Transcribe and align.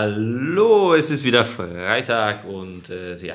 Hallo, 0.00 0.94
es 0.94 1.10
ist 1.10 1.24
wieder 1.24 1.44
Freitag 1.44 2.44
und 2.44 2.88
äh, 2.88 3.16
ja, 3.16 3.34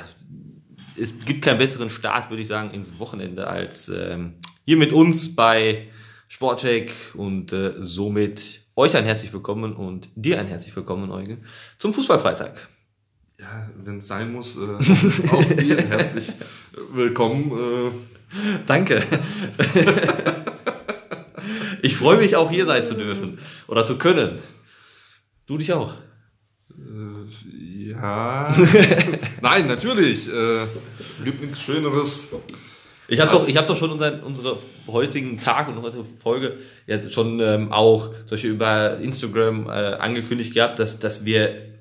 es 0.96 1.14
gibt 1.26 1.44
keinen 1.44 1.58
besseren 1.58 1.90
Start, 1.90 2.30
würde 2.30 2.42
ich 2.42 2.48
sagen, 2.48 2.72
ins 2.72 2.98
Wochenende 3.00 3.48
als 3.48 3.90
ähm, 3.90 4.36
hier 4.64 4.78
mit 4.78 4.94
uns 4.94 5.36
bei 5.36 5.90
Sportcheck 6.30 6.94
und 7.16 7.52
äh, 7.52 7.74
somit 7.80 8.62
euch 8.78 8.96
ein 8.96 9.04
herzlich 9.04 9.34
willkommen 9.34 9.74
und 9.74 10.08
dir 10.16 10.40
ein 10.40 10.48
herzlich 10.48 10.74
willkommen, 10.74 11.12
Eugen, 11.12 11.44
zum 11.80 11.94
Fußballfreitag. 11.94 12.70
Ja, 13.38 13.70
wenn 13.84 13.98
es 13.98 14.08
sein 14.08 14.32
muss, 14.32 14.56
äh, 14.56 14.62
auch 15.32 15.44
dir 15.44 15.78
herzlich 15.86 16.32
willkommen. 16.94 17.52
Äh. 17.52 17.92
Danke. 18.66 19.04
ich 21.82 21.98
freue 21.98 22.20
mich 22.20 22.38
auch 22.38 22.50
hier 22.50 22.66
sein 22.66 22.86
zu 22.86 22.94
dürfen 22.94 23.38
oder 23.68 23.84
zu 23.84 23.98
können. 23.98 24.40
Du 25.46 25.58
dich 25.58 25.74
auch. 25.74 25.96
Äh, 26.72 27.90
ja. 27.92 28.56
Nein, 29.42 29.68
natürlich. 29.68 30.28
Äh, 30.28 30.66
gibt 31.24 31.42
nichts 31.42 31.62
Schöneres. 31.62 32.28
Ich 33.08 33.20
habe 33.20 33.32
doch, 33.32 33.48
ich 33.48 33.58
hab 33.58 33.68
doch 33.68 33.76
schon 33.76 33.92
unseren, 33.92 34.22
unsere 34.22 34.58
heutigen 34.88 35.38
Tag 35.38 35.68
und 35.68 35.82
heutige 35.82 36.06
Folge 36.20 36.58
ja 36.88 37.12
schon 37.12 37.40
ähm, 37.40 37.72
auch 37.72 38.08
zum 38.08 38.30
Beispiel 38.30 38.52
über 38.52 38.98
Instagram 39.00 39.68
äh, 39.68 39.72
angekündigt 39.72 40.54
gehabt, 40.54 40.80
dass, 40.80 41.00
dass 41.00 41.26
wir 41.26 41.74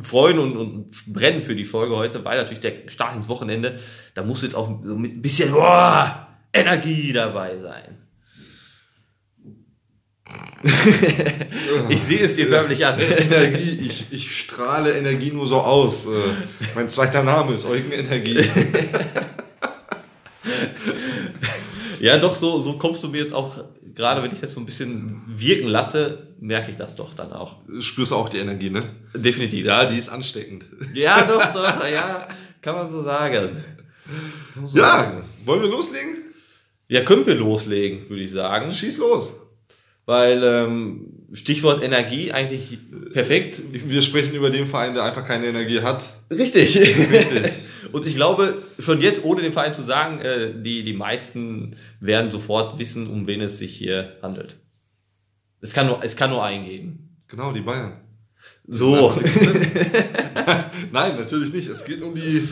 freuen 0.00 0.38
und, 0.38 0.56
und 0.56 1.12
brennen 1.12 1.44
für 1.44 1.54
die 1.54 1.64
Folge 1.64 1.96
heute, 1.96 2.24
weil 2.24 2.38
natürlich 2.38 2.60
der 2.60 2.88
Start 2.88 3.16
ins 3.16 3.28
Wochenende, 3.28 3.78
da 4.14 4.22
muss 4.22 4.42
jetzt 4.42 4.54
auch 4.54 4.68
so 4.82 4.96
mit 4.96 5.12
ein 5.12 5.22
bisschen 5.22 5.52
boah, 5.52 6.28
Energie 6.52 7.12
dabei 7.12 7.58
sein. 7.58 7.98
ich 11.88 12.02
sehe 12.02 12.20
es 12.20 12.36
dir 12.36 12.46
förmlich 12.46 12.84
an. 12.84 12.98
Energie, 13.00 13.86
ich, 13.86 14.06
ich 14.10 14.36
strahle 14.36 14.92
Energie 14.92 15.32
nur 15.32 15.46
so 15.46 15.56
aus. 15.56 16.04
Äh, 16.06 16.08
mein 16.74 16.88
zweiter 16.88 17.22
Name 17.22 17.54
ist 17.54 17.64
Eugen 17.64 17.90
Energie. 17.92 18.44
ja, 22.00 22.18
doch, 22.18 22.36
so, 22.36 22.60
so 22.60 22.74
kommst 22.74 23.02
du 23.02 23.08
mir 23.08 23.22
jetzt 23.22 23.32
auch, 23.32 23.64
gerade 23.94 24.22
wenn 24.22 24.32
ich 24.32 24.40
das 24.40 24.52
so 24.52 24.60
ein 24.60 24.66
bisschen 24.66 25.22
wirken 25.26 25.68
lasse, 25.68 26.26
merke 26.40 26.72
ich 26.72 26.76
das 26.76 26.94
doch 26.94 27.14
dann 27.14 27.32
auch. 27.32 27.56
Spürst 27.80 28.12
du 28.12 28.16
auch 28.16 28.28
die 28.28 28.38
Energie, 28.38 28.68
ne? 28.68 28.82
Definitiv. 29.14 29.64
Ja, 29.64 29.86
die 29.86 29.98
ist 29.98 30.10
ansteckend. 30.10 30.66
Ja, 30.92 31.24
doch, 31.24 31.54
doch, 31.54 31.88
ja, 31.88 32.28
kann 32.60 32.74
man 32.74 32.86
so 32.86 33.02
sagen. 33.02 33.64
So 34.66 34.78
ja, 34.78 34.88
sagen. 34.88 35.24
wollen 35.46 35.62
wir 35.62 35.70
loslegen? 35.70 36.16
Ja, 36.88 37.02
können 37.02 37.26
wir 37.26 37.34
loslegen, 37.34 38.10
würde 38.10 38.24
ich 38.24 38.32
sagen. 38.32 38.72
Schieß 38.72 38.98
los. 38.98 39.39
Weil 40.10 40.42
ähm, 40.42 41.06
Stichwort 41.32 41.84
Energie 41.84 42.32
eigentlich 42.32 42.80
perfekt. 43.12 43.62
Wir 43.70 44.02
sprechen 44.02 44.34
über 44.34 44.50
den 44.50 44.66
Verein, 44.66 44.94
der 44.94 45.04
einfach 45.04 45.24
keine 45.24 45.46
Energie 45.46 45.82
hat. 45.82 46.02
Richtig. 46.32 46.76
Richtig. 46.76 47.52
Und 47.92 48.06
ich 48.06 48.16
glaube, 48.16 48.60
schon 48.80 49.00
jetzt, 49.00 49.22
ohne 49.22 49.40
den 49.40 49.52
Verein 49.52 49.72
zu 49.72 49.82
sagen, 49.82 50.18
äh, 50.18 50.52
die, 50.52 50.82
die 50.82 50.94
meisten 50.94 51.76
werden 52.00 52.32
sofort 52.32 52.76
wissen, 52.80 53.06
um 53.06 53.28
wen 53.28 53.40
es 53.40 53.58
sich 53.58 53.76
hier 53.76 54.16
handelt. 54.20 54.56
Es 55.60 55.72
kann 55.72 55.86
nur, 55.86 56.02
es 56.02 56.16
kann 56.16 56.30
nur 56.30 56.44
eingehen. 56.44 57.16
Genau, 57.28 57.52
die 57.52 57.60
Bayern. 57.60 58.00
So. 58.66 59.12
Nein, 60.92 61.16
natürlich 61.18 61.52
nicht. 61.52 61.68
Es 61.68 61.84
geht 61.84 62.02
um 62.02 62.16
die 62.16 62.48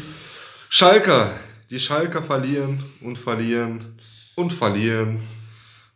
Schalker. 0.69 1.33
Die 1.71 1.81
Schalker 1.81 2.23
verlieren 2.23 2.85
und 3.01 3.19
verlieren 3.19 3.99
und 4.37 4.53
verlieren. 4.53 5.23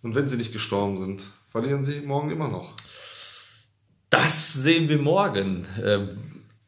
Und 0.03 0.17
wenn 0.17 0.29
sie 0.29 0.37
nicht 0.37 0.53
gestorben 0.53 0.99
sind, 0.99 1.23
verlieren 1.53 1.85
sie 1.85 2.01
morgen 2.01 2.31
immer 2.31 2.49
noch. 2.49 2.75
Das 4.09 4.55
sehen 4.55 4.89
wir 4.89 4.99
morgen. 4.99 5.67
Ähm, 5.83 6.19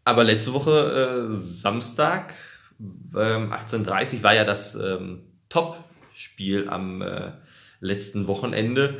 aber 0.05 0.25
letzte 0.25 0.53
Woche 0.53 1.31
äh, 1.33 1.41
Samstag 1.41 2.35
18.30 3.13 4.15
ähm, 4.15 4.23
war 4.23 4.35
ja 4.35 4.45
das 4.45 4.75
ähm, 4.75 5.23
Top-Spiel 5.49 6.69
am 6.69 7.01
äh, 7.01 7.33
letzten 7.81 8.27
Wochenende. 8.27 8.99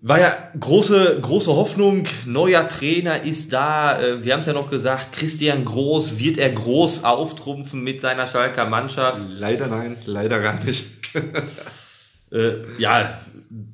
War 0.00 0.20
ja 0.20 0.50
große, 0.58 1.20
große 1.20 1.54
Hoffnung, 1.54 2.06
neuer 2.24 2.68
Trainer 2.68 3.22
ist 3.22 3.52
da. 3.52 4.00
Äh, 4.00 4.24
wir 4.24 4.32
haben 4.32 4.40
es 4.40 4.46
ja 4.46 4.52
noch 4.52 4.70
gesagt, 4.70 5.12
Christian 5.12 5.64
Groß, 5.64 6.18
wird 6.18 6.38
er 6.38 6.50
groß 6.50 7.04
auftrumpfen 7.04 7.82
mit 7.82 8.00
seiner 8.00 8.26
Schalker 8.26 8.66
Mannschaft? 8.66 9.24
Leider 9.28 9.68
nein, 9.68 9.96
leider 10.04 10.40
gar 10.40 10.62
nicht. 10.64 10.86
äh, 12.32 12.54
ja, 12.78 13.20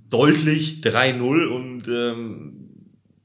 deutlich 0.08 0.80
3-0 0.82 1.46
und 1.46 1.88
ähm, 1.88 2.68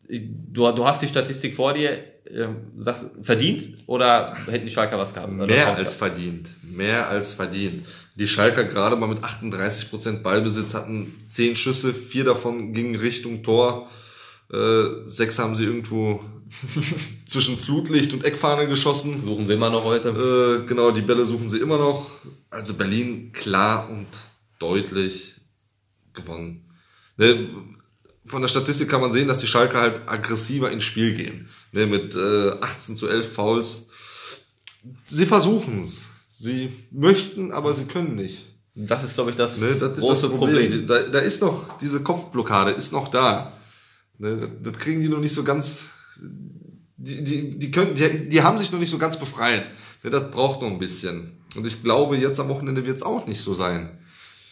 du, 0.07 0.72
du 0.72 0.85
hast 0.85 1.01
die 1.01 1.07
Statistik 1.07 1.56
vor 1.56 1.73
dir 1.73 2.00
ähm, 2.31 2.56
sagst, 2.79 3.06
verdient 3.22 3.69
oder 3.85 4.35
hätten 4.47 4.66
die 4.66 4.72
Schalker 4.72 4.97
was 4.97 5.13
gehabt? 5.13 5.31
Mehr 5.31 5.75
als 5.75 5.95
verdient. 5.95 6.50
Mehr 6.63 7.07
als 7.07 7.31
verdient. 7.31 7.85
Die 8.16 8.28
Schalker 8.28 8.63
gerade 8.63 8.95
mal 8.95 9.07
mit 9.07 9.23
38 9.23 9.90
Prozent 9.90 10.23
Ballbesitz 10.23 10.73
hatten 10.73 11.13
10 11.29 11.56
Schüsse, 11.56 11.94
vier 11.94 12.25
davon 12.25 12.74
gingen 12.74 12.95
Richtung 12.95 13.44
Tor. 13.44 13.89
Äh, 14.51 15.07
sechs 15.07 15.39
haben 15.39 15.56
sie 15.56 15.66
irgendwo 15.66 16.24
zwischen 17.25 17.57
Flutlicht 17.57 18.13
und 18.13 18.24
Eckfahne 18.24 18.68
geschossen. 18.68 19.24
Suchen 19.24 19.45
sie 19.45 19.53
immer 19.53 19.69
noch 19.69 19.84
heute. 19.84 20.09
Äh, 20.09 20.68
genau, 20.68 20.91
die 20.91 21.01
Bälle 21.01 21.25
suchen 21.25 21.50
sie 21.50 21.59
immer 21.59 21.78
noch. 21.78 22.09
Also 22.50 22.74
Berlin 22.74 23.31
klar 23.34 23.89
und 23.89 24.07
deutlich 24.59 25.35
gewonnen. 26.17 26.66
Ne, 27.16 27.47
von 28.25 28.41
der 28.41 28.50
Statistik 28.50 28.89
kann 28.89 29.01
man 29.01 29.13
sehen, 29.13 29.28
dass 29.28 29.39
die 29.39 29.47
Schalke 29.47 29.78
halt 29.78 30.01
aggressiver 30.05 30.69
ins 30.69 30.83
Spiel 30.83 31.13
gehen. 31.13 31.47
Ne, 31.72 31.88
mit 31.88 32.13
äh, 32.16 32.50
18 32.61 32.97
zu 32.97 33.07
11 33.07 33.33
Fouls. 33.33 33.88
Sie 35.06 35.25
versuchen 35.25 35.83
es. 35.83 36.06
Sie 36.29 36.69
möchten, 36.91 37.51
aber 37.51 37.73
sie 37.73 37.85
können 37.85 38.16
nicht. 38.16 38.45
Das 38.75 39.03
ist, 39.03 39.16
glaube 39.16 39.31
ich, 39.31 39.35
das, 39.35 39.57
ne, 39.57 39.75
das 39.79 39.97
große 39.97 40.29
das 40.29 40.38
Problem. 40.38 40.69
Problem. 40.72 40.88
Da, 40.88 41.00
da 41.03 41.19
ist 41.19 41.41
noch, 41.41 41.79
diese 41.79 42.03
Kopfblockade 42.03 42.72
ist 42.72 42.91
noch 42.91 43.07
da. 43.07 43.53
Ne, 44.19 44.38
das, 44.38 44.50
das 44.61 44.83
kriegen 44.83 45.01
die 45.01 45.09
noch 45.09 45.19
nicht 45.19 45.33
so 45.33 45.44
ganz, 45.44 45.85
die, 46.97 47.23
die, 47.23 47.57
die, 47.57 47.72
können, 47.72 47.95
die, 47.95 48.29
die 48.29 48.41
haben 48.41 48.59
sich 48.59 48.72
noch 48.72 48.79
nicht 48.79 48.91
so 48.91 49.00
ganz 49.00 49.17
befreit. 49.17 49.66
Ne, 50.03 50.11
das 50.11 50.29
braucht 50.29 50.61
noch 50.61 50.69
ein 50.69 50.79
bisschen. 50.79 51.31
Und 51.56 51.66
ich 51.66 51.81
glaube, 51.81 52.17
jetzt 52.17 52.39
am 52.39 52.50
Wochenende 52.50 52.85
wird 52.85 52.97
es 52.97 53.03
auch 53.03 53.25
nicht 53.25 53.41
so 53.41 53.56
sein. 53.56 53.97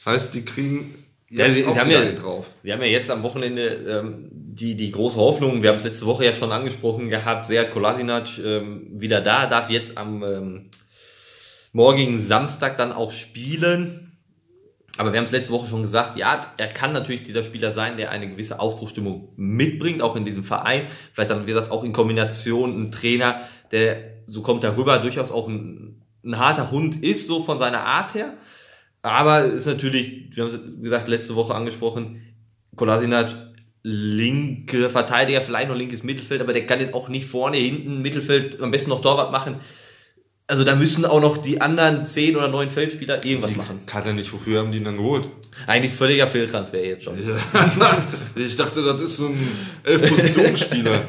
Das 0.03 0.13
heißt, 0.13 0.33
die 0.33 0.43
kriegen 0.43 0.95
ja, 1.35 1.49
sie, 1.49 1.63
sie, 1.63 1.79
haben 1.79 1.91
ja, 1.91 2.11
drauf. 2.11 2.45
sie 2.63 2.71
haben 2.71 2.81
ja 2.81 2.87
jetzt 2.87 3.11
am 3.11 3.23
Wochenende 3.23 3.61
ähm, 3.63 4.29
die, 4.31 4.75
die 4.75 4.91
große 4.91 5.17
Hoffnung, 5.17 5.61
wir 5.61 5.69
haben 5.69 5.77
es 5.77 5.83
letzte 5.83 6.05
Woche 6.05 6.25
ja 6.25 6.33
schon 6.33 6.51
angesprochen 6.51 7.09
gehabt, 7.09 7.47
sehr 7.47 7.69
Kolasinac 7.69 8.37
ähm, 8.39 8.87
wieder 8.91 9.21
da, 9.21 9.47
darf 9.47 9.69
jetzt 9.69 9.97
am 9.97 10.23
ähm, 10.23 10.69
morgigen 11.73 12.19
Samstag 12.19 12.77
dann 12.77 12.93
auch 12.93 13.11
spielen. 13.11 14.17
Aber 14.97 15.11
wir 15.11 15.19
haben 15.19 15.25
es 15.25 15.33
letzte 15.33 15.51
Woche 15.51 15.67
schon 15.67 15.81
gesagt, 15.81 16.17
ja, 16.17 16.53
er 16.55 16.67
kann 16.67 16.93
natürlich 16.93 17.23
dieser 17.23 17.43
Spieler 17.43 17.71
sein, 17.71 17.97
der 17.97 18.11
eine 18.11 18.29
gewisse 18.29 18.61
Aufbruchstimmung 18.61 19.33
mitbringt, 19.35 20.01
auch 20.01 20.15
in 20.15 20.23
diesem 20.23 20.45
Verein. 20.45 20.87
Vielleicht 21.11 21.31
dann, 21.31 21.41
wie 21.41 21.51
gesagt, 21.51 21.69
auch 21.69 21.83
in 21.83 21.91
Kombination 21.91 22.81
ein 22.81 22.91
Trainer, 22.93 23.41
der, 23.71 23.97
so 24.25 24.41
kommt 24.41 24.63
er 24.63 24.77
rüber, 24.77 24.99
durchaus 24.99 25.31
auch 25.31 25.49
ein, 25.49 26.01
ein 26.23 26.39
harter 26.39 26.71
Hund 26.71 27.03
ist, 27.03 27.27
so 27.27 27.43
von 27.43 27.59
seiner 27.59 27.83
Art 27.83 28.13
her 28.13 28.35
aber 29.05 29.45
ist 29.45 29.67
natürlich, 29.67 30.35
wir 30.35 30.43
haben 30.43 30.51
es 30.51 30.81
gesagt, 30.81 31.07
letzte 31.07 31.35
Woche 31.35 31.53
angesprochen, 31.53 32.21
Kolasinac, 32.75 33.35
linke 33.83 34.89
Verteidiger, 34.89 35.41
vielleicht 35.41 35.69
noch 35.69 35.75
linkes 35.75 36.01
Mittelfeld, 36.01 36.41
aber 36.41 36.53
der 36.53 36.65
kann 36.65 36.79
jetzt 36.79 36.95
auch 36.95 37.07
nicht 37.07 37.27
vorne, 37.27 37.57
hinten, 37.57 38.01
Mittelfeld, 38.01 38.59
am 38.59 38.71
besten 38.71 38.89
noch 38.89 39.01
Torwart 39.01 39.31
machen. 39.31 39.57
Also 40.47 40.63
da 40.63 40.75
müssen 40.75 41.05
auch 41.05 41.21
noch 41.21 41.37
die 41.37 41.61
anderen 41.61 42.07
zehn 42.07 42.35
oder 42.35 42.47
neun 42.47 42.71
Feldspieler 42.71 43.23
irgendwas 43.23 43.51
die 43.51 43.57
machen. 43.57 43.81
Kann 43.85 44.05
er 44.05 44.13
nicht, 44.13 44.33
wofür 44.33 44.59
haben 44.59 44.71
die 44.71 44.79
ihn 44.79 44.85
dann 44.85 44.97
geholt? 44.97 45.29
Eigentlich 45.67 45.93
völliger 45.93 46.27
Fehltransfer 46.27 46.83
jetzt 46.83 47.03
schon. 47.03 47.15
Ja. 47.15 47.37
ich 48.35 48.55
dachte, 48.55 48.83
das 48.83 49.01
ist 49.01 49.17
so 49.17 49.27
ein 49.27 49.37
Elf-Positionsspieler. 49.83 51.01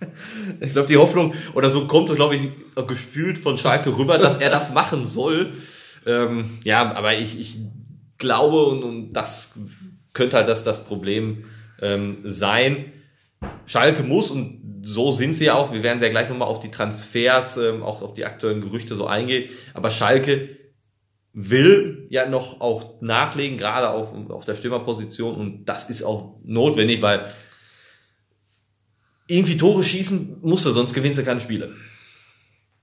ich 0.60 0.72
glaube, 0.72 0.88
die 0.88 0.98
Hoffnung, 0.98 1.32
oder 1.54 1.70
so 1.70 1.86
kommt 1.86 2.10
es, 2.10 2.16
glaube 2.16 2.36
ich, 2.36 2.42
gefühlt 2.86 3.38
von 3.38 3.56
Schalke 3.56 3.96
rüber, 3.96 4.18
dass 4.18 4.36
er 4.36 4.50
das 4.50 4.72
machen 4.74 5.06
soll. 5.06 5.54
Ähm, 6.06 6.58
ja, 6.64 6.94
aber 6.94 7.16
ich, 7.16 7.38
ich 7.38 7.58
glaube, 8.18 8.64
und, 8.66 8.82
und 8.82 9.12
das 9.12 9.54
könnte 10.12 10.36
halt 10.36 10.48
das, 10.48 10.64
das 10.64 10.84
Problem 10.84 11.44
ähm, 11.80 12.18
sein. 12.24 12.92
Schalke 13.66 14.02
muss, 14.02 14.30
und 14.30 14.82
so 14.82 15.12
sind 15.12 15.34
sie 15.34 15.46
ja 15.46 15.54
auch, 15.54 15.72
wir 15.72 15.82
werden 15.82 16.02
ja 16.02 16.08
gleich 16.08 16.28
nochmal 16.28 16.48
auf 16.48 16.60
die 16.60 16.70
Transfers, 16.70 17.56
ähm, 17.56 17.82
auch 17.82 18.02
auf 18.02 18.14
die 18.14 18.24
aktuellen 18.24 18.60
Gerüchte 18.60 18.94
so 18.94 19.06
eingehen, 19.06 19.50
aber 19.74 19.90
Schalke 19.90 20.56
will 21.32 22.06
ja 22.10 22.28
noch 22.28 22.60
auch 22.60 23.00
nachlegen, 23.00 23.58
gerade 23.58 23.90
auf, 23.90 24.12
auf 24.30 24.44
der 24.44 24.56
Stürmerposition, 24.56 25.36
und 25.36 25.64
das 25.66 25.88
ist 25.88 26.02
auch 26.02 26.40
notwendig, 26.42 27.00
weil 27.02 27.32
irgendwie 29.28 29.56
Tore 29.56 29.84
schießen 29.84 30.38
musst 30.40 30.64
du, 30.64 30.70
sonst 30.70 30.94
gewinnst 30.94 31.18
du 31.18 31.24
keine 31.24 31.40
Spiele. 31.40 31.74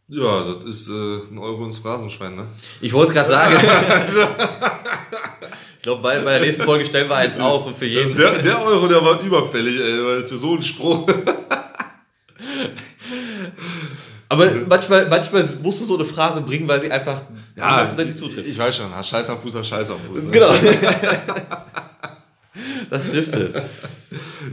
Ja, 0.08 0.54
das 0.54 0.64
ist 0.66 0.88
äh, 0.88 0.92
ein 1.32 1.38
Euro 1.40 1.66
ins 1.66 1.80
Phrasenschwein, 1.80 2.36
ne? 2.36 2.48
Ich 2.80 2.94
wollte 2.94 3.14
gerade 3.14 3.30
sagen. 3.30 3.56
ich 5.78 5.82
glaube, 5.82 6.04
bei, 6.04 6.20
bei 6.20 6.34
der 6.34 6.42
nächsten 6.42 6.64
Folge 6.64 6.86
stellen 6.86 7.10
wir 7.10 7.16
eins 7.16 7.40
auf 7.40 7.66
und 7.66 7.76
für 7.76 7.88
jeden. 7.88 8.16
Der, 8.16 8.38
der 8.38 8.64
Euro, 8.64 8.88
der 8.88 9.04
war 9.04 9.20
überfällig, 9.20 9.80
ey, 9.80 10.28
für 10.28 10.38
so 10.38 10.54
einen 10.54 10.62
Spruch. 10.62 11.08
Aber 14.30 14.52
manchmal, 14.68 15.08
manchmal 15.10 15.48
musst 15.64 15.82
du 15.82 15.86
so 15.86 15.96
eine 15.96 16.06
Phrase 16.06 16.42
bringen, 16.42 16.68
weil 16.68 16.82
sie 16.82 16.92
einfach 16.92 17.24
ja, 17.56 17.92
nicht 17.98 18.20
zutrifft. 18.20 18.48
Ich 18.48 18.58
weiß 18.58 18.76
schon, 18.76 18.92
Scheiß 19.04 19.28
am 19.30 19.40
Fuß, 19.40 19.68
Scheiß 19.68 19.90
am 19.90 19.98
Fuß. 20.08 20.24
Ne? 20.24 20.32
Genau. 20.32 20.54
das 22.92 23.10
trifft 23.10 23.34
es. 23.36 23.54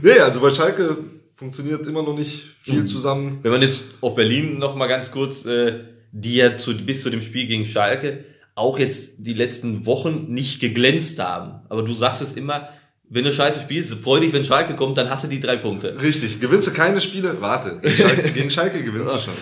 Nee, 0.01 0.19
also 0.19 0.39
bei 0.39 0.49
Schalke 0.49 0.97
funktioniert 1.33 1.85
immer 1.87 2.03
noch 2.03 2.15
nicht 2.15 2.55
viel 2.61 2.81
mhm. 2.81 2.87
zusammen. 2.87 3.39
Wenn 3.41 3.51
man 3.51 3.61
jetzt 3.61 3.83
auf 4.01 4.15
Berlin 4.15 4.59
noch 4.59 4.75
mal 4.75 4.87
ganz 4.87 5.11
kurz, 5.11 5.45
äh, 5.45 5.79
die 6.11 6.35
ja 6.35 6.57
zu, 6.57 6.75
bis 6.77 7.01
zu 7.01 7.09
dem 7.09 7.21
Spiel 7.21 7.47
gegen 7.47 7.65
Schalke 7.65 8.25
auch 8.55 8.77
jetzt 8.77 9.13
die 9.17 9.33
letzten 9.33 9.85
Wochen 9.87 10.27
nicht 10.31 10.59
geglänzt 10.59 11.19
haben. 11.19 11.65
Aber 11.69 11.81
du 11.81 11.93
sagst 11.93 12.21
es 12.21 12.33
immer, 12.33 12.69
wenn 13.09 13.23
du 13.23 13.33
scheiße 13.33 13.59
spielst, 13.59 13.93
freu 13.95 14.19
dich, 14.19 14.31
wenn 14.31 14.45
Schalke 14.45 14.75
kommt, 14.75 14.97
dann 14.97 15.09
hast 15.09 15.23
du 15.23 15.27
die 15.27 15.39
drei 15.39 15.57
Punkte. 15.57 15.99
Richtig. 16.01 16.39
Gewinnst 16.39 16.67
du 16.67 16.71
keine 16.71 17.01
Spiele? 17.01 17.41
Warte. 17.41 17.81
Schalke, 17.89 18.31
gegen 18.31 18.51
Schalke 18.51 18.83
gewinnst 18.83 19.13
du 19.13 19.19
schon. 19.19 19.33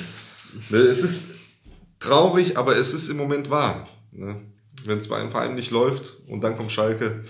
Ne, 0.69 0.77
es 0.77 0.99
ist 0.99 1.23
traurig, 1.99 2.57
aber 2.57 2.75
es 2.77 2.93
ist 2.93 3.09
im 3.09 3.17
Moment 3.17 3.49
wahr. 3.49 3.87
Ne? 4.11 4.41
Wenn 4.85 4.99
es 4.99 5.07
bei 5.07 5.17
einem 5.17 5.31
Verein 5.31 5.55
nicht 5.55 5.71
läuft 5.71 6.17
und 6.27 6.41
dann 6.41 6.57
kommt 6.57 6.71
Schalke, 6.71 7.23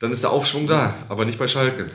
dann 0.00 0.12
ist 0.12 0.22
der 0.22 0.30
Aufschwung 0.30 0.66
da, 0.66 0.94
aber 1.08 1.24
nicht 1.24 1.38
bei 1.38 1.48
Schalke. 1.48 1.90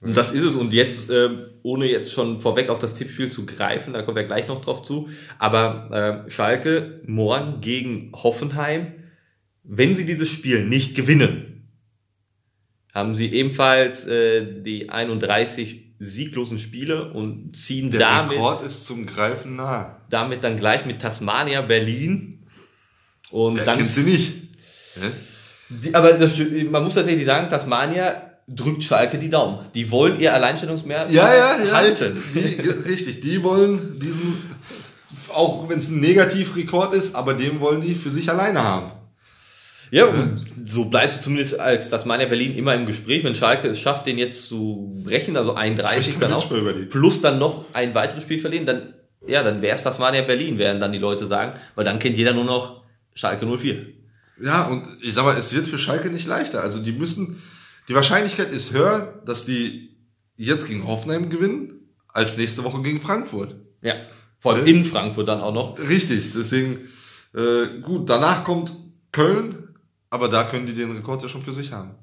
Und 0.00 0.16
das 0.16 0.30
ist 0.30 0.44
es. 0.44 0.54
Und 0.54 0.72
jetzt, 0.72 1.10
äh, 1.10 1.28
ohne 1.62 1.86
jetzt 1.86 2.12
schon 2.12 2.40
vorweg 2.40 2.68
auf 2.68 2.78
das 2.78 2.94
Tippspiel 2.94 3.32
zu 3.32 3.46
greifen, 3.46 3.94
da 3.94 4.02
kommen 4.02 4.16
wir 4.16 4.24
gleich 4.24 4.46
noch 4.46 4.60
drauf 4.60 4.82
zu, 4.82 5.08
aber 5.38 6.24
äh, 6.26 6.30
Schalke 6.30 7.00
morgen 7.06 7.60
gegen 7.60 8.12
Hoffenheim, 8.14 8.92
wenn 9.64 9.94
sie 9.94 10.06
dieses 10.06 10.28
Spiel 10.28 10.64
nicht 10.66 10.94
gewinnen, 10.94 11.68
haben 12.94 13.16
sie 13.16 13.32
ebenfalls 13.32 14.06
äh, 14.06 14.62
die 14.62 14.88
31 14.88 15.94
sieglosen 15.98 16.58
Spiele 16.58 17.12
und 17.12 17.56
ziehen 17.56 17.90
Der 17.90 18.00
damit. 18.00 18.32
Der 18.32 18.38
Rekord 18.38 18.64
ist 18.64 18.86
zum 18.86 19.06
Greifen 19.06 19.56
nah. 19.56 20.00
Damit 20.10 20.44
dann 20.44 20.58
gleich 20.58 20.86
mit 20.86 21.02
Tasmania, 21.02 21.60
Berlin. 21.62 22.46
Und 23.30 23.56
Der 23.56 23.64
dann. 23.64 23.78
Kennst 23.78 23.96
du 23.96 24.02
nicht? 24.02 24.32
Die, 25.68 25.94
aber 25.94 26.12
das, 26.12 26.40
man 26.70 26.82
muss 26.82 26.94
tatsächlich 26.94 27.26
sagen, 27.26 27.50
Tasmania 27.50 28.27
drückt 28.48 28.84
Schalke 28.84 29.18
die 29.18 29.30
Daumen. 29.30 29.58
Die 29.74 29.90
wollen 29.90 30.18
ihr 30.18 30.32
Alleinstellungsmerkmal 30.32 31.14
ja, 31.14 31.34
ja, 31.34 31.64
ja. 31.64 31.72
halten. 31.72 32.22
Die, 32.34 32.60
richtig, 32.88 33.20
die 33.20 33.42
wollen 33.42 34.00
diesen, 34.00 34.36
auch 35.28 35.68
wenn 35.68 35.78
es 35.78 35.90
ein 35.90 36.00
Negativrekord 36.00 36.94
ist, 36.94 37.14
aber 37.14 37.34
den 37.34 37.60
wollen 37.60 37.82
die 37.82 37.94
für 37.94 38.10
sich 38.10 38.30
alleine 38.30 38.62
haben. 38.62 38.92
Ja, 39.90 40.04
und 40.04 40.46
so 40.66 40.86
bleibst 40.86 41.18
du 41.18 41.22
zumindest 41.22 41.58
als 41.58 41.88
das 41.88 42.00
Tasmania 42.00 42.26
Berlin 42.26 42.54
immer 42.56 42.74
im 42.74 42.84
Gespräch, 42.84 43.24
wenn 43.24 43.34
Schalke 43.34 43.68
es 43.68 43.80
schafft, 43.80 44.06
den 44.06 44.18
jetzt 44.18 44.46
zu 44.46 45.00
brechen, 45.04 45.36
also 45.36 45.54
31 45.54 46.18
dann 46.18 46.32
auch, 46.32 46.46
plus 46.90 47.22
dann 47.22 47.38
noch 47.38 47.64
ein 47.72 47.94
weiteres 47.94 48.22
Spiel 48.22 48.38
verlieren, 48.38 48.66
dann, 48.66 48.94
ja, 49.26 49.42
dann 49.42 49.62
wäre 49.62 49.76
es 49.76 49.82
Tasmania 49.82 50.22
Berlin, 50.22 50.58
werden 50.58 50.80
dann 50.80 50.92
die 50.92 50.98
Leute 50.98 51.26
sagen, 51.26 51.58
weil 51.74 51.86
dann 51.86 51.98
kennt 51.98 52.18
jeder 52.18 52.34
nur 52.34 52.44
noch 52.44 52.82
Schalke 53.14 53.46
04. 53.46 53.86
Ja, 54.42 54.66
und 54.66 54.84
ich 55.02 55.14
sag 55.14 55.24
mal, 55.24 55.36
es 55.36 55.54
wird 55.54 55.66
für 55.66 55.78
Schalke 55.78 56.10
nicht 56.10 56.26
leichter. 56.26 56.62
Also 56.62 56.80
die 56.80 56.92
müssen, 56.92 57.42
die 57.88 57.94
Wahrscheinlichkeit 57.94 58.50
ist 58.50 58.72
höher, 58.72 59.22
dass 59.24 59.44
die 59.44 59.96
jetzt 60.36 60.66
gegen 60.66 60.86
Hoffenheim 60.86 61.30
gewinnen, 61.30 61.94
als 62.08 62.36
nächste 62.36 62.64
Woche 62.64 62.82
gegen 62.82 63.00
Frankfurt. 63.00 63.56
Ja, 63.82 63.94
vor 64.40 64.54
allem 64.54 64.64
ne? 64.64 64.70
in 64.70 64.84
Frankfurt 64.84 65.28
dann 65.28 65.40
auch 65.40 65.52
noch. 65.52 65.78
Richtig, 65.78 66.32
deswegen, 66.34 66.88
äh, 67.34 67.80
gut, 67.80 68.08
danach 68.08 68.44
kommt 68.44 68.72
Köln, 69.12 69.74
aber 70.10 70.28
da 70.28 70.44
können 70.44 70.66
die 70.66 70.74
den 70.74 70.92
Rekord 70.92 71.22
ja 71.22 71.28
schon 71.28 71.42
für 71.42 71.52
sich 71.52 71.72
haben. 71.72 71.94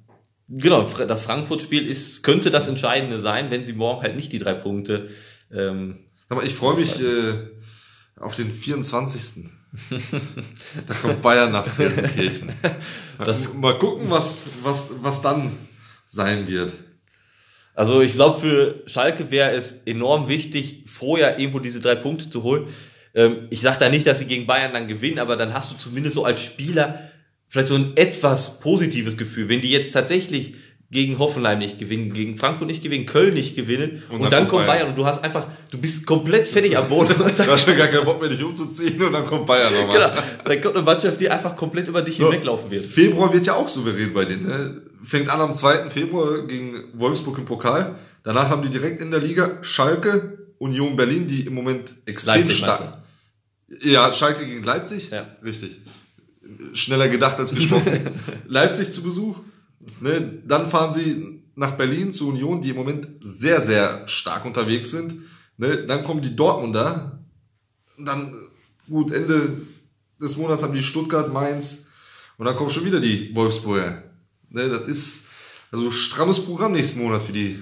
Genau, 0.48 0.84
das 0.84 1.24
Frankfurt-Spiel 1.24 1.88
ist, 1.88 2.24
könnte 2.24 2.52
das 2.52 2.68
Entscheidende 2.68 3.20
sein, 3.20 3.50
wenn 3.50 3.66
sie 3.66 3.74
morgen 3.74 4.04
halt 4.04 4.16
nicht 4.16 4.32
die 4.32 4.40
drei 4.40 4.54
Punkte. 4.54 5.10
Ähm, 5.52 6.06
aber 6.30 6.44
ich 6.44 6.54
freue 6.54 6.76
mich 6.76 7.02
äh, 7.02 7.34
auf 8.20 8.36
den 8.36 8.52
24 8.52 9.52
da 10.88 10.94
kommt 11.02 11.22
Bayern 11.22 11.52
nach 11.52 11.78
Gelsenkirchen. 11.78 12.50
Das, 13.18 13.54
mal 13.54 13.80
gucken, 13.80 14.10
was, 14.10 14.44
was, 14.64 14.90
was 15.02 15.22
dann 15.22 15.52
sein 16.07 16.48
wird. 16.48 16.74
Also 17.74 18.02
ich 18.02 18.13
glaube, 18.13 18.40
für 18.40 18.84
Schalke 18.86 19.31
wäre 19.31 19.52
es 19.52 19.81
enorm 19.86 20.30
wichtig, 20.30 20.84
vorher 20.88 21.40
irgendwo 21.40 21.60
diese 21.60 21.81
drei 21.81 21.96
Punkte 21.96 22.30
zu 22.30 22.44
holen. 22.44 22.68
Ähm, 23.13 23.48
ich 23.50 23.62
sage 23.62 23.78
da 23.80 23.90
nicht, 23.90 24.07
dass 24.07 24.19
sie 24.19 24.25
gegen 24.25 24.48
Bayern 24.48 24.74
dann 24.74 24.88
gewinnen, 24.88 25.19
aber 25.19 25.36
dann 25.36 25.54
hast 25.54 25.72
du 25.72 25.78
zumindest 25.78 26.16
so 26.16 26.24
als 26.24 26.42
Spieler 26.42 27.12
vielleicht 27.48 27.68
so 27.68 27.75
ein 27.75 27.96
etwas 27.96 28.60
positives 28.60 29.18
Gefühl. 29.18 29.50
Wenn 29.50 29.62
die 29.62 29.72
jetzt 29.72 29.92
tatsächlich 29.92 30.56
gegen 30.92 31.18
Hoffenheim 31.18 31.60
nicht 31.60 31.80
gewinnen, 31.80 32.14
gegen 32.14 32.38
Frankfurt 32.38 32.68
nicht 32.68 32.84
gewinnen, 32.84 33.06
Köln 33.06 33.34
nicht 33.34 33.56
gewinnen 33.56 34.04
und, 34.10 34.18
und 34.18 34.22
dann, 34.24 34.32
dann, 34.32 34.48
kommt 34.48 34.68
Bayern. 34.68 34.80
Bayern. 34.80 34.90
und 34.90 34.98
du 34.98 35.06
hast 35.06 35.24
einfach, 35.24 35.48
du 35.72 35.80
bist 35.80 36.06
komplett 36.06 36.48
fertig 36.48 36.78
am 36.78 36.88
Boden. 36.88 37.16
du 37.18 37.48
hast 37.48 37.66
schon 37.66 37.78
gar 37.78 37.88
keinen 37.88 38.06
Bock 38.06 38.22
mehr, 38.22 38.30
dich 38.30 38.44
umzuziehen 38.44 39.02
und 39.02 39.14
dann 39.14 39.26
kommt 39.26 39.48
Bayern 39.48 39.74
nochmal. 39.74 39.98
Genau, 40.00 40.22
dann 40.44 40.62
kommt 40.62 40.76
eine 40.76 40.86
Mannschaft, 40.86 41.20
die 41.20 41.30
einfach 41.30 41.56
komplett 41.56 41.88
über 41.88 42.02
dich 42.02 42.18
so, 42.18 42.26
hinweglaufen 42.26 42.70
wird. 42.70 42.86
Februar 42.86 43.34
wird 43.34 43.48
ja 43.48 43.56
auch 43.56 43.68
souverän 43.68 44.14
bei 44.14 44.26
denen. 44.26 44.48
Ne? 44.48 44.82
Fängt 45.04 45.30
an 45.30 45.42
am 45.42 45.56
2. 45.56 45.90
Februar 45.90 46.44
gegen 46.44 46.84
Wolfsburg 46.94 47.38
im 47.40 47.46
Pokal. 47.46 47.96
Danach 48.24 48.50
haben 48.50 48.62
die 48.62 48.70
direkt 48.70 49.02
in 49.02 49.12
der 49.12 49.20
Liga 49.20 49.60
Schalke, 49.62 50.38
Union 50.60 50.96
Berlin, 50.96 51.28
die 51.28 51.42
im 51.42 51.56
Moment 51.56 51.94
extrem 52.06 52.38
Leipzig, 52.38 52.58
stark. 52.58 53.04
Ja, 53.82 54.14
Schalke 54.14 54.46
gegen 54.46 54.64
Leipzig. 54.64 55.10
Ja. 55.10 55.28
Richtig. 55.44 55.82
Schneller 56.74 57.08
gedacht 57.08 57.40
als 57.40 57.54
gesprochen. 57.54 58.12
Leipzig 58.48 58.94
zu 58.94 59.02
Besuch. 59.02 59.40
Ne? 60.00 60.42
Dann 60.46 60.70
fahren 60.70 60.94
sie 60.94 61.44
nach 61.56 61.72
Berlin 61.72 62.14
zur 62.14 62.30
Union, 62.30 62.62
die 62.62 62.70
im 62.70 62.76
Moment 62.76 63.08
sehr, 63.22 63.62
sehr 63.62 64.08
stark 64.08 64.46
unterwegs 64.46 64.92
sind. 64.92 65.16
Ne? 65.58 65.86
Dann 65.88 66.04
kommen 66.04 66.22
die 66.22 66.36
Dortmunder. 66.36 67.24
Dann, 67.98 68.36
gut, 68.90 69.12
Ende 69.12 69.62
des 70.22 70.38
Monats 70.38 70.64
haben 70.64 70.74
die 70.74 70.84
Stuttgart, 70.84 71.32
Mainz. 71.32 71.86
Und 72.38 72.46
dann 72.46 72.56
kommen 72.56 72.70
schon 72.70 72.86
wieder 72.86 73.00
die 73.00 73.34
Wolfsburger. 73.34 74.04
Ne? 74.50 74.70
Das 74.70 74.82
ist 74.90 75.20
also 75.72 75.92
strammes 75.92 76.44
Programm 76.46 76.74
nächsten 76.74 77.02
Monat 77.02 77.24
für 77.24 77.34
die 77.34 77.60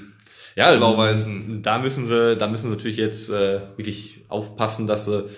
ja, 0.56 0.76
Blau-Weißen. 0.76 1.62
Da 1.62 1.80
müssen 1.80 2.06
sie, 2.06 2.36
da 2.36 2.48
müssen 2.48 2.64
sie 2.70 2.76
natürlich 2.76 2.98
jetzt 2.98 3.30
äh, 3.30 3.62
wirklich 3.76 4.26
aufpassen, 4.28 4.88
dass 4.88 5.06
sie 5.06 5.30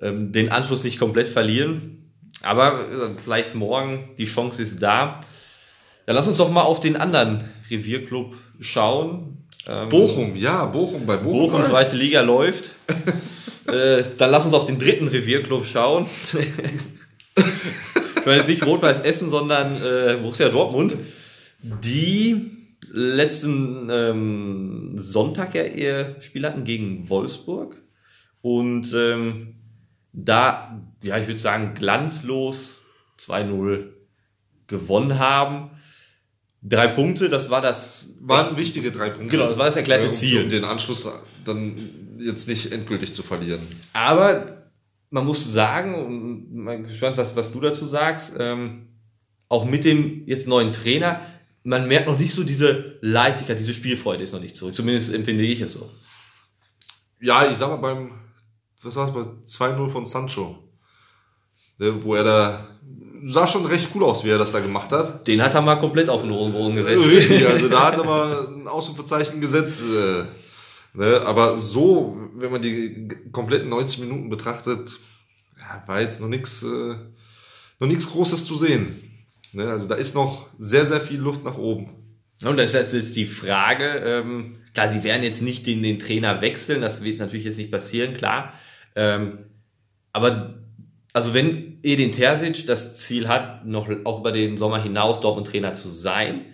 ähm, 0.00 0.32
den 0.32 0.50
Anschluss 0.50 0.84
nicht 0.84 0.98
komplett 0.98 1.28
verlieren. 1.28 2.12
Aber 2.42 2.88
äh, 2.90 3.16
vielleicht 3.22 3.54
morgen 3.54 4.10
die 4.18 4.26
Chance 4.26 4.62
ist 4.62 4.82
da. 4.82 5.20
Dann 6.08 6.14
lass 6.14 6.26
uns 6.26 6.38
doch 6.38 6.50
mal 6.50 6.62
auf 6.62 6.80
den 6.80 6.96
anderen 6.96 7.44
Revierclub 7.70 8.34
schauen. 8.60 9.44
Ähm, 9.66 9.90
Bochum, 9.90 10.36
ja, 10.36 10.64
Bochum 10.64 11.04
bei 11.04 11.18
Bochum. 11.18 11.50
Bochum, 11.50 11.66
zweite 11.66 11.96
Liga 11.96 12.22
läuft. 12.22 12.70
äh, 13.66 14.02
dann 14.16 14.30
lass 14.30 14.46
uns 14.46 14.54
auf 14.54 14.64
den 14.64 14.78
dritten 14.78 15.08
Revierclub 15.08 15.66
schauen. 15.66 16.06
ich 17.36 18.24
meine 18.24 18.38
jetzt 18.38 18.48
nicht 18.48 18.64
Rot-Weiß 18.64 19.00
Essen, 19.00 19.28
sondern 19.28 19.82
äh, 19.82 20.16
Borussia 20.16 20.48
Dortmund, 20.48 20.96
die 21.60 22.52
letzten 22.90 23.90
ähm, 23.92 24.94
Sonntag 24.96 25.54
ja 25.54 25.64
ihr 25.64 26.16
Spiel 26.20 26.46
hatten 26.46 26.64
gegen 26.64 27.10
Wolfsburg 27.10 27.82
und 28.40 28.94
ähm, 28.94 29.56
da, 30.14 30.80
ja, 31.02 31.18
ich 31.18 31.26
würde 31.26 31.38
sagen, 31.38 31.74
glanzlos 31.74 32.78
2-0 33.20 33.88
gewonnen 34.68 35.18
haben. 35.18 35.72
Drei 36.62 36.88
Punkte, 36.88 37.28
das 37.28 37.50
war 37.50 37.62
das. 37.62 38.06
Waren 38.20 38.56
wichtige 38.56 38.90
drei 38.90 39.10
Punkte. 39.10 39.30
Genau, 39.30 39.46
das 39.48 39.58
war 39.58 39.66
das 39.66 39.76
erklärte 39.76 40.10
Ziel. 40.10 40.42
Um 40.42 40.48
den 40.48 40.64
Anschluss 40.64 41.08
dann 41.44 41.76
jetzt 42.18 42.48
nicht 42.48 42.72
endgültig 42.72 43.14
zu 43.14 43.22
verlieren. 43.22 43.60
Aber 43.92 44.68
man 45.10 45.24
muss 45.24 45.50
sagen, 45.52 45.94
und 45.94 46.54
mal 46.54 46.82
gespannt, 46.82 47.16
was, 47.16 47.36
was 47.36 47.52
du 47.52 47.60
dazu 47.60 47.86
sagst, 47.86 48.34
ähm, 48.38 48.88
auch 49.48 49.64
mit 49.64 49.84
dem 49.84 50.26
jetzt 50.26 50.46
neuen 50.46 50.72
Trainer, 50.72 51.20
man 51.62 51.88
merkt 51.88 52.06
noch 52.06 52.18
nicht 52.18 52.34
so 52.34 52.44
diese 52.44 52.98
Leichtigkeit, 53.00 53.58
diese 53.58 53.74
Spielfreude 53.74 54.24
ist 54.24 54.32
noch 54.32 54.40
nicht 54.40 54.56
zurück. 54.56 54.74
Zumindest 54.74 55.14
empfinde 55.14 55.44
ich 55.44 55.60
es 55.60 55.72
so. 55.72 55.90
Ja, 57.20 57.48
ich 57.50 57.56
sag 57.56 57.68
mal 57.68 57.76
beim, 57.76 58.12
was 58.82 58.96
war 58.96 59.12
bei 59.12 59.20
2-0 59.46 59.90
von 59.90 60.06
Sancho, 60.06 60.58
ne, 61.78 62.04
wo 62.04 62.14
er 62.14 62.24
da 62.24 62.77
sah 63.24 63.46
schon 63.46 63.66
recht 63.66 63.88
cool 63.94 64.04
aus, 64.04 64.24
wie 64.24 64.30
er 64.30 64.38
das 64.38 64.52
da 64.52 64.60
gemacht 64.60 64.90
hat. 64.90 65.26
Den 65.26 65.42
hat 65.42 65.54
er 65.54 65.62
mal 65.62 65.76
komplett 65.76 66.08
auf 66.08 66.22
den 66.22 66.30
Hosenboden 66.30 66.76
gesetzt. 66.76 67.10
Richtig, 67.10 67.46
also 67.48 67.68
da 67.68 67.86
hat 67.86 67.98
er 67.98 68.04
mal 68.04 68.48
ein 68.48 68.68
Ausrufezeichen 68.68 69.40
gesetzt. 69.40 69.80
Äh, 69.80 70.24
ne? 70.98 71.20
Aber 71.22 71.58
so, 71.58 72.16
wenn 72.36 72.50
man 72.50 72.62
die 72.62 73.08
kompletten 73.32 73.68
90 73.68 74.00
Minuten 74.00 74.30
betrachtet, 74.30 74.98
ja, 75.58 75.82
war 75.86 76.00
jetzt 76.00 76.20
noch 76.20 76.28
nichts 76.28 76.62
äh, 76.62 76.94
noch 77.80 77.88
nichts 77.88 78.10
Großes 78.10 78.44
zu 78.44 78.56
sehen. 78.56 78.96
Ne? 79.52 79.70
Also 79.70 79.88
da 79.88 79.94
ist 79.94 80.14
noch 80.14 80.48
sehr, 80.58 80.86
sehr 80.86 81.00
viel 81.00 81.20
Luft 81.20 81.44
nach 81.44 81.56
oben. 81.56 81.90
Und 82.44 82.56
das 82.56 82.74
ist 82.74 82.92
jetzt 82.92 83.16
die 83.16 83.26
Frage, 83.26 83.84
ähm, 84.04 84.58
klar, 84.72 84.88
sie 84.90 85.02
werden 85.02 85.24
jetzt 85.24 85.42
nicht 85.42 85.66
den, 85.66 85.82
den 85.82 85.98
Trainer 85.98 86.40
wechseln, 86.40 86.82
das 86.82 87.02
wird 87.02 87.18
natürlich 87.18 87.46
jetzt 87.46 87.58
nicht 87.58 87.72
passieren, 87.72 88.14
klar. 88.14 88.54
Ähm, 88.94 89.38
aber 90.12 90.54
also 91.18 91.34
wenn 91.34 91.80
Edin 91.82 92.12
Terzic 92.12 92.64
das 92.68 92.96
Ziel 92.96 93.26
hat, 93.26 93.66
noch 93.66 93.88
auch 94.04 94.20
über 94.20 94.30
den 94.30 94.56
Sommer 94.56 94.80
hinaus 94.80 95.20
Dortmund-Trainer 95.20 95.74
zu 95.74 95.88
sein, 95.88 96.44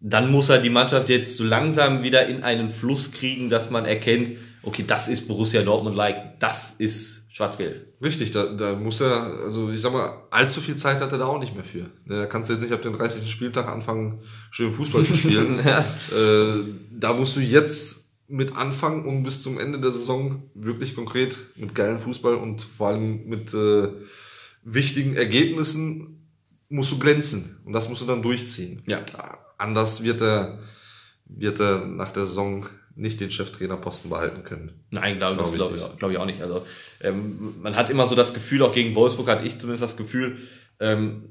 dann 0.00 0.28
muss 0.28 0.48
er 0.48 0.58
die 0.58 0.70
Mannschaft 0.70 1.08
jetzt 1.08 1.36
so 1.36 1.44
langsam 1.44 2.02
wieder 2.02 2.26
in 2.26 2.42
einen 2.42 2.72
Fluss 2.72 3.12
kriegen, 3.12 3.48
dass 3.48 3.70
man 3.70 3.84
erkennt, 3.84 4.38
okay, 4.64 4.82
das 4.84 5.06
ist 5.06 5.28
Borussia 5.28 5.62
Dortmund-like, 5.62 6.40
das 6.40 6.74
ist 6.78 7.28
schwarz-gelb. 7.30 7.92
Richtig, 8.02 8.32
da, 8.32 8.46
da 8.46 8.74
muss 8.74 9.00
er, 9.00 9.22
also 9.44 9.70
ich 9.70 9.80
sag 9.80 9.92
mal, 9.92 10.24
allzu 10.32 10.60
viel 10.60 10.74
Zeit 10.74 11.00
hat 11.00 11.12
er 11.12 11.18
da 11.18 11.26
auch 11.26 11.38
nicht 11.38 11.54
mehr 11.54 11.64
für. 11.64 11.86
Da 12.04 12.26
kannst 12.26 12.50
du 12.50 12.54
jetzt 12.54 12.62
nicht 12.62 12.72
ab 12.72 12.82
dem 12.82 12.98
30. 12.98 13.30
Spieltag 13.30 13.68
anfangen, 13.68 14.18
schön 14.50 14.72
Fußball 14.72 15.04
zu 15.04 15.14
spielen. 15.14 15.60
ja. 15.64 15.78
äh, 15.78 16.64
da 16.90 17.12
musst 17.12 17.36
du 17.36 17.40
jetzt 17.40 18.01
mit 18.28 18.56
anfangen 18.56 19.04
und 19.04 19.22
bis 19.24 19.42
zum 19.42 19.58
Ende 19.58 19.80
der 19.80 19.90
Saison 19.90 20.42
wirklich 20.54 20.94
konkret 20.94 21.36
mit 21.56 21.74
geilen 21.74 21.98
Fußball 21.98 22.34
und 22.34 22.62
vor 22.62 22.88
allem 22.88 23.26
mit 23.26 23.52
äh, 23.52 23.88
wichtigen 24.62 25.16
Ergebnissen 25.16 26.28
musst 26.68 26.92
du 26.92 26.98
glänzen. 26.98 27.58
Und 27.64 27.72
das 27.72 27.88
musst 27.88 28.02
du 28.02 28.06
dann 28.06 28.22
durchziehen. 28.22 28.82
Ja. 28.86 29.04
Anders 29.58 30.02
wird 30.02 30.22
er, 30.22 30.60
wird 31.26 31.60
er 31.60 31.84
nach 31.86 32.10
der 32.10 32.26
Saison 32.26 32.66
nicht 32.94 33.20
den 33.20 33.30
Cheftrainerposten 33.30 34.10
behalten 34.10 34.44
können. 34.44 34.72
Nein, 34.90 35.18
glaube 35.18 35.36
glaub, 35.36 35.54
glaub, 35.54 35.74
ich, 35.74 35.98
glaub 35.98 36.10
ich 36.10 36.18
auch 36.18 36.26
nicht. 36.26 36.42
Also 36.42 36.66
ähm, 37.00 37.54
man 37.62 37.76
hat 37.76 37.90
immer 37.90 38.06
so 38.06 38.14
das 38.14 38.34
Gefühl, 38.34 38.62
auch 38.62 38.74
gegen 38.74 38.94
Wolfsburg 38.94 39.28
hatte 39.28 39.46
ich 39.46 39.58
zumindest 39.58 39.84
das 39.84 39.96
Gefühl, 39.96 40.38
ähm, 40.80 41.28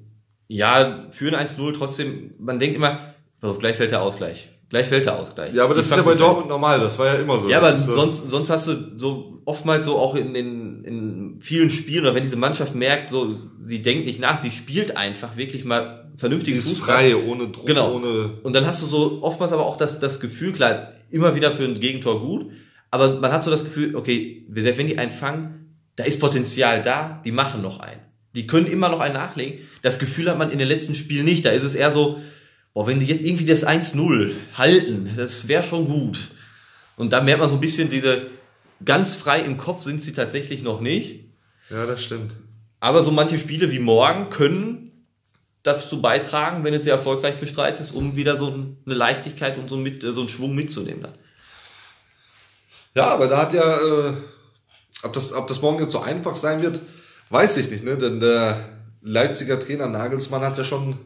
ja, 0.47 1.07
führen 1.11 1.35
1-0 1.35 1.73
trotzdem, 1.73 2.33
man 2.39 2.59
denkt 2.59 2.75
immer, 2.75 3.13
also 3.41 3.57
gleich 3.57 3.77
fällt 3.77 3.91
der 3.91 4.01
Ausgleich. 4.01 4.49
Gleich 4.71 4.87
fällt 4.87 5.05
der 5.05 5.19
Ausgleich. 5.19 5.53
Ja, 5.53 5.65
aber 5.65 5.75
das 5.75 5.83
ist 5.83 5.91
ja 5.91 6.01
bei 6.01 6.15
Dortmund 6.15 6.47
normal, 6.47 6.79
das 6.79 6.97
war 6.97 7.07
ja 7.07 7.13
immer 7.15 7.37
so. 7.37 7.49
Ja, 7.49 7.57
aber 7.57 7.77
sonst, 7.77 8.29
sonst 8.29 8.49
hast 8.49 8.67
du 8.67 8.97
so 8.97 9.41
oftmals 9.43 9.83
so 9.83 9.97
auch 9.97 10.15
in, 10.15 10.33
in, 10.33 10.83
in 10.85 11.37
vielen 11.41 11.69
Spielen, 11.69 12.05
oder 12.05 12.15
wenn 12.15 12.23
diese 12.23 12.37
Mannschaft 12.37 12.73
merkt, 12.73 13.09
so, 13.09 13.35
sie 13.65 13.81
denkt 13.81 14.05
nicht 14.05 14.21
nach, 14.21 14.37
sie 14.37 14.49
spielt 14.49 14.95
einfach 14.95 15.35
wirklich 15.35 15.65
mal 15.65 16.09
vernünftiges 16.15 16.69
Fußball. 16.69 16.87
frei, 16.87 17.15
ohne 17.17 17.47
Druck, 17.47 17.65
genau. 17.65 17.95
ohne... 17.95 18.31
Und 18.43 18.53
dann 18.53 18.65
hast 18.65 18.81
du 18.81 18.85
so 18.85 19.19
oftmals 19.21 19.51
aber 19.51 19.65
auch 19.65 19.75
das, 19.75 19.99
das 19.99 20.21
Gefühl, 20.21 20.53
klar, 20.53 20.93
immer 21.09 21.35
wieder 21.35 21.53
für 21.53 21.65
ein 21.65 21.81
Gegentor 21.81 22.21
gut, 22.21 22.49
aber 22.91 23.19
man 23.19 23.33
hat 23.33 23.43
so 23.43 23.51
das 23.51 23.65
Gefühl, 23.65 23.97
okay, 23.97 24.45
wenn 24.47 24.87
die 24.87 24.97
einen 24.97 25.11
fangen, 25.11 25.75
da 25.97 26.05
ist 26.05 26.21
Potenzial 26.21 26.81
da, 26.81 27.21
die 27.25 27.33
machen 27.33 27.61
noch 27.61 27.81
einen. 27.81 27.99
Die 28.35 28.47
können 28.47 28.67
immer 28.67 28.87
noch 28.87 29.01
einen 29.01 29.15
nachlegen. 29.15 29.59
Das 29.81 29.99
Gefühl 29.99 30.29
hat 30.29 30.37
man 30.37 30.51
in 30.51 30.59
den 30.59 30.67
letzten 30.69 30.95
Spielen 30.95 31.25
nicht. 31.25 31.43
Da 31.43 31.49
ist 31.49 31.65
es 31.65 31.75
eher 31.75 31.91
so, 31.91 32.21
boah, 32.73 32.87
wenn 32.87 32.99
die 32.99 33.05
jetzt 33.05 33.23
irgendwie 33.23 33.45
das 33.45 33.65
1-0 33.65 34.33
halten, 34.55 35.11
das 35.15 35.47
wäre 35.47 35.63
schon 35.63 35.87
gut. 35.87 36.29
Und 36.95 37.13
da 37.13 37.21
merkt 37.21 37.41
man 37.41 37.49
so 37.49 37.55
ein 37.55 37.61
bisschen 37.61 37.89
diese, 37.89 38.27
ganz 38.83 39.13
frei 39.13 39.41
im 39.41 39.57
Kopf 39.57 39.83
sind 39.83 40.01
sie 40.01 40.13
tatsächlich 40.13 40.63
noch 40.63 40.81
nicht. 40.81 41.25
Ja, 41.69 41.85
das 41.85 42.03
stimmt. 42.03 42.33
Aber 42.79 43.03
so 43.03 43.11
manche 43.11 43.39
Spiele 43.39 43.71
wie 43.71 43.79
morgen 43.79 44.29
können 44.29 44.91
dazu 45.63 46.01
beitragen, 46.01 46.63
wenn 46.63 46.73
es 46.73 46.83
sehr 46.83 46.93
erfolgreich 46.93 47.39
bestreitet, 47.39 47.91
um 47.93 48.15
wieder 48.15 48.35
so 48.35 48.47
eine 48.47 48.95
Leichtigkeit 48.95 49.57
und 49.57 49.69
so, 49.69 49.77
mit, 49.77 50.01
so 50.01 50.21
einen 50.21 50.29
Schwung 50.29 50.55
mitzunehmen. 50.55 51.03
Dann. 51.03 51.13
Ja, 52.95 53.05
aber 53.05 53.27
da 53.27 53.43
hat 53.43 53.53
ja, 53.53 53.77
äh, 53.77 54.13
ob, 55.03 55.13
das, 55.13 55.31
ob 55.33 55.47
das 55.47 55.61
morgen 55.61 55.79
jetzt 55.79 55.91
so 55.91 56.01
einfach 56.01 56.35
sein 56.35 56.61
wird, 56.61 56.79
weiß 57.29 57.57
ich 57.57 57.69
nicht, 57.69 57.83
ne? 57.83 57.97
Denn 57.97 58.19
der 58.19 58.69
Leipziger 59.01 59.59
Trainer 59.59 59.87
Nagelsmann 59.87 60.41
hat 60.41 60.57
ja 60.57 60.63
schon 60.63 60.97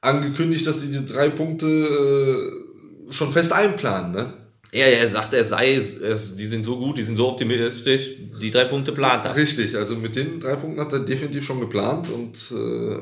angekündigt, 0.00 0.66
dass 0.66 0.80
die 0.80 0.88
die 0.88 1.06
drei 1.06 1.28
Punkte 1.28 1.66
äh, 1.66 3.12
schon 3.12 3.32
fest 3.32 3.52
einplanen, 3.52 4.12
ne? 4.12 4.34
Er, 4.70 4.98
er 4.98 5.08
sagt, 5.08 5.32
er 5.32 5.46
sei, 5.46 5.76
es, 5.76 6.36
die 6.36 6.46
sind 6.46 6.64
so 6.64 6.78
gut, 6.78 6.98
die 6.98 7.02
sind 7.02 7.16
so 7.16 7.28
optimistisch, 7.28 8.10
die 8.40 8.50
drei 8.50 8.64
Punkte 8.64 8.92
plant 8.92 9.24
er. 9.24 9.34
Richtig, 9.34 9.74
also 9.74 9.96
mit 9.96 10.14
den 10.14 10.40
drei 10.40 10.56
Punkten 10.56 10.80
hat 10.80 10.92
er 10.92 11.00
definitiv 11.00 11.44
schon 11.44 11.60
geplant 11.60 12.10
und 12.10 12.36
äh, 12.52 12.98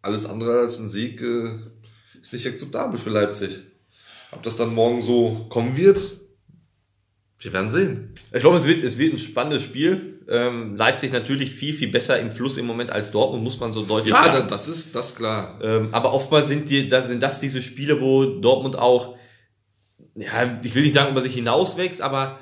alles 0.00 0.24
andere 0.24 0.60
als 0.60 0.78
ein 0.78 0.88
Sieg 0.88 1.20
äh, 1.20 1.50
ist 2.22 2.32
nicht 2.32 2.46
akzeptabel 2.46 2.98
für 2.98 3.10
Leipzig. 3.10 3.50
Ob 4.32 4.42
das 4.44 4.56
dann 4.56 4.74
morgen 4.74 5.02
so 5.02 5.46
kommen 5.50 5.76
wird, 5.76 5.98
wir 7.40 7.52
werden 7.54 7.70
sehen. 7.70 8.10
Ich 8.32 8.40
glaube, 8.40 8.58
es 8.58 8.66
wird, 8.66 8.82
es 8.82 8.98
wird 8.98 9.14
ein 9.14 9.18
spannendes 9.18 9.62
Spiel. 9.62 10.18
Ähm, 10.28 10.76
Leipzig 10.76 11.12
natürlich 11.12 11.50
viel, 11.50 11.72
viel 11.72 11.88
besser 11.88 12.20
im 12.20 12.32
Fluss 12.32 12.58
im 12.58 12.66
Moment 12.66 12.90
als 12.90 13.10
Dortmund, 13.10 13.42
muss 13.42 13.58
man 13.58 13.72
so 13.72 13.84
deutlich 13.84 14.12
ja, 14.14 14.24
sagen. 14.24 14.38
Ja, 14.40 14.46
das 14.46 14.68
ist 14.68 14.94
das 14.94 15.16
klar. 15.16 15.58
Ähm, 15.62 15.88
aber 15.92 16.12
oftmals 16.12 16.48
sind, 16.48 16.68
die, 16.68 16.88
das, 16.88 17.08
sind 17.08 17.22
das 17.22 17.40
diese 17.40 17.62
Spiele, 17.62 18.00
wo 18.00 18.26
Dortmund 18.26 18.76
auch, 18.76 19.16
ja, 20.14 20.60
ich 20.62 20.74
will 20.74 20.82
nicht 20.82 20.94
sagen, 20.94 21.12
über 21.12 21.22
sich 21.22 21.34
hinauswächst, 21.34 22.02
aber 22.02 22.38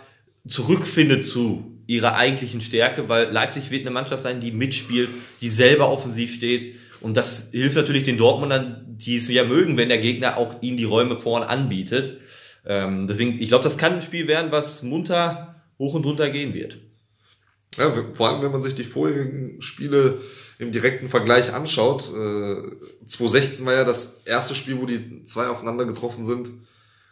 zurückfindet 0.47 1.25
zu 1.25 1.79
ihrer 1.87 2.17
eigentlichen 2.17 2.61
Stärke, 2.61 3.09
weil 3.09 3.31
Leipzig 3.31 3.71
wird 3.71 3.83
eine 3.83 3.91
Mannschaft 3.91 4.25
sein, 4.25 4.41
die 4.41 4.51
mitspielt, 4.51 5.11
die 5.41 5.49
selber 5.49 5.91
offensiv 5.91 6.35
steht. 6.35 6.75
Und 7.01 7.17
das 7.17 7.51
hilft 7.53 7.77
natürlich 7.77 8.03
den 8.03 8.19
Dortmundern, 8.19 8.85
die 8.89 9.17
es 9.17 9.29
ja 9.29 9.45
mögen, 9.45 9.77
wenn 9.77 9.89
der 9.89 9.99
Gegner 9.99 10.37
auch 10.37 10.61
ihnen 10.61 10.77
die 10.77 10.85
Räume 10.85 11.21
vorn 11.21 11.45
anbietet. 11.45 12.21
Ähm, 12.67 13.07
deswegen, 13.07 13.41
ich 13.41 13.49
glaube, 13.49 13.65
das 13.65 13.79
kann 13.79 13.95
ein 13.95 14.03
Spiel 14.03 14.29
werden, 14.29 14.53
was 14.53 14.83
munter 14.83 15.63
hoch 15.79 15.95
und 15.95 16.05
runter 16.05 16.31
gehen 16.31 16.55
wird. 16.55 16.79
Ja, 17.77 17.93
vor 18.15 18.29
allem, 18.29 18.43
wenn 18.43 18.53
man 18.53 18.63
sich 18.63 18.75
die 18.75 18.85
vorigen 18.85 19.63
Spiele 19.63 20.21
im 20.59 20.73
direkten 20.73 21.09
Vergleich 21.09 21.53
anschaut. 21.53 22.09
Äh, 22.09 22.63
2016 23.07 23.65
war 23.65 23.75
ja 23.75 23.85
das 23.85 24.23
erste 24.25 24.55
Spiel, 24.55 24.81
wo 24.81 24.87
die 24.87 25.25
zwei 25.27 25.47
aufeinander 25.47 25.85
getroffen 25.85 26.27
sind. 26.27 26.51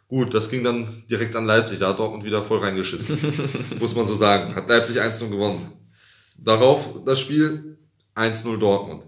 Gut, 0.09 0.35
das 0.35 0.51
ging 0.51 0.63
dann 0.65 1.05
direkt 1.11 1.35
an 1.37 1.47
Leipzig. 1.47 1.79
Da 1.79 1.89
hat 1.89 1.99
Dortmund 1.99 2.25
wieder 2.25 2.43
voll 2.45 2.59
reingeschissen. 2.59 3.19
muss 3.79 3.95
man 3.95 4.07
so 4.07 4.15
sagen. 4.15 4.55
Hat 4.55 4.69
Leipzig 4.69 5.01
1-0 5.01 5.31
gewonnen. 5.31 5.73
Darauf 6.37 7.05
das 7.05 7.21
Spiel 7.21 7.79
1-0 8.15 8.59
Dortmund. 8.59 9.05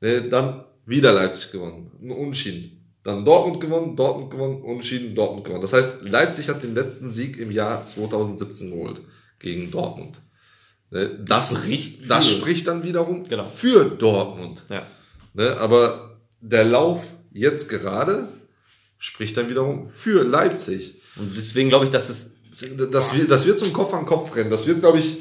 Ne, 0.00 0.22
dann 0.22 0.64
wieder 0.86 1.12
Leipzig 1.12 1.52
gewonnen. 1.52 1.90
Ein 2.00 2.10
Unschieden. 2.10 2.79
Dann 3.10 3.24
Dortmund 3.24 3.60
gewonnen, 3.60 3.96
Dortmund 3.96 4.30
gewonnen, 4.30 4.62
Unschieden, 4.62 5.14
Dortmund 5.14 5.44
gewonnen. 5.44 5.62
Das 5.62 5.72
heißt, 5.72 6.02
Leipzig 6.02 6.48
hat 6.48 6.62
den 6.62 6.74
letzten 6.74 7.10
Sieg 7.10 7.38
im 7.38 7.50
Jahr 7.50 7.84
2017 7.84 8.70
geholt 8.70 9.00
gegen 9.38 9.70
Dortmund. 9.70 10.18
Ne, 10.90 11.08
das, 11.24 11.50
das, 11.50 11.58
spricht, 11.58 12.10
das 12.10 12.30
spricht 12.30 12.66
dann 12.66 12.82
wiederum 12.82 13.28
genau. 13.28 13.44
für 13.44 13.84
Dortmund. 13.84 14.62
Ja. 14.68 14.86
Ne, 15.34 15.56
aber 15.56 16.18
der 16.40 16.64
Lauf 16.64 17.06
jetzt 17.32 17.68
gerade 17.68 18.28
spricht 18.98 19.36
dann 19.36 19.48
wiederum 19.48 19.88
für 19.88 20.24
Leipzig. 20.24 21.00
Und 21.16 21.36
deswegen 21.36 21.68
glaube 21.68 21.86
ich, 21.86 21.90
dass 21.90 22.08
es 22.08 22.30
das 22.92 23.14
wird, 23.16 23.30
das 23.30 23.46
wird 23.46 23.58
zum 23.58 23.72
Kopf 23.72 23.94
an 23.94 24.06
Kopf 24.06 24.34
rennen. 24.34 24.50
Das 24.50 24.66
wird, 24.66 24.80
glaube 24.80 24.98
ich, 24.98 25.18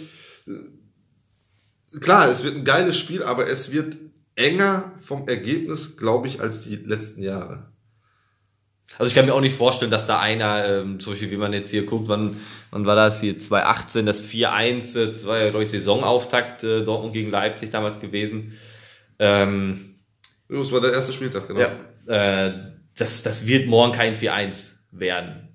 klar, 2.01 2.29
es 2.29 2.43
wird 2.43 2.55
ein 2.55 2.65
geiles 2.65 2.97
Spiel, 2.97 3.23
aber 3.23 3.47
es 3.47 3.71
wird 3.71 3.95
enger 4.35 4.93
vom 5.01 5.27
Ergebnis, 5.27 5.97
glaube 5.97 6.27
ich, 6.27 6.41
als 6.41 6.61
die 6.61 6.75
letzten 6.75 7.21
Jahre. 7.21 7.68
Also 8.97 9.09
ich 9.09 9.15
kann 9.15 9.25
mir 9.25 9.33
auch 9.33 9.41
nicht 9.41 9.55
vorstellen, 9.55 9.91
dass 9.91 10.07
da 10.07 10.19
einer, 10.19 10.65
ähm, 10.67 10.99
zum 10.99 11.13
Beispiel, 11.13 11.31
wie 11.31 11.37
man 11.37 11.53
jetzt 11.53 11.69
hier 11.69 11.85
guckt, 11.85 12.09
wann, 12.09 12.37
wann 12.71 12.85
war 12.85 12.95
das 12.95 13.21
hier, 13.21 13.39
2018, 13.39 14.05
das 14.05 14.21
4-1, 14.21 14.99
äh, 14.99 15.11
das 15.13 15.25
war 15.25 15.37
ja, 15.37 15.49
glaube 15.49 15.63
ich, 15.63 15.71
Saisonauftakt 15.71 16.63
äh, 16.63 16.83
Dortmund 16.83 17.13
gegen 17.13 17.31
Leipzig 17.31 17.71
damals 17.71 17.99
gewesen. 17.99 18.57
Ähm, 19.19 19.95
das 20.49 20.71
war 20.71 20.81
der 20.81 20.91
erste 20.91 21.13
Spieltag, 21.13 21.47
genau. 21.47 21.59
Ja, 21.59 22.47
äh, 22.47 22.53
das, 22.97 23.23
das 23.23 23.47
wird 23.47 23.67
morgen 23.67 23.93
kein 23.93 24.15
4-1 24.15 24.75
werden. 24.91 25.47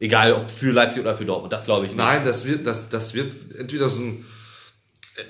Egal, 0.00 0.32
ob 0.32 0.50
für 0.50 0.70
Leipzig 0.70 1.02
oder 1.02 1.14
für 1.14 1.24
Dortmund, 1.24 1.52
das 1.52 1.64
glaube 1.64 1.86
ich 1.86 1.92
nicht. 1.92 1.98
Nein, 1.98 2.24
das 2.24 2.44
wird, 2.44 2.66
das, 2.66 2.88
das 2.88 3.14
wird 3.14 3.32
entweder 3.58 3.88
so 3.88 4.00
ein, 4.02 4.24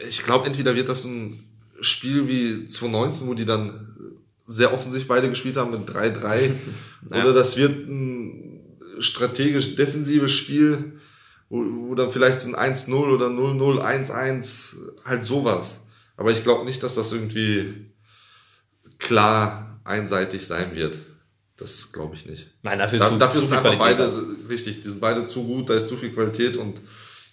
ich 0.09 0.23
glaube, 0.25 0.47
entweder 0.47 0.77
wird 0.77 0.89
das 0.89 1.05
ein 1.05 1.45
Spiel 1.81 2.29
wie 2.29 2.67
2019, 2.67 3.29
wo 3.29 3.35
die 3.35 3.47
dann 3.47 3.97
sehr 4.49 4.73
offensichtlich 4.73 5.07
beide 5.07 5.29
gespielt 5.29 5.57
haben 5.57 5.71
mit 5.71 5.89
3-3. 5.89 6.53
ja. 7.11 7.23
Oder 7.23 7.33
das 7.33 7.57
wird 7.57 7.87
ein 7.87 8.61
strategisch 8.99 9.77
defensives 9.77 10.33
Spiel, 10.33 10.99
wo, 11.49 11.63
wo 11.63 11.95
dann 11.95 12.11
vielleicht 12.11 12.41
so 12.41 12.53
ein 12.53 12.75
1-0 12.75 12.93
oder 12.93 13.27
0-0, 13.27 13.81
1-1, 13.81 14.75
halt 15.05 15.25
sowas. 15.25 15.81
Aber 16.17 16.33
ich 16.33 16.43
glaube 16.43 16.65
nicht, 16.65 16.83
dass 16.83 16.97
das 16.97 17.13
irgendwie 17.13 17.93
klar 18.99 19.81
einseitig 19.85 20.47
sein 20.47 20.75
wird. 20.75 20.97
Das 21.57 21.93
glaube 21.93 22.15
ich 22.15 22.27
nicht. 22.27 22.49
Nein, 22.63 22.79
dafür, 22.79 22.99
da, 22.99 23.09
zu, 23.11 23.19
dafür 23.19 23.41
sind 23.43 23.53
einfach 23.53 23.77
Qualität 23.77 23.99
beide, 23.99 24.49
richtig, 24.49 24.81
die 24.81 24.89
sind 24.89 25.01
beide 25.01 25.27
zu 25.27 25.45
gut, 25.45 25.69
da 25.69 25.75
ist 25.75 25.89
zu 25.89 25.97
viel 25.97 26.13
Qualität 26.13 26.57
und 26.57 26.81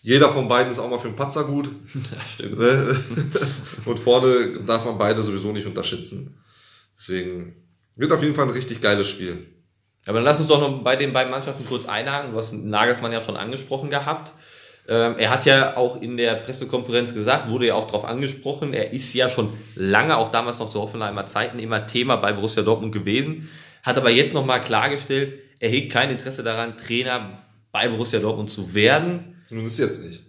jeder 0.02 0.30
von 0.30 0.48
beiden 0.48 0.72
ist 0.72 0.80
auch 0.80 0.90
mal 0.90 1.00
für 1.00 1.08
einen 1.08 1.16
Patzer 1.16 1.46
gut. 1.46 1.68
Das 1.94 2.34
stimmt. 2.34 2.60
Ne? 2.60 2.96
Und 3.86 4.00
vorne 4.00 4.60
darf 4.68 4.86
man 4.86 5.00
beide 5.00 5.24
sowieso 5.24 5.52
nicht 5.52 5.66
unterschätzen. 5.66 6.38
Deswegen 6.98 7.56
wird 7.96 8.12
auf 8.12 8.22
jeden 8.22 8.36
Fall 8.36 8.46
ein 8.46 8.52
richtig 8.52 8.82
geiles 8.82 9.10
Spiel. 9.10 9.48
Aber 10.06 10.18
dann 10.18 10.26
lass 10.26 10.40
uns 10.40 10.48
doch 10.48 10.60
noch 10.60 10.84
bei 10.84 10.96
den 10.96 11.14
beiden 11.14 11.32
Mannschaften 11.32 11.66
kurz 11.66 11.86
einhaken. 11.86 12.32
Du 12.32 12.38
hast 12.38 12.54
Nagelsmann 12.54 13.12
ja 13.12 13.24
schon 13.24 13.38
angesprochen 13.38 13.90
gehabt. 13.90 14.32
Ähm, 14.88 15.16
er 15.18 15.32
hat 15.32 15.46
ja 15.46 15.78
auch 15.78 16.00
in 16.00 16.16
der 16.16 16.36
Pressekonferenz 16.36 17.14
gesagt, 17.14 17.50
wurde 17.50 17.68
ja 17.68 17.74
auch 17.74 17.88
darauf 17.88 18.06
angesprochen, 18.06 18.72
er 18.74 18.94
ist 18.94 19.12
ja 19.16 19.28
schon 19.30 19.54
lange, 19.74 20.16
auch 20.16 20.30
damals 20.30 20.60
noch 20.60 20.70
zu 20.70 20.80
Hoffenheimer 20.80 21.26
Zeiten, 21.26 21.58
immer 21.58 21.88
Thema 21.88 22.18
bei 22.18 22.34
Borussia 22.34 22.62
Dortmund 22.62 22.94
gewesen, 22.94 23.50
hat 23.82 23.98
aber 23.98 24.12
jetzt 24.12 24.36
nochmal 24.36 24.62
klargestellt, 24.62 25.40
er 25.60 25.70
hegt 25.70 25.92
kein 25.92 26.12
Interesse 26.12 26.44
daran, 26.44 26.78
Trainer 26.78 27.42
bei 27.72 27.88
Borussia 27.88 28.20
Dortmund 28.20 28.52
zu 28.52 28.76
werden 28.76 29.36
Zumindest 29.48 29.80
jetzt 29.80 30.04
nicht. 30.04 30.24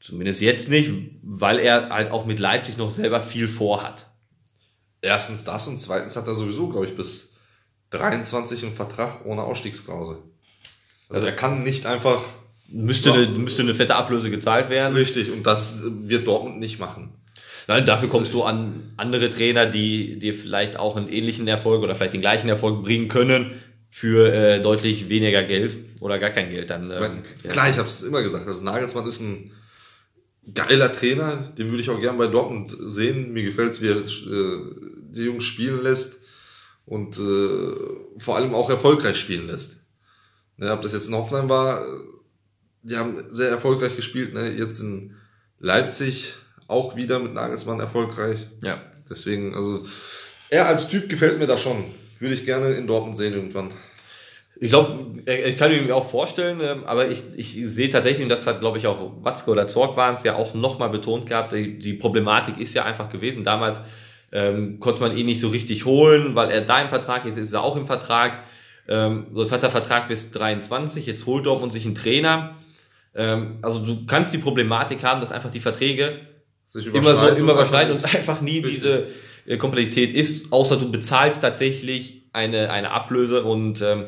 Zumindest 0.00 0.40
jetzt 0.40 0.68
nicht, 0.70 0.92
weil 1.22 1.58
er 1.58 1.90
halt 1.90 2.10
auch 2.10 2.24
mit 2.24 2.38
Leipzig 2.38 2.76
noch 2.76 2.90
selber 2.90 3.20
viel 3.20 3.48
vorhat. 3.48 4.06
Erstens 5.00 5.44
das 5.44 5.68
und 5.68 5.78
zweitens 5.78 6.16
hat 6.16 6.26
er 6.26 6.34
sowieso, 6.34 6.68
glaube 6.68 6.86
ich, 6.86 6.96
bis 6.96 7.34
23 7.90 8.64
einen 8.64 8.74
Vertrag 8.74 9.24
ohne 9.24 9.42
Ausstiegsklausel. 9.42 10.18
Also 11.08 11.26
er 11.26 11.32
kann 11.32 11.62
nicht 11.62 11.86
einfach 11.86 12.22
müsste, 12.68 13.12
eine, 13.12 13.26
müsste 13.26 13.62
eine 13.62 13.74
fette 13.74 13.94
Ablöse 13.94 14.30
gezahlt 14.30 14.70
werden. 14.70 14.94
Richtig, 14.94 15.32
und 15.32 15.46
das 15.46 15.74
wird 15.82 16.26
Dortmund 16.26 16.58
nicht 16.58 16.78
machen. 16.78 17.14
Nein, 17.66 17.84
dafür 17.84 18.08
kommst 18.08 18.32
du 18.32 18.44
an 18.44 18.92
andere 18.96 19.30
Trainer, 19.30 19.66
die 19.66 20.18
dir 20.18 20.34
vielleicht 20.34 20.78
auch 20.78 20.96
einen 20.96 21.08
ähnlichen 21.08 21.46
Erfolg 21.48 21.82
oder 21.82 21.94
vielleicht 21.94 22.14
den 22.14 22.22
gleichen 22.22 22.48
Erfolg 22.48 22.82
bringen 22.82 23.08
können 23.08 23.62
für 23.90 24.32
äh, 24.32 24.60
deutlich 24.60 25.08
weniger 25.08 25.42
Geld 25.44 25.76
oder 26.00 26.18
gar 26.18 26.30
kein 26.30 26.50
Geld. 26.50 26.70
Dann, 26.70 26.90
ähm, 26.90 27.22
ja. 27.42 27.50
Klar, 27.50 27.70
ich 27.70 27.78
habe 27.78 27.88
es 27.88 28.02
immer 28.02 28.22
gesagt. 28.22 28.46
Also 28.46 28.62
Nagelsmann 28.62 29.06
ist 29.06 29.20
ein 29.20 29.52
geiler 30.54 30.92
Trainer, 30.92 31.36
den 31.56 31.70
würde 31.70 31.82
ich 31.82 31.90
auch 31.90 32.00
gern 32.00 32.18
bei 32.18 32.26
Dortmund 32.26 32.76
sehen. 32.88 33.32
Mir 33.32 33.42
gefällt 33.42 33.72
es, 33.72 33.82
wie 33.82 33.88
er 33.88 33.96
äh, 33.96 34.60
die 35.10 35.24
Jungs 35.24 35.44
spielen 35.44 35.82
lässt 35.82 36.18
und 36.86 37.18
äh, 37.18 38.18
vor 38.18 38.36
allem 38.36 38.54
auch 38.54 38.70
erfolgreich 38.70 39.18
spielen 39.18 39.46
lässt. 39.46 39.76
Ne, 40.56 40.72
ob 40.72 40.82
das 40.82 40.92
jetzt 40.92 41.08
in 41.08 41.14
Hoffenheim 41.14 41.48
war, 41.48 41.84
die 42.82 42.96
haben 42.96 43.24
sehr 43.30 43.50
erfolgreich 43.50 43.96
gespielt. 43.96 44.34
Ne? 44.34 44.50
Jetzt 44.50 44.80
in 44.80 45.14
Leipzig 45.60 46.34
auch 46.66 46.96
wieder 46.96 47.18
mit 47.18 47.34
Nagelsmann 47.34 47.80
erfolgreich. 47.80 48.48
Ja. 48.62 48.82
Deswegen, 49.08 49.54
also 49.54 49.86
er 50.50 50.66
als 50.66 50.88
Typ 50.88 51.08
gefällt 51.08 51.38
mir 51.38 51.46
da 51.46 51.56
schon. 51.56 51.84
Würde 52.18 52.34
ich 52.34 52.44
gerne 52.44 52.72
in 52.72 52.86
Dortmund 52.86 53.16
sehen 53.16 53.34
irgendwann. 53.34 53.72
Ich 54.60 54.70
glaube, 54.70 55.22
ich 55.24 55.56
kann 55.56 55.70
mir 55.70 55.94
auch 55.94 56.08
vorstellen, 56.08 56.60
ähm, 56.62 56.84
aber 56.84 57.08
ich, 57.08 57.22
ich 57.36 57.56
sehe 57.66 57.90
tatsächlich, 57.90 58.22
und 58.22 58.28
das 58.28 58.46
hat, 58.46 58.60
glaube 58.60 58.78
ich, 58.78 58.86
auch 58.86 59.12
Watzke 59.22 59.50
oder 59.50 59.68
Zorg 59.68 59.96
waren 59.96 60.14
es 60.14 60.24
ja 60.24 60.34
auch 60.34 60.54
nochmal 60.54 60.90
betont 60.90 61.26
gehabt, 61.26 61.52
die, 61.52 61.78
die 61.78 61.94
Problematik 61.94 62.58
ist 62.58 62.74
ja 62.74 62.84
einfach 62.84 63.08
gewesen. 63.08 63.44
Damals 63.44 63.80
ähm, 64.32 64.80
konnte 64.80 65.00
man 65.00 65.16
ihn 65.16 65.26
nicht 65.26 65.40
so 65.40 65.48
richtig 65.48 65.84
holen, 65.84 66.34
weil 66.34 66.50
er 66.50 66.62
da 66.62 66.80
im 66.80 66.88
Vertrag 66.88 67.24
ist, 67.24 67.38
ist 67.38 67.52
er 67.52 67.62
auch 67.62 67.76
im 67.76 67.86
Vertrag. 67.86 68.44
Ähm, 68.88 69.26
so, 69.32 69.42
jetzt 69.42 69.52
hat 69.52 69.62
er 69.62 69.70
Vertrag 69.70 70.08
bis 70.08 70.30
23, 70.32 71.06
jetzt 71.06 71.26
holt 71.26 71.46
Dortmund 71.46 71.72
sich 71.72 71.84
einen 71.84 71.94
Trainer. 71.94 72.56
Ähm, 73.14 73.58
also 73.62 73.78
du 73.80 74.06
kannst 74.06 74.32
die 74.32 74.38
Problematik 74.38 75.04
haben, 75.04 75.20
dass 75.20 75.32
einfach 75.32 75.50
die 75.50 75.60
Verträge 75.60 76.20
immer 76.92 77.16
so 77.16 77.28
immer 77.28 77.52
überschneiden 77.52 77.94
und 77.94 78.04
einfach 78.14 78.40
nie 78.40 78.58
richtig. 78.58 78.74
diese 78.74 79.06
äh, 79.46 79.56
Komplexität 79.56 80.12
ist, 80.12 80.52
außer 80.52 80.76
du 80.76 80.90
bezahlst 80.90 81.42
tatsächlich 81.42 82.22
eine, 82.32 82.70
eine 82.70 82.90
Ablöse 82.90 83.42
und 83.44 83.82
ähm, 83.82 84.06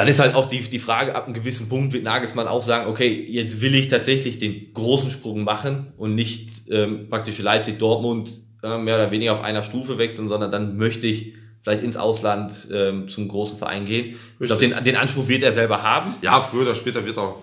dann 0.00 0.08
ist 0.08 0.18
halt 0.18 0.34
auch 0.34 0.48
die, 0.48 0.62
die 0.62 0.78
Frage, 0.78 1.14
ab 1.14 1.26
einem 1.26 1.34
gewissen 1.34 1.68
Punkt 1.68 1.92
wird 1.92 2.04
Nagelsmann 2.04 2.48
auch 2.48 2.62
sagen, 2.62 2.88
okay, 2.88 3.26
jetzt 3.28 3.60
will 3.60 3.74
ich 3.74 3.88
tatsächlich 3.88 4.38
den 4.38 4.72
großen 4.72 5.10
Sprung 5.10 5.44
machen 5.44 5.92
und 5.98 6.14
nicht 6.14 6.62
ähm, 6.70 7.10
praktisch 7.10 7.38
Leipzig-Dortmund 7.38 8.30
äh, 8.62 8.78
mehr 8.78 8.94
oder 8.94 9.10
weniger 9.10 9.34
auf 9.34 9.42
einer 9.42 9.62
Stufe 9.62 9.98
wechseln, 9.98 10.30
sondern 10.30 10.50
dann 10.50 10.78
möchte 10.78 11.06
ich 11.06 11.34
vielleicht 11.62 11.82
ins 11.82 11.98
Ausland 11.98 12.66
ähm, 12.72 13.10
zum 13.10 13.28
großen 13.28 13.58
Verein 13.58 13.84
gehen. 13.84 14.16
Ich 14.38 14.46
glaube, 14.46 14.66
den, 14.66 14.82
den 14.82 14.96
Anspruch 14.96 15.28
wird 15.28 15.42
er 15.42 15.52
selber 15.52 15.82
haben. 15.82 16.14
Ja, 16.22 16.40
früher 16.40 16.62
oder 16.62 16.76
später 16.76 17.04
wird 17.04 17.18
er 17.18 17.34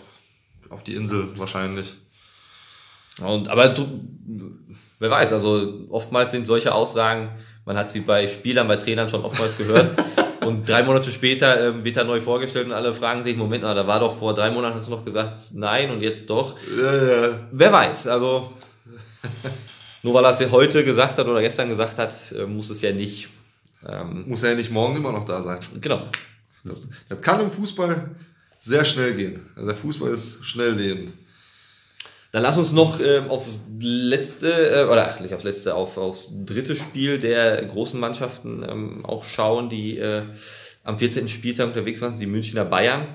auf 0.70 0.84
die 0.84 0.96
Insel 0.96 1.38
wahrscheinlich. 1.38 1.94
Und, 3.22 3.50
aber 3.50 3.70
du, 3.70 3.86
wer 4.98 5.12
weiß, 5.12 5.32
also 5.32 5.86
oftmals 5.90 6.32
sind 6.32 6.48
solche 6.48 6.74
Aussagen, 6.74 7.30
man 7.66 7.78
hat 7.78 7.92
sie 7.92 8.00
bei 8.00 8.26
Spielern, 8.26 8.68
bei 8.68 8.78
Trainern 8.78 9.10
schon 9.10 9.24
oftmals 9.24 9.56
gehört. 9.60 9.92
und 10.48 10.68
drei 10.68 10.84
Monate 10.84 11.12
später 11.12 11.70
ähm, 11.70 11.84
wird 11.84 11.98
er 11.98 12.04
neu 12.04 12.22
vorgestellt 12.22 12.66
und 12.68 12.74
alle 12.74 12.94
fragen 12.94 13.24
sich, 13.24 13.36
Moment 13.36 13.64
mal, 13.64 13.76
da 13.76 13.86
war 13.86 14.00
doch 14.00 14.18
vor 14.18 14.34
drei 14.34 14.50
Monaten 14.50 14.76
hast 14.76 14.88
du 14.88 14.92
noch 14.92 15.06
gesagt, 15.06 15.44
nein 15.54 15.92
und 15.92 16.02
jetzt 16.02 16.30
doch. 16.30 16.56
Ja, 16.78 16.96
ja. 16.96 17.40
Wer 17.52 17.72
weiß, 17.72 18.08
also 18.08 18.54
nur 20.04 20.14
weil 20.14 20.26
er 20.26 20.40
es 20.40 20.52
heute 20.52 20.84
gesagt 20.84 21.18
hat 21.18 21.28
oder 21.28 21.42
gestern 21.42 21.70
gesagt 21.70 21.98
hat, 21.98 22.14
äh, 22.32 22.46
muss 22.46 22.70
es 22.70 22.82
ja 22.82 22.92
nicht. 22.92 23.30
Ähm, 23.88 24.24
muss 24.28 24.44
er 24.44 24.52
ja 24.52 24.56
nicht 24.56 24.72
morgen 24.72 24.96
immer 24.96 25.12
noch 25.12 25.26
da 25.26 25.42
sein. 25.44 25.60
Genau. 25.82 26.08
Das, 26.64 26.84
das 27.10 27.22
kann 27.22 27.40
im 27.40 27.52
Fußball 27.52 28.10
sehr 28.60 28.84
schnell 28.86 29.14
gehen. 29.14 29.46
Also 29.56 29.68
der 29.68 29.78
Fußball 29.78 30.12
ist 30.12 30.44
schnell 30.46 30.74
lebend. 30.74 31.14
Dann 32.38 32.44
lass 32.44 32.60
uns 32.60 32.72
noch 32.72 33.00
äh, 33.00 33.24
aufs 33.30 33.62
letzte, 33.80 34.52
äh, 34.52 34.84
oder 34.84 35.10
ach, 35.10 35.20
nicht 35.22 35.34
aufs 35.34 35.44
letzte, 35.44 35.74
auf, 35.74 35.98
aufs 35.98 36.30
dritte 36.46 36.76
Spiel 36.76 37.18
der 37.18 37.66
großen 37.66 38.00
Mannschaften 38.00 38.64
ähm, 38.64 39.04
auch 39.04 39.24
schauen, 39.24 39.72
die 39.72 39.98
äh, 39.98 40.22
am 40.84 41.00
14. 41.00 41.30
Spieltag 41.30 41.70
unterwegs 41.70 42.00
waren, 42.00 42.20
die 42.20 42.28
Münchner 42.28 42.64
Bayern. 42.64 43.08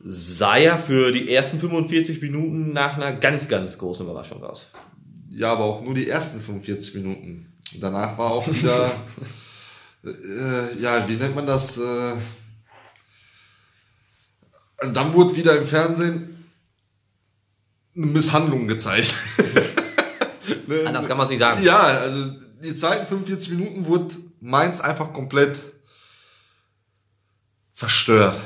Sah 0.00 0.56
ja 0.56 0.76
für 0.76 1.12
die 1.12 1.32
ersten 1.32 1.60
45 1.60 2.20
Minuten 2.20 2.72
nach 2.72 2.96
einer 2.96 3.12
ganz, 3.12 3.46
ganz 3.46 3.78
großen 3.78 4.04
Überraschung 4.04 4.42
aus. 4.42 4.70
Ja, 5.30 5.52
aber 5.52 5.62
auch 5.62 5.80
nur 5.80 5.94
die 5.94 6.08
ersten 6.08 6.40
45 6.40 6.96
Minuten. 6.96 7.52
Danach 7.80 8.18
war 8.18 8.32
auch 8.32 8.48
wieder, 8.48 8.90
äh, 10.04 10.82
ja, 10.82 11.08
wie 11.08 11.14
nennt 11.14 11.36
man 11.36 11.46
das? 11.46 11.78
Äh, 11.78 12.14
also 14.78 14.92
dann 14.92 15.14
wurde 15.14 15.36
wieder 15.36 15.56
im 15.56 15.64
Fernsehen 15.64 16.37
Misshandlung 17.98 18.68
gezeigt. 18.68 19.14
ne? 20.66 20.84
Das 20.84 21.08
kann 21.08 21.18
man 21.18 21.26
sich 21.26 21.38
sagen. 21.38 21.62
Ja, 21.62 21.80
also 21.80 22.32
die 22.62 22.74
zweiten 22.74 23.06
45 23.06 23.50
Minuten 23.50 23.86
wurde 23.86 24.14
Mainz 24.40 24.80
einfach 24.80 25.12
komplett 25.12 25.56
zerstört. 27.72 28.38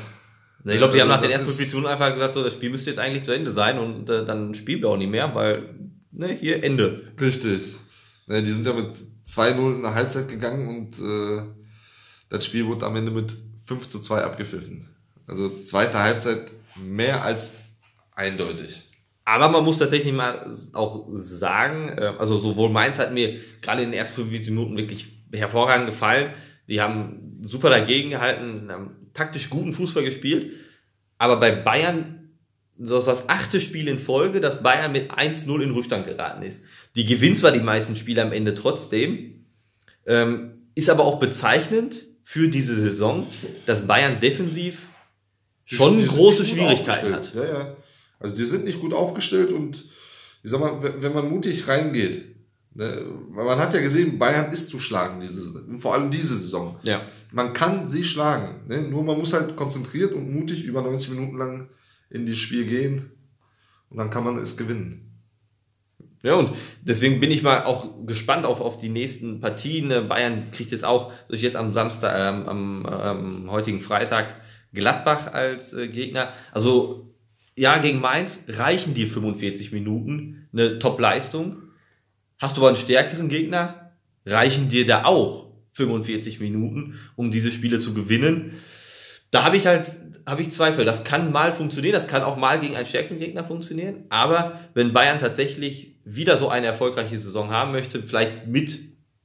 Ich 0.65 0.79
glaube, 0.79 0.95
die 0.95 1.01
haben 1.01 1.09
nach 1.09 1.21
den 1.21 1.31
ersten 1.31 1.47
45 1.47 1.75
Minuten 1.75 1.93
einfach 1.93 2.13
gesagt, 2.13 2.35
so, 2.35 2.43
das 2.43 2.53
Spiel 2.53 2.71
müsste 2.71 2.91
jetzt 2.91 2.99
eigentlich 2.99 3.25
zu 3.25 3.33
Ende 3.33 3.51
sein 3.51 3.79
und 3.79 4.09
äh, 4.09 4.25
dann 4.25 4.55
spielen 4.55 4.81
wir 4.81 4.89
auch 4.89 4.97
nicht 4.97 5.11
mehr, 5.11 5.35
weil, 5.35 5.75
ne, 6.13 6.29
hier 6.29 6.63
Ende. 6.63 7.13
Richtig. 7.21 7.63
Ne, 8.29 8.43
die 8.43 8.53
sind 8.53 8.65
ja 8.65 8.73
mit 8.73 8.89
2-0 9.27 9.75
in 9.75 9.83
der 9.83 9.95
Halbzeit 9.95 10.29
gegangen 10.29 10.69
und 10.69 10.99
äh, 10.99 11.43
das 12.29 12.47
Spiel 12.47 12.67
wurde 12.67 12.87
am 12.87 12.97
Ende 12.97 13.11
mit 13.11 13.37
5 13.67 13.89
zu 13.89 14.01
2 14.01 14.23
abgepfiffen. 14.23 14.89
Also 15.27 15.63
zweite 15.65 15.99
Halbzeit 15.99 16.53
mehr 16.77 17.25
als 17.25 17.55
eindeutig. 18.15 18.85
Aber 19.25 19.49
man 19.49 19.65
muss 19.65 19.79
tatsächlich 19.79 20.13
mal 20.13 20.53
auch 20.73 21.07
sagen, 21.13 21.91
äh, 21.91 22.13
also 22.19 22.39
sowohl 22.41 22.71
Mainz 22.71 22.99
hat 22.99 23.13
mir 23.13 23.41
gerade 23.61 23.83
in 23.83 23.91
den 23.91 23.99
ersten 23.99 24.17
45 24.17 24.53
Minuten 24.53 24.77
wirklich 24.77 25.13
hervorragend 25.33 25.87
gefallen. 25.87 26.33
Die 26.69 26.81
haben 26.81 27.41
super 27.43 27.71
dagegen 27.71 28.11
gehalten, 28.11 28.69
haben 28.71 29.11
taktisch 29.15 29.51
guten 29.51 29.73
Fußball 29.73 30.05
gespielt. 30.05 30.53
Aber 31.19 31.39
bei 31.39 31.53
Bayern, 31.53 32.31
so 32.79 33.01
das 33.01 33.29
achte 33.29 33.61
Spiel 33.61 33.87
in 33.87 33.99
Folge, 33.99 34.41
dass 34.41 34.63
Bayern 34.63 34.91
mit 34.91 35.13
1-0 35.13 35.63
in 35.63 35.71
Rückstand 35.71 36.07
geraten 36.07 36.43
ist. 36.43 36.63
Die 36.97 37.05
gewinnen 37.05 37.37
zwar 37.37 37.53
die 37.53 37.61
meisten 37.61 37.95
Spiele 37.95 38.23
am 38.23 38.33
Ende 38.33 38.55
trotzdem, 38.55 39.45
ähm, 40.07 40.69
ist 40.75 40.91
aber 40.91 41.05
auch 41.05 41.21
bezeichnend 41.21 42.07
für 42.25 42.49
diese 42.49 42.75
Saison, 42.75 43.27
dass 43.67 43.87
Bayern 43.87 44.21
defensiv 44.21 44.87
schon 45.65 46.05
große 46.05 46.45
Schwierigkeiten 46.45 47.15
hat. 47.15 47.33
Ja, 47.35 47.45
ja. 47.45 47.77
Also 48.23 48.37
die 48.37 48.45
sind 48.45 48.65
nicht 48.65 48.81
gut 48.81 48.95
aufgestellt 48.95 49.53
und 49.53 49.85
ich 50.43 50.51
sag 50.51 50.61
mal, 50.61 50.81
wenn 51.01 51.15
man 51.15 51.29
mutig 51.29 51.69
reingeht, 51.69 52.37
ne, 52.75 53.05
weil 53.31 53.45
man 53.45 53.59
hat 53.59 53.75
ja 53.75 53.81
gesehen, 53.81 54.19
Bayern 54.19 54.53
ist 54.53 54.71
zu 54.71 54.79
schlagen, 54.79 55.21
diese, 55.21 55.43
vor 55.79 55.95
allem 55.95 56.11
diese 56.11 56.39
Saison. 56.39 56.79
Ja. 56.83 57.03
Man 57.33 57.53
kann 57.53 57.89
sie 57.89 58.05
schlagen, 58.05 58.67
ne? 58.69 58.83
nur 58.83 59.03
man 59.03 59.19
muss 59.19 59.33
halt 59.33 59.57
konzentriert 59.57 60.13
und 60.13 60.33
mutig 60.33 60.65
über 60.65 60.83
90 60.83 61.11
Minuten 61.11 61.39
lang 61.39 61.69
in 62.11 62.27
das 62.27 62.39
Spiel 62.39 62.67
gehen 62.67 63.11
und 63.91 63.99
dann 63.99 64.11
kann 64.11 64.25
man 64.25 64.39
es 64.39 64.57
gewinnen. 64.57 65.09
Ja, 66.23 66.35
und 66.35 66.53
deswegen 66.83 67.19
bin 67.19 67.33
ich 67.33 67.43
mal 67.43 67.65
auch 67.65 68.07
gespannt 68.07 68.47
auf, 68.47 68.61
auf 68.61 68.79
die 68.79 68.89
nächsten 68.89 69.41
Partien. 69.41 69.89
Ne, 69.89 70.03
Bayern 70.03 70.53
kriegt 70.53 70.71
jetzt 70.71 70.85
auch 70.85 71.13
durch 71.29 71.43
jetzt 71.43 71.57
am 71.57 71.75
Samstag, 71.75 72.15
ähm, 72.17 72.49
am 72.49 72.87
ähm, 72.89 73.51
heutigen 73.51 73.81
Freitag 73.81 74.27
Gladbach 74.73 75.33
als 75.33 75.73
äh, 75.73 75.89
Gegner. 75.89 76.33
Also 76.53 77.12
ja, 77.57 77.79
gegen 77.79 78.01
Mainz 78.01 78.47
reichen 78.49 78.95
dir 78.95 79.09
45 79.09 79.73
Minuten 79.73 80.49
eine 80.53 80.79
Top-Leistung. 80.79 81.63
Hast 82.39 82.57
du 82.57 82.61
aber 82.61 82.69
einen 82.69 82.77
stärkeren 82.77 83.29
Gegner, 83.29 83.93
reichen 84.27 84.69
dir 84.69 84.87
da 84.87 85.05
auch 85.05 85.53
45 85.73 86.41
Minuten, 86.41 86.99
um 87.17 87.31
diese 87.31 87.51
Spiele 87.51 87.79
zu 87.79 87.95
gewinnen. 87.95 88.55
Da 89.31 89.45
habe 89.45 89.57
ich 89.57 89.67
halt 89.67 89.93
habe 90.27 90.43
ich 90.43 90.51
Zweifel. 90.51 90.85
Das 90.85 91.05
kann 91.05 91.33
mal 91.33 91.53
funktionieren, 91.53 91.95
das 91.95 92.07
kann 92.07 92.23
auch 92.23 92.37
mal 92.37 92.61
gegen 92.61 92.77
einen 92.77 92.87
stärkeren 92.87 93.19
Gegner 93.19 93.45
funktionieren. 93.45 94.05
Aber 94.09 94.61
wenn 94.75 94.93
Bayern 94.93 95.19
tatsächlich 95.19 95.97
wieder 96.05 96.37
so 96.37 96.49
eine 96.49 96.67
erfolgreiche 96.67 97.19
Saison 97.19 97.51
haben 97.51 97.73
möchte, 97.73 98.03
vielleicht 98.03 98.47
mit 98.47 98.79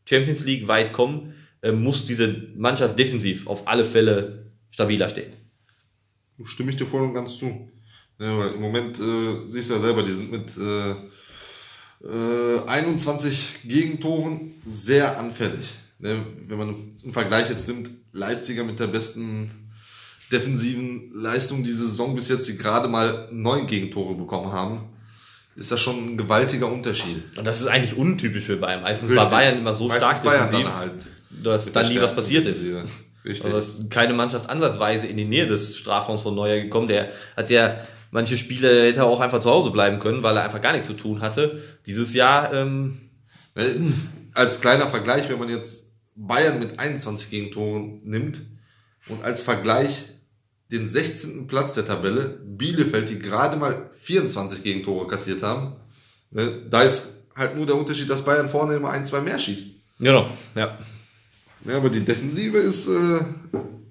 Champions 0.06 0.46
League 0.46 0.68
weit 0.68 0.94
kommen, 0.94 1.34
äh, 1.62 1.72
muss 1.72 2.06
diese 2.06 2.48
Mannschaft 2.56 2.98
defensiv 2.98 3.48
auf 3.48 3.68
alle 3.68 3.86
Fälle 3.86 4.52
stabiler 4.70 5.10
stehen. 5.10 5.34
Stimme 6.44 6.72
ich 6.72 6.78
dir 6.78 6.86
voll 6.86 7.02
und 7.02 7.14
ganz 7.14 7.38
zu. 7.38 7.72
Ja, 8.20 8.48
im 8.48 8.62
Moment 8.62 9.00
äh, 9.00 9.48
siehst 9.48 9.70
du 9.70 9.76
ja 9.76 9.80
selber, 9.80 10.04
die 10.04 10.14
sind 10.14 10.32
mit 10.32 10.52
äh, 10.58 10.96
äh, 12.04 12.66
21 12.66 13.62
Gegentoren 13.64 14.54
sehr 14.66 15.20
anfällig. 15.20 15.74
Ne? 16.00 16.26
Wenn 16.48 16.58
man 16.58 16.76
im 17.04 17.14
Vergleich 17.14 17.50
jetzt 17.50 17.68
nimmt, 17.68 17.90
Leipziger 18.14 18.64
mit 18.64 18.80
der 18.80 18.88
besten 18.88 19.52
defensiven 20.32 21.12
Leistung 21.14 21.64
diese 21.64 21.88
Saison 21.88 22.16
bis 22.16 22.30
jetzt, 22.30 22.48
die 22.48 22.58
gerade 22.58 22.88
mal 22.88 23.30
neun 23.32 23.68
Gegentore 23.68 24.16
bekommen 24.16 24.52
haben, 24.52 24.90
ist 25.56 25.72
das 25.72 25.80
schon 25.80 26.14
ein 26.14 26.18
gewaltiger 26.18 26.72
Unterschied. 26.72 27.24
Und 27.38 27.46
das 27.46 27.62
ist 27.62 27.68
eigentlich 27.68 27.98
untypisch 27.98 28.46
für 28.46 28.58
Bayern. 28.58 28.82
Meistens 28.82 29.10
Richtig. 29.10 29.24
war 29.24 29.30
Bayern 29.32 29.58
immer 29.58 29.74
so 29.74 29.88
Meistens 29.88 30.04
stark 30.04 30.24
Bayern 30.24 30.52
defensiv, 30.52 30.68
dann 30.68 30.80
halt 30.80 30.92
dass 31.44 31.72
dann 31.72 31.90
nie 31.90 32.02
was 32.02 32.16
passiert 32.16 32.46
ist. 32.46 32.66
Richtig. 33.26 33.54
Also 33.54 33.58
ist 33.58 33.92
keine 33.92 34.14
Mannschaft 34.14 34.50
ansatzweise 34.50 35.08
in 35.08 35.18
die 35.18 35.26
Nähe 35.26 35.48
des 35.48 35.78
Strafraums 35.78 36.22
von 36.22 36.36
Neuer 36.36 36.62
gekommen. 36.62 36.88
Der 36.88 37.12
hat 37.36 37.50
ja 37.50 37.80
manche 38.12 38.38
Spiele 38.38 38.84
hätte 38.88 39.00
er 39.00 39.06
auch 39.06 39.20
einfach 39.20 39.40
zu 39.40 39.50
Hause 39.50 39.72
bleiben 39.72 40.00
können, 40.00 40.24
weil 40.24 40.36
er 40.38 40.44
einfach 40.44 40.62
gar 40.62 40.72
nichts 40.74 40.88
zu 40.88 40.94
tun 40.94 41.22
hatte. 41.22 41.62
Dieses 41.86 42.14
Jahr, 42.14 42.54
ähm, 42.54 43.00
Äh, 43.56 43.76
Als 44.34 44.62
kleiner 44.62 44.88
Vergleich, 44.88 45.30
wenn 45.30 45.40
man 45.40 45.50
jetzt 45.50 45.86
Bayern 46.16 46.60
mit 46.60 46.78
21 46.80 47.30
Gegentoren 47.32 48.02
nimmt 48.04 48.40
und 49.10 49.24
als 49.24 49.42
Vergleich 49.44 50.06
den 50.72 50.90
16. 50.90 51.48
Platz 51.48 51.74
der 51.74 51.86
Tabelle, 51.86 52.40
Bielefeld, 52.46 53.10
die 53.10 53.18
gerade 53.20 53.58
mal 53.58 53.90
24 54.00 54.62
Gegentore 54.64 55.08
kassiert 55.08 55.42
haben, 55.42 55.76
ne, 56.30 56.62
da 56.70 56.84
ist 56.84 57.08
halt 57.36 57.56
nur 57.56 57.66
der 57.66 57.76
Unterschied, 57.78 58.10
dass 58.10 58.24
Bayern 58.24 58.50
vorne 58.50 58.76
immer 58.76 58.90
ein, 58.92 59.06
zwei 59.06 59.22
mehr 59.22 59.40
schießt. 59.40 59.70
genau, 60.00 60.30
ja. 60.56 60.78
Ja, 61.66 61.78
aber 61.78 61.90
die 61.90 62.06
Defensive 62.06 62.58
ist 62.60 62.88
äh, 62.88 63.20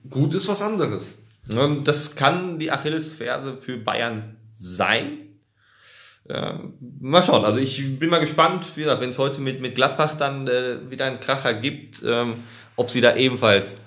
gut, 0.09 0.33
ist 0.35 0.48
was 0.48 0.62
anderes. 0.62 1.14
Das 1.48 2.16
kann 2.16 2.59
die 2.59 2.70
Achillesferse 2.72 3.56
für 3.59 3.78
Bayern 3.78 4.37
sein. 4.56 5.26
Ähm, 6.28 6.74
mal 7.00 7.24
schauen. 7.24 7.44
Also 7.44 7.59
ich 7.59 7.98
bin 7.98 8.11
mal 8.11 8.18
gespannt, 8.18 8.72
wenn 8.76 9.11
es 9.11 9.18
heute 9.18 9.40
mit, 9.40 9.61
mit 9.61 9.76
Gladbach 9.76 10.16
dann 10.16 10.48
äh, 10.48 10.90
wieder 10.90 11.04
einen 11.04 11.20
Kracher 11.20 11.54
gibt, 11.54 12.02
ähm, 12.04 12.44
ob 12.74 12.90
sie 12.90 13.00
da 13.00 13.14
ebenfalls 13.14 13.80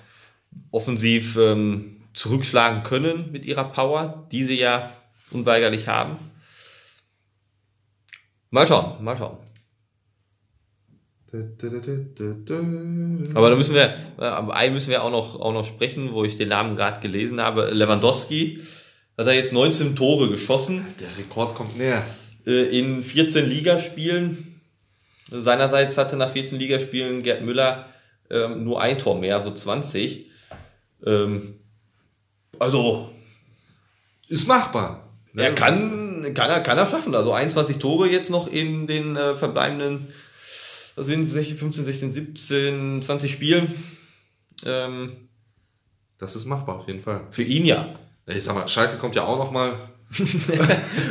offensiv 0.70 1.36
ähm, 1.36 2.00
zurückschlagen 2.14 2.82
können 2.82 3.30
mit 3.30 3.44
ihrer 3.44 3.64
Power, 3.64 4.26
die 4.32 4.44
sie 4.44 4.58
ja 4.58 4.92
unweigerlich 5.30 5.86
haben. 5.86 6.18
Mal 8.50 8.66
schauen, 8.66 9.04
mal 9.04 9.16
schauen. 9.16 9.38
Aber 13.34 13.50
da 13.50 13.56
müssen 13.56 13.74
wir, 13.74 13.94
äh, 14.18 14.24
am 14.24 14.50
einen 14.50 14.74
müssen 14.74 14.90
wir 14.90 15.02
auch 15.04 15.10
noch, 15.10 15.38
auch 15.40 15.52
noch 15.52 15.64
sprechen, 15.64 16.12
wo 16.12 16.24
ich 16.24 16.36
den 16.36 16.48
Namen 16.48 16.76
gerade 16.76 17.00
gelesen 17.00 17.40
habe. 17.40 17.70
Lewandowski 17.70 18.62
hat 19.16 19.26
er 19.26 19.34
jetzt 19.34 19.52
19 19.52 19.94
Tore 19.96 20.28
geschossen 20.28 20.84
Der 20.98 21.08
Rekord 21.18 21.54
kommt 21.54 21.76
näher. 21.78 22.02
äh, 22.46 22.78
in 22.78 23.02
14 23.02 23.48
Ligaspielen. 23.48 24.60
Seinerseits 25.30 25.96
hatte 25.98 26.16
nach 26.16 26.32
14 26.32 26.58
Ligaspielen 26.58 27.22
Gerd 27.22 27.42
Müller 27.42 27.86
ähm, 28.30 28.64
nur 28.64 28.80
ein 28.80 28.98
Tor 28.98 29.18
mehr, 29.18 29.36
also 29.36 29.52
20. 29.52 30.26
Ähm, 31.06 31.60
also 32.58 33.10
Ist 34.28 34.48
machbar. 34.48 35.08
Ne? 35.32 35.44
er 35.44 35.54
kann, 35.54 36.34
kann 36.34 36.50
er, 36.50 36.60
kann 36.60 36.78
er 36.78 36.86
schaffen. 36.86 37.14
Also 37.14 37.32
21 37.32 37.78
Tore 37.78 38.08
jetzt 38.08 38.30
noch 38.30 38.50
in 38.50 38.86
den 38.86 39.16
äh, 39.16 39.36
verbleibenden, 39.36 40.08
was 40.96 41.06
sind 41.06 41.24
16, 41.24 41.56
15, 41.56 41.84
16, 41.84 42.12
17, 42.12 43.02
20 43.02 43.32
Spielen. 43.32 43.84
Ähm, 44.64 45.12
Das 46.18 46.36
ist 46.36 46.44
machbar, 46.46 46.80
auf 46.80 46.86
jeden 46.86 47.02
Fall. 47.02 47.26
für 47.30 47.42
ihn 47.42 47.64
ja. 47.64 47.94
Ich 48.26 48.44
sag 48.44 48.54
mal, 48.54 48.68
Schalke 48.68 48.96
kommt 48.98 49.14
ja 49.14 49.24
auch 49.24 49.38
noch 49.38 49.50
mal. 49.50 49.72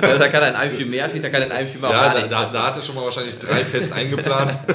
da 0.02 0.28
kann 0.28 0.44
er 0.44 0.50
in 0.50 0.56
einem 0.56 0.74
Spiel 0.74 0.86
mehr, 0.86 1.08
da 1.08 1.30
kann 1.30 1.42
er 1.42 1.48
in 1.48 1.52
einem 1.52 1.68
Spiel 1.68 1.82
mal 1.82 1.92
Ja, 1.92 2.14
da, 2.14 2.28
da, 2.28 2.52
da 2.52 2.68
hat 2.68 2.76
er 2.76 2.82
schon 2.82 2.96
mal 2.96 3.06
wahrscheinlich 3.06 3.38
drei 3.40 3.64
fest 3.64 3.94
eingeplant. 3.94 4.58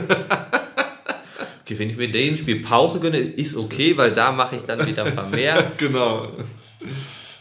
Okay, 1.65 1.79
wenn 1.79 1.89
ich 1.89 1.97
mir 1.97 2.13
den 2.13 2.37
Spiel 2.37 2.61
Pause 2.61 3.01
gönne, 3.01 3.17
ist 3.17 3.57
okay, 3.57 3.97
weil 3.97 4.13
da 4.13 4.33
mache 4.33 4.57
ich 4.57 4.63
dann 4.65 4.87
wieder 4.87 5.07
ein 5.07 5.15
paar 5.17 5.31
mehr. 5.31 5.73
genau. 5.79 6.31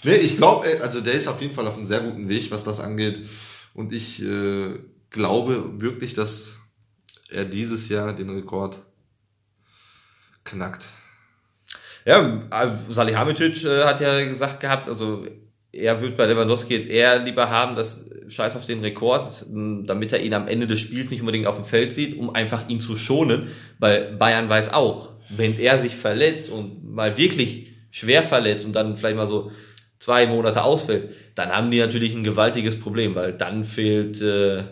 Nee, 0.02 0.16
ich 0.16 0.38
glaube, 0.38 0.66
also 0.82 1.02
der 1.02 1.16
ist 1.16 1.28
auf 1.28 1.42
jeden 1.42 1.54
Fall 1.54 1.68
auf 1.68 1.76
einem 1.76 1.86
sehr 1.86 2.00
guten 2.00 2.30
Weg, 2.30 2.50
was 2.50 2.64
das 2.64 2.80
angeht. 2.80 3.20
Und 3.74 3.92
ich 3.92 4.24
äh, 4.24 4.80
glaube 5.10 5.82
wirklich, 5.82 6.14
dass 6.14 6.58
er 7.34 7.46
dieses 7.46 7.90
Jahr 7.90 8.14
den 8.14 8.30
Rekord 8.30 8.78
knackt. 10.44 10.86
Ja, 12.06 12.42
Salihamidzic 12.90 13.64
äh, 13.64 13.84
hat 13.86 14.02
ja 14.02 14.24
gesagt 14.26 14.60
gehabt, 14.60 14.90
also 14.90 15.26
er 15.72 16.02
wird 16.02 16.18
bei 16.18 16.26
Lewandowski 16.26 16.76
jetzt 16.76 16.90
eher 16.90 17.20
lieber 17.20 17.50
haben, 17.50 17.76
das 17.76 18.06
Scheiß 18.28 18.56
auf 18.56 18.66
den 18.66 18.82
Rekord, 18.82 19.46
m, 19.50 19.86
damit 19.88 20.12
er 20.12 20.22
ihn 20.22 20.34
am 20.34 20.48
Ende 20.48 20.68
des 20.68 20.80
Spiels 20.80 21.10
nicht 21.10 21.22
unbedingt 21.22 21.48
auf 21.48 21.56
dem 21.56 21.66
Feld 21.66 21.94
sieht, 21.94 22.18
um 22.18 22.30
einfach 22.36 22.68
ihn 22.70 22.82
zu 22.82 22.98
schonen, 22.98 23.48
weil 23.80 24.16
Bayern 24.18 24.50
weiß 24.50 24.74
auch, 24.74 25.14
wenn 25.30 25.58
er 25.58 25.78
sich 25.78 25.96
verletzt 25.96 26.50
und 26.50 26.94
mal 26.94 27.18
wirklich 27.18 27.72
schwer 27.90 28.24
verletzt 28.24 28.66
und 28.66 28.74
dann 28.74 28.98
vielleicht 28.98 29.16
mal 29.16 29.28
so 29.28 29.52
zwei 30.00 30.28
Monate 30.28 30.64
ausfällt, 30.64 31.10
dann 31.36 31.50
haben 31.50 31.72
die 31.72 31.80
natürlich 31.80 32.14
ein 32.14 32.24
gewaltiges 32.24 32.80
Problem, 32.80 33.16
weil 33.16 33.34
dann 33.34 33.66
fehlt 33.66 34.22
äh, 34.22 34.64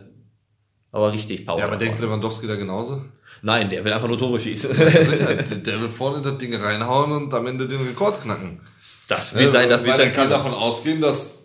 aber 0.91 1.11
richtig 1.13 1.45
Power. 1.45 1.59
Ja, 1.59 1.65
aber 1.65 1.77
denkt 1.77 1.99
Lewandowski 1.99 2.47
da 2.47 2.55
genauso? 2.55 3.03
Nein, 3.41 3.69
der 3.69 3.83
will 3.83 3.93
einfach 3.93 4.07
nur 4.07 4.17
Tore 4.17 4.39
schießen. 4.39 4.73
Sicher, 4.73 5.35
der- 5.65 5.81
will 5.81 5.89
vorne 5.89 6.21
das 6.21 6.37
Ding 6.37 6.53
reinhauen 6.55 7.11
und 7.11 7.33
am 7.33 7.47
Ende 7.47 7.67
den 7.67 7.81
Rekord 7.81 8.21
knacken. 8.21 8.59
Das 9.07 9.33
wird 9.35 9.51
sein, 9.51 9.67
das 9.69 9.81
wird 9.83 9.91
Weil 9.97 9.99
sein 9.99 10.09
er 10.09 10.15
kann 10.15 10.29
davon 10.29 10.53
ausgehen, 10.53 11.01
dass 11.01 11.43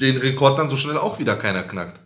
den 0.00 0.16
Rekord 0.16 0.58
dann 0.58 0.68
so 0.70 0.76
schnell 0.76 0.96
auch 0.96 1.18
wieder 1.18 1.34
keiner 1.36 1.62
knackt. 1.62 2.00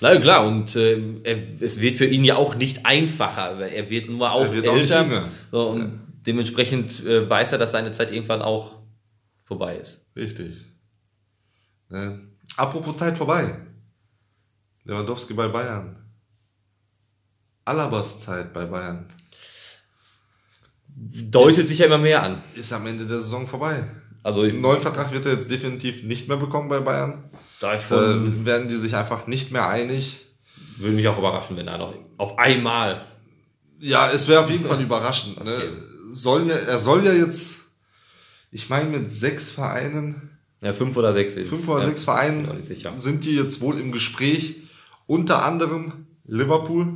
Na 0.00 0.16
klar, 0.16 0.46
und 0.46 0.74
äh, 0.76 1.00
er, 1.22 1.38
es 1.60 1.80
wird 1.80 1.98
für 1.98 2.06
ihn 2.06 2.24
ja 2.24 2.36
auch 2.36 2.54
nicht 2.56 2.84
einfacher. 2.84 3.58
Er 3.60 3.88
wird 3.88 4.08
nur 4.10 4.32
auch 4.32 4.42
Er 4.44 4.52
wird 4.52 4.68
auch 4.68 4.74
nicht 4.74 4.90
älter. 4.90 5.02
jünger. 5.04 5.28
so, 5.50 5.68
und 5.70 6.00
dementsprechend 6.26 7.04
äh, 7.06 7.28
weiß 7.28 7.52
er, 7.52 7.58
dass 7.58 7.72
seine 7.72 7.92
Zeit 7.92 8.10
irgendwann 8.12 8.42
auch 8.42 8.76
vorbei 9.44 9.76
ist. 9.76 10.06
Richtig. 10.16 10.56
Ne? 11.88 12.20
Apropos 12.56 12.96
Zeit 12.96 13.16
vorbei. 13.16 13.56
Lewandowski 14.84 15.34
bei 15.34 15.48
Bayern. 15.48 15.96
Alabas 17.64 18.20
Zeit 18.20 18.52
bei 18.52 18.66
Bayern. 18.66 19.06
Deutet 20.94 21.66
sich 21.68 21.78
ja 21.78 21.86
immer 21.86 21.98
mehr 21.98 22.22
an. 22.22 22.42
Ist 22.54 22.72
am 22.72 22.86
Ende 22.86 23.06
der 23.06 23.20
Saison 23.20 23.46
vorbei. 23.46 23.88
Also 24.22 24.44
ich, 24.44 24.52
Einen 24.52 24.62
neuen 24.62 24.80
Vertrag 24.80 25.12
wird 25.12 25.26
er 25.26 25.32
jetzt 25.34 25.50
definitiv 25.50 26.02
nicht 26.04 26.28
mehr 26.28 26.36
bekommen 26.36 26.68
bei 26.68 26.80
Bayern. 26.80 27.24
da 27.60 27.74
ich 27.74 27.82
Da 27.82 27.96
von, 27.96 28.44
werden 28.44 28.68
die 28.68 28.76
sich 28.76 28.94
einfach 28.94 29.26
nicht 29.26 29.50
mehr 29.52 29.68
einig. 29.68 30.26
würde 30.76 30.94
mich 30.94 31.08
auch 31.08 31.18
überraschen, 31.18 31.56
wenn 31.56 31.68
er 31.68 31.78
noch 31.78 31.94
auf 32.18 32.38
einmal. 32.38 33.06
Ja, 33.80 34.10
es 34.10 34.28
wäre 34.28 34.42
auf 34.44 34.50
jeden 34.50 34.64
Fall 34.64 34.80
überraschend. 34.80 35.42
Ne? 35.44 35.58
Sollen 36.10 36.46
ja, 36.46 36.54
er 36.54 36.78
soll 36.78 37.04
ja 37.04 37.12
jetzt, 37.12 37.56
ich 38.52 38.68
meine, 38.68 38.90
mit 38.90 39.12
sechs 39.12 39.50
Vereinen, 39.50 40.30
Ja, 40.60 40.72
fünf 40.72 40.96
oder 40.96 41.12
sechs 41.12 41.34
ist. 41.34 41.48
fünf 41.48 41.66
oder 41.66 41.80
ja, 41.82 41.88
sechs 41.88 42.04
bin 42.04 42.14
auch 42.14 42.18
Vereinen 42.18 43.00
sind 43.00 43.24
die 43.24 43.34
jetzt 43.34 43.60
wohl 43.60 43.80
im 43.80 43.90
Gespräch. 43.90 44.56
Unter 45.12 45.44
anderem 45.44 46.06
Liverpool. 46.26 46.86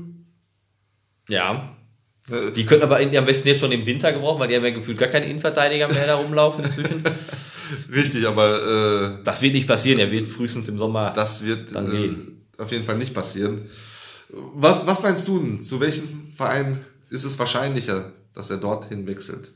Ja. 1.29 1.77
Äh, 2.31 2.53
Die 2.53 2.65
könnten 2.65 2.85
aber 2.85 2.99
am 2.99 3.27
besten 3.27 3.47
jetzt 3.49 3.61
schon 3.61 3.73
im 3.73 3.85
Winter 3.85 4.11
gebrauchen, 4.11 4.41
weil 4.41 4.49
die 4.49 4.57
haben 4.57 4.65
ja 4.65 4.71
gefühlt 4.71 4.97
gar 4.97 5.09
keine 5.11 5.27
Innenverteidiger 5.27 5.89
mehr 5.93 6.07
da 6.07 6.15
rumlaufen 6.15 6.65
inzwischen. 6.65 7.05
Richtig, 7.93 8.27
aber 8.27 9.19
äh, 9.21 9.25
Das 9.25 9.43
wird 9.43 9.53
nicht 9.53 9.69
passieren. 9.69 9.99
Er 9.99 10.11
wird 10.11 10.29
frühestens 10.29 10.67
im 10.69 10.79
Sommer. 10.79 11.11
das 11.15 11.45
wird 11.45 11.75
Dann 11.75 11.89
äh, 11.89 11.91
gehen. 11.91 12.47
auf 12.57 12.73
jeden 12.73 12.85
Fall 12.87 12.97
nicht 12.97 13.13
passieren. 13.13 13.69
Was, 14.31 14.87
was 14.87 15.03
meinst 15.03 15.29
du 15.29 15.39
denn? 15.39 15.61
Zu 15.61 15.79
welchem 15.81 16.33
Verein 16.35 16.83
ist 17.11 17.25
es 17.25 17.39
wahrscheinlicher, 17.39 18.13
dass 18.33 18.49
er 18.49 18.57
dorthin 18.57 19.07
wechselt? 19.07 19.53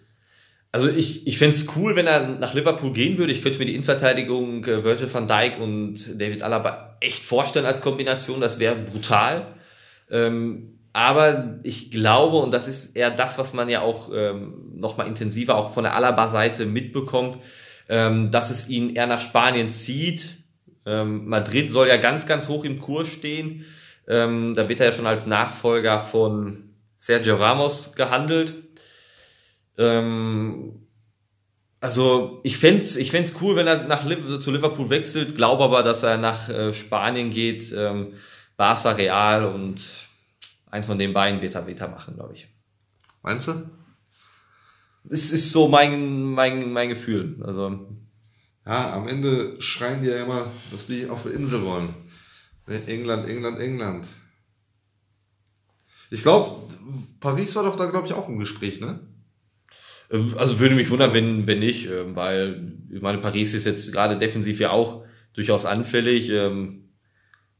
Also 0.72 0.88
ich, 0.88 1.26
ich 1.26 1.36
fänd's 1.38 1.66
cool, 1.76 1.96
wenn 1.96 2.06
er 2.06 2.28
nach 2.38 2.54
Liverpool 2.54 2.92
gehen 2.92 3.18
würde. 3.18 3.32
Ich 3.32 3.42
könnte 3.42 3.58
mir 3.58 3.64
die 3.64 3.74
Innenverteidigung 3.74 4.64
äh, 4.64 4.84
Virgil 4.84 5.12
van 5.12 5.26
Dijk 5.26 5.58
und 5.58 6.20
David 6.20 6.44
Alaba 6.44 6.96
echt 7.00 7.24
vorstellen 7.24 7.66
als 7.66 7.80
Kombination. 7.80 8.40
Das 8.40 8.60
wäre 8.60 8.76
brutal. 8.76 9.54
Ähm, 10.10 10.78
aber 10.92 11.58
ich 11.64 11.90
glaube, 11.90 12.36
und 12.38 12.52
das 12.52 12.68
ist 12.68 12.96
eher 12.96 13.10
das, 13.10 13.38
was 13.38 13.52
man 13.52 13.68
ja 13.68 13.80
auch 13.80 14.10
ähm, 14.14 14.72
nochmal 14.74 15.08
intensiver 15.08 15.56
auch 15.56 15.72
von 15.72 15.84
der 15.84 15.94
Alaba-Seite 15.94 16.66
mitbekommt, 16.66 17.38
ähm, 17.88 18.30
dass 18.30 18.50
es 18.50 18.68
ihn 18.68 18.94
eher 18.94 19.06
nach 19.06 19.20
Spanien 19.20 19.70
zieht. 19.70 20.36
Ähm, 20.86 21.26
Madrid 21.26 21.70
soll 21.70 21.88
ja 21.88 21.96
ganz, 21.96 22.26
ganz 22.26 22.48
hoch 22.48 22.64
im 22.64 22.80
Kurs 22.80 23.08
stehen. 23.08 23.64
Ähm, 24.08 24.54
da 24.56 24.68
wird 24.68 24.80
er 24.80 24.86
ja 24.86 24.92
schon 24.92 25.06
als 25.06 25.26
Nachfolger 25.26 26.00
von 26.00 26.70
Sergio 26.96 27.36
Ramos 27.36 27.94
gehandelt. 27.94 28.54
Ähm, 29.80 30.86
also 31.80 32.40
ich 32.44 32.58
fänd's, 32.58 32.96
ich 32.96 33.10
fänd's 33.10 33.34
cool, 33.40 33.56
wenn 33.56 33.66
er 33.66 33.84
nach 33.84 34.04
zu 34.40 34.50
Liverpool 34.50 34.90
wechselt, 34.90 35.34
glaube 35.36 35.64
aber, 35.64 35.82
dass 35.82 36.02
er 36.02 36.18
nach 36.18 36.50
äh, 36.50 36.74
Spanien 36.74 37.30
geht, 37.30 37.72
ähm, 37.74 38.12
Barca 38.58 38.90
Real 38.90 39.46
und 39.46 39.80
eins 40.70 40.84
von 40.84 40.98
den 40.98 41.14
beiden 41.14 41.40
wird 41.40 41.54
er 41.54 41.66
wieder 41.66 41.88
machen, 41.88 42.14
glaube 42.16 42.34
ich. 42.34 42.48
Meinst 43.22 43.48
du? 43.48 43.70
Es 45.08 45.32
ist 45.32 45.50
so 45.50 45.68
mein, 45.68 46.24
mein, 46.24 46.70
mein 46.70 46.90
Gefühl. 46.90 47.42
Also 47.42 47.88
Ja, 48.66 48.92
am 48.92 49.08
Ende 49.08 49.60
schreien 49.62 50.02
die 50.02 50.08
ja 50.08 50.22
immer, 50.22 50.52
dass 50.70 50.86
die 50.86 51.08
auf 51.08 51.22
der 51.22 51.32
Insel 51.32 51.64
wollen. 51.64 51.94
England, 52.66 53.26
England, 53.26 53.58
England. 53.58 54.06
Ich 56.10 56.22
glaube, 56.22 56.68
Paris 57.18 57.56
war 57.56 57.64
doch 57.64 57.76
da, 57.76 57.86
glaube 57.86 58.06
ich, 58.06 58.12
auch 58.12 58.28
im 58.28 58.38
Gespräch, 58.38 58.80
ne? 58.80 59.00
Äh, 60.10 60.22
Also 60.36 60.58
würde 60.58 60.74
mich 60.74 60.90
wundern, 60.90 61.14
wenn, 61.14 61.46
wenn 61.46 61.60
nicht, 61.60 61.86
ähm, 61.86 62.16
weil 62.16 62.72
ich 62.92 63.00
meine, 63.00 63.18
Paris 63.18 63.54
ist 63.54 63.66
jetzt 63.66 63.92
gerade 63.92 64.18
defensiv 64.18 64.60
ja 64.60 64.70
auch 64.70 65.04
durchaus 65.32 65.64
anfällig. 65.64 66.28
ähm, 66.30 66.90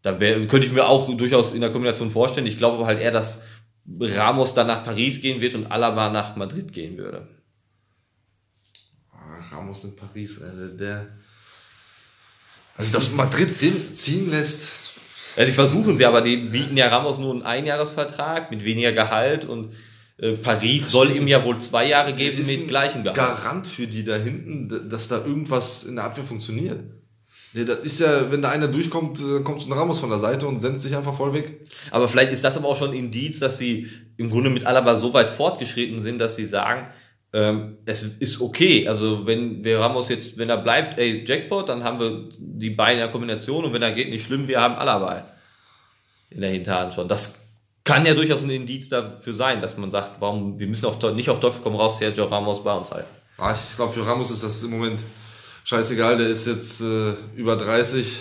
Da 0.03 0.19
wär, 0.19 0.47
könnte 0.47 0.67
ich 0.67 0.73
mir 0.73 0.87
auch 0.87 1.15
durchaus 1.17 1.53
in 1.53 1.61
der 1.61 1.71
Kombination 1.71 2.11
vorstellen. 2.11 2.47
Ich 2.47 2.59
glaube 2.59 2.77
aber 2.79 2.87
halt 2.87 3.01
eher, 3.01 3.13
dass 3.13 3.43
Ramos 4.01 4.55
dann 4.55 4.67
nach 4.69 4.85
Paris 4.85 5.21
gehen 5.21 5.41
wird 5.41 5.55
und 5.55 5.67
Alaba 5.67 6.11
nach 6.11 6.37
Madrid 6.37 6.73
gehen 6.73 6.97
würde. 6.97 7.29
Ah, 9.13 9.39
Ramos 9.53 9.85
in 9.85 9.97
Paris, 9.97 10.41
Alter, 10.41 10.69
der. 10.69 11.09
Also, 12.77 12.93
dass 12.93 13.13
Madrid 13.13 13.61
den 13.61 13.95
ziehen 13.95 14.31
lässt. 14.31 14.73
Ja, 15.37 15.45
die 15.45 15.53
versuchen 15.53 15.97
sie, 15.97 16.05
aber 16.07 16.23
die 16.23 16.37
bieten 16.37 16.77
ja 16.77 16.89
Ramos 16.89 17.19
nur 17.19 17.33
einen 17.33 17.43
Einjahresvertrag 17.43 18.51
mit 18.51 18.65
weniger 18.65 18.93
Gehalt 18.93 19.45
und 19.45 19.75
äh, 20.21 20.33
Paris 20.33 20.91
soll 20.91 21.17
ihm 21.17 21.27
ja 21.27 21.45
wohl 21.45 21.59
zwei 21.59 21.89
Jahre 21.89 22.13
geben 22.13 22.47
mit 22.47 22.69
gleichem 22.69 23.03
Gehalt. 23.03 23.17
Garant 23.17 23.67
für 23.67 23.87
die 23.87 24.05
da 24.05 24.17
hinten, 24.17 24.89
dass 24.91 25.09
da 25.09 25.25
irgendwas 25.25 25.85
in 25.85 25.97
der 25.97 26.05
Abwehr 26.05 26.25
funktioniert. 26.25 26.81
Nee, 27.53 27.65
das 27.65 27.79
ist 27.81 28.01
ja, 28.01 28.31
wenn 28.31 28.43
da 28.43 28.51
einer 28.51 28.69
durchkommt, 28.69 29.21
kommt 29.45 29.63
so 29.63 29.69
ein 29.69 29.73
Ramos 29.73 29.99
von 29.99 30.11
der 30.11 30.21
Seite 30.21 30.47
und 30.47 30.61
sendet 30.61 30.83
sich 30.83 30.95
einfach 30.95 31.17
voll 31.17 31.33
weg. 31.33 31.63
Aber 31.91 32.09
vielleicht 32.09 32.33
ist 32.33 32.45
das 32.45 32.57
aber 32.57 32.69
auch 32.69 32.77
schon 32.77 32.91
ein 32.91 32.97
Indiz, 32.97 33.41
dass 33.41 33.59
sie 33.59 33.89
im 34.19 34.29
Grunde 34.29 34.51
mit 34.51 34.67
Alaba 34.67 34.95
so 34.95 35.13
weit 35.15 35.31
fortgeschritten 35.31 36.03
sind, 36.03 36.19
dass 36.19 36.37
sie 36.37 36.45
sagen, 36.45 36.89
ähm, 37.33 37.79
es 37.87 38.03
ist 38.03 38.41
okay. 38.41 38.87
Also 38.87 39.27
wenn 39.27 39.65
wir 39.65 39.81
Ramos 39.81 40.11
jetzt, 40.11 40.39
wenn 40.39 40.51
er 40.51 40.59
bleibt, 40.59 40.99
ey, 40.99 41.25
Jackpot, 41.27 41.69
dann 41.69 41.83
haben 41.83 41.99
wir 41.99 42.29
die 42.39 42.71
beiden 42.71 42.99
in 42.99 43.07
der 43.07 43.11
Kombination 43.11 43.65
und 43.65 43.73
wenn 43.73 43.83
er 43.83 43.93
geht, 43.93 44.11
nicht 44.11 44.25
schlimm, 44.25 44.47
wir 44.47 44.61
haben 44.61 44.75
Alaba 44.75 45.27
in 46.29 46.43
der 46.43 46.51
Hinterhand 46.51 46.95
schon. 46.95 47.09
Das 47.09 47.40
kann 47.91 48.07
ja 48.07 48.15
durchaus 48.15 48.43
ein 48.43 48.51
Indiz 48.51 48.89
dafür 48.89 49.35
sein, 49.35 49.61
dass 49.61 49.77
man 49.77 49.91
sagt, 49.91 50.21
warum, 50.21 50.59
wir 50.59 50.67
müssen 50.67 50.87
auf, 50.87 51.03
nicht 51.15 51.29
auf 51.29 51.41
Teufel 51.41 51.61
komm 51.63 51.75
raus 51.75 51.99
Sergio 51.99 52.25
Ramos 52.25 52.63
bei 52.63 52.73
uns 52.73 52.91
halten. 52.91 53.09
Ah, 53.37 53.55
ich 53.55 53.77
glaube, 53.77 53.93
für 53.93 54.07
Ramos 54.07 54.31
ist 54.31 54.45
das 54.45 54.63
im 54.63 54.71
Moment 54.71 55.01
scheißegal, 55.65 56.17
der 56.19 56.29
ist 56.29 56.47
jetzt 56.47 56.81
äh, 56.81 57.15
über 57.35 57.57
30, 57.57 58.19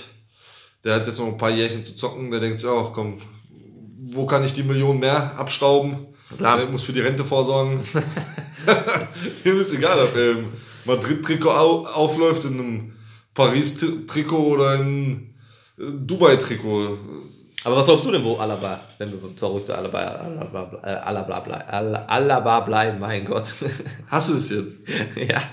der 0.83 0.95
hat 0.95 1.07
jetzt 1.07 1.19
noch 1.19 1.27
ein 1.27 1.37
paar 1.37 1.51
Jährchen 1.51 1.85
zu 1.85 1.95
zocken, 1.95 2.31
der 2.31 2.39
denkt 2.39 2.59
sich 2.59 2.69
auch, 2.69 2.93
komm, 2.93 3.21
wo 4.01 4.25
kann 4.25 4.43
ich 4.43 4.53
die 4.53 4.63
Millionen 4.63 4.99
mehr 4.99 5.37
abstauben? 5.37 6.07
Klar. 6.35 6.57
Der 6.57 6.67
muss 6.67 6.83
für 6.83 6.93
die 6.93 7.01
Rente 7.01 7.25
vorsorgen. 7.25 7.81
Ihm 9.45 9.59
ist 9.59 9.73
egal, 9.73 9.99
ob 9.99 10.15
er 10.15 10.31
im 10.31 10.53
Madrid-Trikot 10.85 11.49
aufläuft, 11.49 12.45
in 12.45 12.59
einem 12.59 12.93
Paris-Trikot 13.33 14.37
oder 14.37 14.75
in 14.75 15.33
Dubai-Trikot. 15.77 16.97
Aber 17.63 17.75
was 17.75 17.85
glaubst 17.85 18.05
du 18.05 18.11
denn, 18.11 18.23
wo 18.23 18.37
Alaba, 18.37 18.79
wenn 18.97 19.11
du 19.11 19.17
zurück 19.35 19.65
zu 19.65 19.73
Alaba, 19.73 19.99
Alaba, 19.99 20.79
Alaba, 20.81 21.35
Alaba, 21.35 22.05
Alaba 22.05 22.59
bleiben, 22.61 22.99
mein 22.99 23.25
Gott. 23.25 23.53
Hast 24.07 24.29
du 24.29 24.35
es 24.35 24.49
jetzt? 24.49 24.77
ja, 25.15 25.43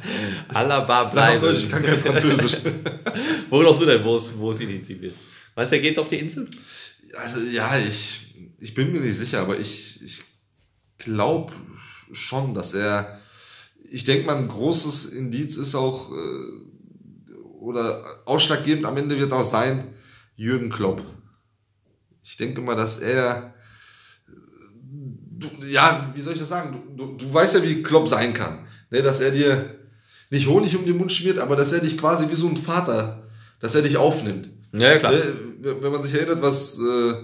Alaba 0.48 1.04
bleiben. 1.04 1.40
Sag 1.40 1.50
Deutsch, 1.50 1.64
ich 1.64 1.70
kann 1.70 1.82
kein 1.82 1.98
Französisch. 1.98 2.58
wo 3.50 3.58
glaubst 3.58 3.80
du 3.80 3.86
denn, 3.86 4.04
wo 4.04 4.16
es, 4.16 4.38
wo 4.38 4.52
es 4.52 4.60
ihn 4.60 4.68
hinziehen 4.68 5.02
wird? 5.02 5.14
Meinst 5.56 5.72
du, 5.72 5.76
er 5.76 5.82
geht 5.82 5.98
auf 5.98 6.08
die 6.08 6.20
Insel? 6.20 6.48
Also, 7.16 7.40
ja, 7.40 7.76
ich, 7.76 8.34
ich 8.60 8.72
bin 8.72 8.92
mir 8.92 9.00
nicht 9.00 9.18
sicher, 9.18 9.40
aber 9.40 9.58
ich, 9.58 10.00
ich 10.04 10.22
glaube 10.98 11.52
schon, 12.12 12.54
dass 12.54 12.72
er, 12.72 13.20
ich 13.90 14.04
denke 14.04 14.26
mal, 14.26 14.36
ein 14.36 14.48
großes 14.48 15.06
Indiz 15.06 15.56
ist 15.56 15.74
auch, 15.74 16.12
äh, 16.12 17.32
oder 17.58 18.04
ausschlaggebend 18.26 18.84
am 18.84 18.96
Ende 18.96 19.18
wird 19.18 19.32
auch 19.32 19.42
sein, 19.42 19.92
Jürgen 20.36 20.70
Klopp 20.70 21.02
ich 22.26 22.36
denke 22.36 22.60
mal, 22.60 22.74
dass 22.74 22.98
er, 22.98 23.54
du, 24.26 25.48
ja, 25.64 26.12
wie 26.12 26.20
soll 26.20 26.32
ich 26.32 26.40
das 26.40 26.48
sagen? 26.48 26.82
Du, 26.96 27.06
du, 27.06 27.16
du 27.16 27.32
weißt 27.32 27.54
ja, 27.54 27.62
wie 27.62 27.84
Klopp 27.84 28.08
sein 28.08 28.34
kann. 28.34 28.66
Ne? 28.90 29.00
Dass 29.00 29.20
er 29.20 29.30
dir 29.30 29.76
nicht 30.30 30.48
Honig 30.48 30.76
um 30.76 30.84
den 30.84 30.96
Mund 30.96 31.12
schmiert, 31.12 31.38
aber 31.38 31.54
dass 31.54 31.70
er 31.70 31.78
dich 31.78 31.96
quasi 31.96 32.28
wie 32.28 32.34
so 32.34 32.48
ein 32.48 32.56
Vater, 32.56 33.28
dass 33.60 33.76
er 33.76 33.82
dich 33.82 33.96
aufnimmt. 33.96 34.48
Ja, 34.72 34.98
klar. 34.98 35.12
Ne? 35.12 35.22
Wenn 35.80 35.92
man 35.92 36.02
sich 36.02 36.14
erinnert, 36.14 36.42
was 36.42 36.76
äh, 36.78 37.14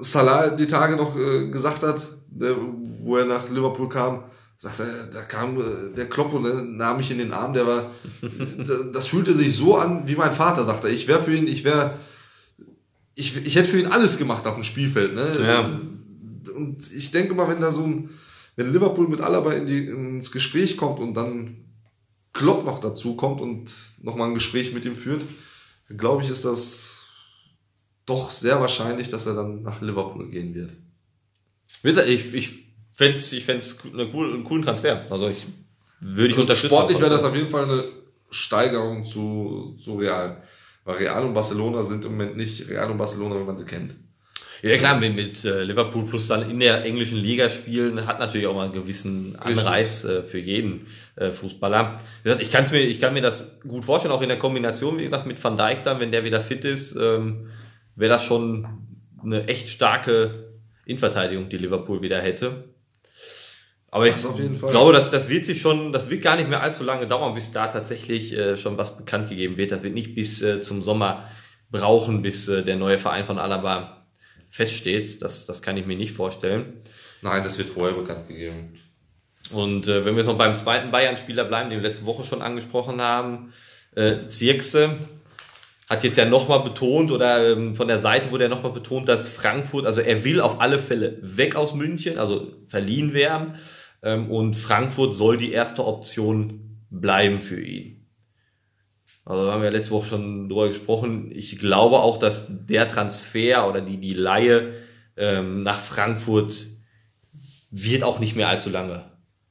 Salah 0.00 0.50
die 0.50 0.66
Tage 0.66 0.96
noch 0.96 1.16
äh, 1.16 1.48
gesagt 1.48 1.82
hat, 1.82 2.00
ne, 2.30 2.54
wo 3.00 3.16
er 3.16 3.24
nach 3.24 3.48
Liverpool 3.48 3.88
kam, 3.88 4.24
sagt 4.58 4.80
er, 4.80 5.06
da 5.14 5.22
kam 5.22 5.58
äh, 5.58 5.96
der 5.96 6.10
Klopp 6.10 6.34
und 6.34 6.76
nahm 6.76 6.98
mich 6.98 7.10
in 7.10 7.18
den 7.18 7.32
Arm, 7.32 7.54
der 7.54 7.66
war, 7.66 7.90
das 8.92 9.06
fühlte 9.06 9.32
sich 9.32 9.56
so 9.56 9.76
an 9.76 10.06
wie 10.06 10.14
mein 10.14 10.34
Vater, 10.34 10.66
sagt 10.66 10.84
er. 10.84 10.90
Ich 10.90 11.08
wäre 11.08 11.22
für 11.22 11.34
ihn, 11.34 11.46
ich 11.46 11.64
wäre 11.64 11.94
ich, 13.14 13.36
ich 13.44 13.56
hätte 13.56 13.68
für 13.68 13.78
ihn 13.78 13.86
alles 13.86 14.18
gemacht 14.18 14.46
auf 14.46 14.54
dem 14.54 14.64
Spielfeld. 14.64 15.14
Ne? 15.14 15.26
Ja. 15.40 15.60
Und 16.56 16.92
ich 16.92 17.10
denke 17.10 17.34
mal, 17.34 17.48
wenn 17.48 17.60
da 17.60 17.72
so 17.72 17.84
ein, 17.84 18.10
wenn 18.56 18.72
Liverpool 18.72 19.08
mit 19.08 19.20
Alaba 19.20 19.52
in 19.52 19.66
die, 19.66 19.86
ins 19.86 20.30
Gespräch 20.30 20.76
kommt 20.76 21.00
und 21.00 21.14
dann 21.14 21.64
Klopp 22.32 22.64
noch 22.64 22.80
dazu 22.80 23.16
kommt 23.16 23.40
und 23.40 23.72
nochmal 24.02 24.28
ein 24.28 24.34
Gespräch 24.34 24.72
mit 24.72 24.84
ihm 24.84 24.96
führt, 24.96 25.22
glaube 25.96 26.24
ich, 26.24 26.30
ist 26.30 26.44
das 26.44 27.06
doch 28.06 28.30
sehr 28.30 28.60
wahrscheinlich, 28.60 29.08
dass 29.08 29.26
er 29.26 29.34
dann 29.34 29.62
nach 29.62 29.80
Liverpool 29.80 30.28
gehen 30.30 30.54
wird. 30.54 30.70
Ich, 32.08 32.34
ich 32.34 32.66
fände 32.92 33.16
es 33.16 33.32
ich 33.32 33.44
fänd's 33.44 33.78
einen 33.84 34.44
coolen 34.44 34.62
Transfer. 34.62 35.06
Also 35.10 35.28
ich 35.28 35.46
würde 36.00 36.26
ich 36.26 36.32
also 36.32 36.42
unterstützen. 36.42 36.74
Sportlich 36.74 37.00
wäre 37.00 37.10
das 37.10 37.24
auf 37.24 37.34
jeden 37.34 37.50
Fall 37.50 37.64
eine 37.64 37.84
Steigerung 38.30 39.04
zu, 39.04 39.76
zu 39.82 39.96
Real. 39.96 40.42
Weil 40.84 40.96
Real 40.96 41.24
und 41.24 41.34
Barcelona 41.34 41.82
sind 41.82 42.04
im 42.04 42.12
Moment 42.12 42.36
nicht 42.36 42.68
Real 42.68 42.90
und 42.90 42.98
Barcelona, 42.98 43.36
wenn 43.36 43.46
man 43.46 43.58
sie 43.58 43.64
kennt. 43.64 43.94
Ja 44.62 44.78
klar, 44.78 44.98
mit, 44.98 45.14
mit 45.14 45.44
äh, 45.44 45.62
Liverpool 45.62 46.06
plus 46.06 46.28
dann 46.28 46.48
in 46.48 46.58
der 46.58 46.84
englischen 46.84 47.18
Liga 47.18 47.50
spielen, 47.50 48.06
hat 48.06 48.18
natürlich 48.18 48.46
auch 48.46 48.54
mal 48.54 48.64
einen 48.64 48.72
gewissen 48.72 49.36
Anreiz 49.36 50.04
äh, 50.04 50.22
für 50.22 50.38
jeden 50.38 50.86
äh, 51.16 51.32
Fußballer. 51.32 52.00
Wie 52.22 52.28
gesagt, 52.28 52.42
ich, 52.42 52.50
kann's 52.50 52.72
mir, 52.72 52.80
ich 52.80 52.98
kann 52.98 53.12
mir 53.12 53.20
das 53.20 53.60
gut 53.60 53.84
vorstellen, 53.84 54.14
auch 54.14 54.22
in 54.22 54.28
der 54.28 54.38
Kombination, 54.38 54.96
wie 54.96 55.04
gesagt, 55.04 55.26
mit 55.26 55.42
Van 55.42 55.58
Dijk 55.58 55.84
dann, 55.84 56.00
wenn 56.00 56.12
der 56.12 56.24
wieder 56.24 56.40
fit 56.40 56.64
ist, 56.64 56.96
ähm, 56.96 57.50
wäre 57.94 58.14
das 58.14 58.24
schon 58.24 58.66
eine 59.22 59.48
echt 59.48 59.68
starke 59.68 60.54
Innenverteidigung, 60.86 61.50
die 61.50 61.58
Liverpool 61.58 62.00
wieder 62.00 62.20
hätte. 62.20 62.64
Aber 63.94 64.08
ich 64.08 64.16
glaube, 64.16 64.92
dass 64.92 65.12
das 65.12 65.28
wird 65.28 65.46
sich 65.46 65.60
schon, 65.60 65.92
das 65.92 66.10
wird 66.10 66.20
gar 66.20 66.34
nicht 66.34 66.48
mehr 66.48 66.60
allzu 66.60 66.82
lange 66.82 67.06
dauern, 67.06 67.32
bis 67.32 67.52
da 67.52 67.68
tatsächlich 67.68 68.36
äh, 68.36 68.56
schon 68.56 68.76
was 68.76 68.96
bekannt 68.96 69.28
gegeben 69.28 69.56
wird. 69.56 69.70
Das 69.70 69.84
wird 69.84 69.94
nicht 69.94 70.16
bis 70.16 70.42
äh, 70.42 70.60
zum 70.60 70.82
Sommer 70.82 71.28
brauchen, 71.70 72.20
bis 72.20 72.48
äh, 72.48 72.64
der 72.64 72.74
neue 72.74 72.98
Verein 72.98 73.24
von 73.24 73.38
Alaba 73.38 74.04
feststeht. 74.50 75.22
Das, 75.22 75.46
das 75.46 75.62
kann 75.62 75.76
ich 75.76 75.86
mir 75.86 75.96
nicht 75.96 76.12
vorstellen. 76.12 76.82
Nein, 77.22 77.44
das 77.44 77.56
wird 77.56 77.68
vorher 77.68 77.94
bekannt 77.96 78.26
gegeben. 78.26 78.80
Und 79.52 79.86
äh, 79.86 80.04
wenn 80.04 80.16
wir 80.16 80.22
jetzt 80.22 80.26
noch 80.26 80.38
beim 80.38 80.56
zweiten 80.56 80.90
Bayern-Spieler 80.90 81.44
bleiben, 81.44 81.70
den 81.70 81.80
wir 81.80 81.88
letzte 81.88 82.04
Woche 82.04 82.24
schon 82.24 82.42
angesprochen 82.42 83.00
haben, 83.00 83.52
äh, 83.94 84.26
Zirkse 84.26 84.98
hat 85.88 86.02
jetzt 86.02 86.16
ja 86.16 86.24
nochmal 86.24 86.64
betont 86.64 87.12
oder 87.12 87.52
ähm, 87.52 87.76
von 87.76 87.86
der 87.86 88.00
Seite 88.00 88.32
wurde 88.32 88.44
ja 88.44 88.50
nochmal 88.50 88.72
betont, 88.72 89.08
dass 89.08 89.28
Frankfurt, 89.28 89.86
also 89.86 90.00
er 90.00 90.24
will 90.24 90.40
auf 90.40 90.60
alle 90.60 90.80
Fälle 90.80 91.16
weg 91.20 91.54
aus 91.54 91.74
München, 91.74 92.18
also 92.18 92.54
verliehen 92.66 93.14
werden 93.14 93.54
ähm, 94.04 94.30
und 94.30 94.54
Frankfurt 94.54 95.14
soll 95.14 95.38
die 95.38 95.50
erste 95.50 95.84
Option 95.84 96.78
bleiben 96.90 97.42
für 97.42 97.60
ihn. 97.60 98.06
Also 99.24 99.50
haben 99.50 99.62
wir 99.62 99.70
letzte 99.70 99.92
Woche 99.92 100.06
schon 100.06 100.50
drüber 100.50 100.68
gesprochen. 100.68 101.32
Ich 101.34 101.58
glaube 101.58 102.00
auch, 102.00 102.18
dass 102.18 102.46
der 102.48 102.86
Transfer 102.86 103.66
oder 103.66 103.80
die, 103.80 103.96
die 103.96 104.12
Laie 104.12 104.74
ähm, 105.16 105.62
nach 105.62 105.80
Frankfurt 105.80 106.66
wird 107.70 108.04
auch 108.04 108.20
nicht 108.20 108.36
mehr 108.36 108.48
allzu 108.48 108.68
lange 108.68 109.10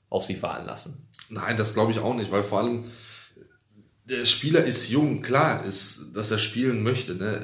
auf 0.09 0.23
sich 0.23 0.37
fahren 0.37 0.67
lassen. 0.67 1.09
Nein, 1.29 1.57
das 1.57 1.73
glaube 1.73 1.91
ich 1.91 1.97
auch 1.97 2.13
nicht, 2.13 2.31
weil 2.31 2.43
vor 2.43 2.59
allem 2.59 2.85
der 4.05 4.25
Spieler 4.25 4.63
ist 4.63 4.89
jung, 4.89 5.23
klar 5.23 5.65
ist, 5.65 6.01
dass 6.13 6.29
er 6.29 6.37
spielen 6.37 6.83
möchte. 6.83 7.15
Ne? 7.15 7.41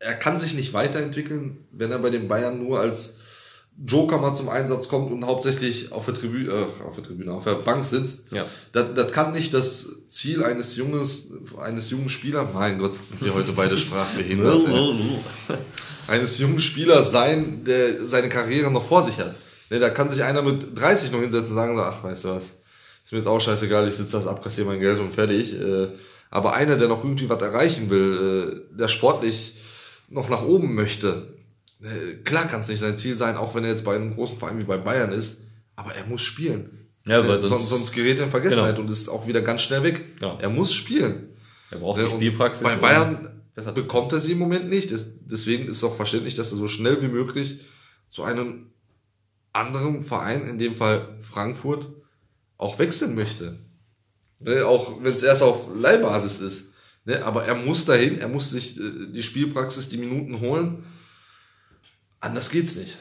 Er, 0.00 0.10
er 0.10 0.14
kann 0.16 0.38
sich 0.38 0.52
nicht 0.52 0.74
weiterentwickeln, 0.74 1.66
wenn 1.72 1.90
er 1.90 1.98
bei 1.98 2.10
den 2.10 2.28
Bayern 2.28 2.62
nur 2.62 2.80
als 2.80 3.17
Joker 3.86 4.18
mal 4.18 4.34
zum 4.34 4.48
Einsatz 4.48 4.88
kommt 4.88 5.12
und 5.12 5.24
hauptsächlich 5.24 5.92
auf 5.92 6.04
der 6.06 6.14
Tribüne, 6.14 6.50
äh, 6.50 6.84
auf 6.84 6.96
der 6.96 7.04
Tribüne, 7.04 7.32
auf 7.32 7.44
der 7.44 7.54
Bank 7.54 7.84
sitzt. 7.84 8.24
Ja. 8.32 8.44
Das, 8.72 8.86
das 8.94 9.12
kann 9.12 9.32
nicht 9.32 9.54
das 9.54 9.86
Ziel 10.08 10.42
eines 10.42 10.76
Junges, 10.76 11.28
eines 11.60 11.90
jungen 11.90 12.08
Spielers, 12.08 12.48
mein 12.52 12.78
Gott, 12.78 12.94
sind 12.94 13.22
wir 13.24 13.34
heute 13.34 13.52
beide 13.52 13.78
sprachbehindert, 13.78 14.62
eines 16.08 16.38
jungen 16.38 16.60
Spielers 16.60 17.12
sein, 17.12 17.64
der 17.64 18.06
seine 18.06 18.28
Karriere 18.28 18.70
noch 18.70 18.84
vor 18.84 19.04
sich 19.04 19.18
hat. 19.18 19.34
Ne, 19.70 19.78
da 19.78 19.90
kann 19.90 20.10
sich 20.10 20.24
einer 20.24 20.42
mit 20.42 20.78
30 20.78 21.12
noch 21.12 21.20
hinsetzen 21.20 21.50
und 21.50 21.56
sagen, 21.56 21.78
ach, 21.78 22.02
weißt 22.02 22.24
du 22.24 22.28
was, 22.30 22.44
ist 23.04 23.12
mir 23.12 23.18
jetzt 23.18 23.28
auch 23.28 23.40
scheißegal, 23.40 23.86
ich 23.86 23.94
sitze 23.94 24.16
das, 24.16 24.26
abkassiere 24.26 24.66
mein 24.66 24.80
Geld 24.80 24.98
und 24.98 25.14
fertig. 25.14 25.54
Äh, 25.54 25.88
aber 26.30 26.54
einer, 26.54 26.76
der 26.76 26.88
noch 26.88 27.04
irgendwie 27.04 27.28
was 27.28 27.40
erreichen 27.40 27.90
will, 27.90 28.64
äh, 28.74 28.78
der 28.78 28.88
sportlich 28.88 29.54
noch 30.08 30.28
nach 30.28 30.42
oben 30.42 30.74
möchte, 30.74 31.28
klar 32.24 32.48
kann 32.48 32.62
es 32.62 32.68
nicht 32.68 32.80
sein 32.80 32.96
Ziel 32.96 33.16
sein, 33.16 33.36
auch 33.36 33.54
wenn 33.54 33.64
er 33.64 33.70
jetzt 33.70 33.84
bei 33.84 33.94
einem 33.94 34.14
großen 34.14 34.36
Verein 34.36 34.58
wie 34.58 34.64
bei 34.64 34.78
Bayern 34.78 35.12
ist, 35.12 35.38
aber 35.76 35.94
er 35.94 36.04
muss 36.06 36.22
spielen. 36.22 36.88
Ja, 37.06 37.26
weil 37.26 37.38
sonst, 37.40 37.50
sonst, 37.50 37.68
sonst 37.68 37.92
gerät 37.92 38.18
er 38.18 38.24
in 38.24 38.30
Vergessenheit 38.30 38.76
genau. 38.76 38.86
und 38.86 38.92
ist 38.92 39.08
auch 39.08 39.26
wieder 39.26 39.40
ganz 39.40 39.62
schnell 39.62 39.82
weg. 39.82 40.04
Ja. 40.20 40.36
Er 40.40 40.50
muss 40.50 40.74
spielen. 40.74 41.28
Er 41.70 41.78
braucht 41.78 42.00
die 42.00 42.06
Spielpraxis. 42.06 42.62
Bei 42.62 42.76
Bayern 42.76 43.42
bekommt 43.74 44.12
er 44.12 44.18
sie 44.18 44.32
im 44.32 44.38
Moment 44.38 44.68
nicht. 44.68 44.90
Deswegen 44.90 45.64
ist 45.64 45.78
es 45.78 45.84
auch 45.84 45.96
verständlich, 45.96 46.34
dass 46.34 46.50
er 46.50 46.58
so 46.58 46.68
schnell 46.68 47.00
wie 47.02 47.08
möglich 47.08 47.60
zu 48.10 48.24
einem 48.24 48.66
anderen 49.52 50.02
Verein, 50.04 50.46
in 50.48 50.58
dem 50.58 50.74
Fall 50.74 51.18
Frankfurt, 51.20 51.86
auch 52.56 52.78
wechseln 52.78 53.14
möchte. 53.14 53.58
Ne, 54.40 54.64
auch 54.64 55.02
wenn 55.02 55.14
es 55.14 55.22
erst 55.22 55.42
auf 55.42 55.68
Leihbasis 55.74 56.40
ist. 56.40 56.64
Ne, 57.04 57.24
aber 57.24 57.44
er 57.44 57.54
muss 57.54 57.84
dahin, 57.84 58.18
er 58.18 58.28
muss 58.28 58.50
sich 58.50 58.78
äh, 58.78 59.12
die 59.12 59.22
Spielpraxis, 59.22 59.88
die 59.88 59.96
Minuten 59.96 60.40
holen 60.40 60.84
Anders 62.20 62.50
geht's 62.50 62.76
nicht. 62.76 62.98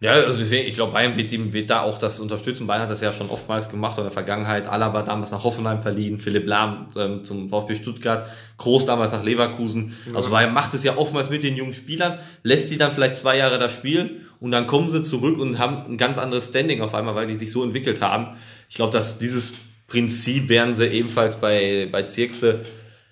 Ja, 0.00 0.12
also 0.12 0.44
ich 0.44 0.74
glaube, 0.74 0.92
Bayern 0.92 1.16
wird, 1.16 1.32
ihm, 1.32 1.52
wird 1.52 1.70
da 1.70 1.82
auch 1.82 1.98
das 1.98 2.20
unterstützen. 2.20 2.68
Bayern 2.68 2.82
hat 2.82 2.90
das 2.90 3.00
ja 3.00 3.12
schon 3.12 3.30
oftmals 3.30 3.68
gemacht 3.68 3.98
in 3.98 4.04
der 4.04 4.12
Vergangenheit. 4.12 4.68
Alaba 4.68 5.02
damals 5.02 5.32
nach 5.32 5.42
Hoffenheim 5.42 5.82
verliehen, 5.82 6.20
Philipp 6.20 6.46
Lahm 6.46 6.90
ähm, 6.96 7.24
zum 7.24 7.50
VfB 7.50 7.74
Stuttgart, 7.74 8.28
Groß 8.58 8.86
damals 8.86 9.10
nach 9.10 9.24
Leverkusen. 9.24 9.96
Ja. 10.06 10.14
Also 10.14 10.30
Bayern 10.30 10.54
macht 10.54 10.72
es 10.74 10.84
ja 10.84 10.96
oftmals 10.96 11.30
mit 11.30 11.42
den 11.42 11.56
jungen 11.56 11.74
Spielern, 11.74 12.20
lässt 12.44 12.68
sie 12.68 12.78
dann 12.78 12.92
vielleicht 12.92 13.16
zwei 13.16 13.38
Jahre 13.38 13.58
da 13.58 13.68
spielen 13.68 14.28
und 14.38 14.52
dann 14.52 14.68
kommen 14.68 14.88
sie 14.88 15.02
zurück 15.02 15.36
und 15.36 15.58
haben 15.58 15.92
ein 15.92 15.98
ganz 15.98 16.16
anderes 16.16 16.48
Standing 16.48 16.80
auf 16.80 16.94
einmal, 16.94 17.16
weil 17.16 17.26
die 17.26 17.36
sich 17.36 17.50
so 17.50 17.64
entwickelt 17.64 18.00
haben. 18.00 18.36
Ich 18.68 18.76
glaube, 18.76 18.92
dass 18.92 19.18
dieses 19.18 19.54
Prinzip 19.88 20.48
werden 20.48 20.74
sie 20.74 20.86
ebenfalls 20.86 21.36
bei, 21.36 21.88
bei 21.90 22.04
Zirkse 22.04 22.64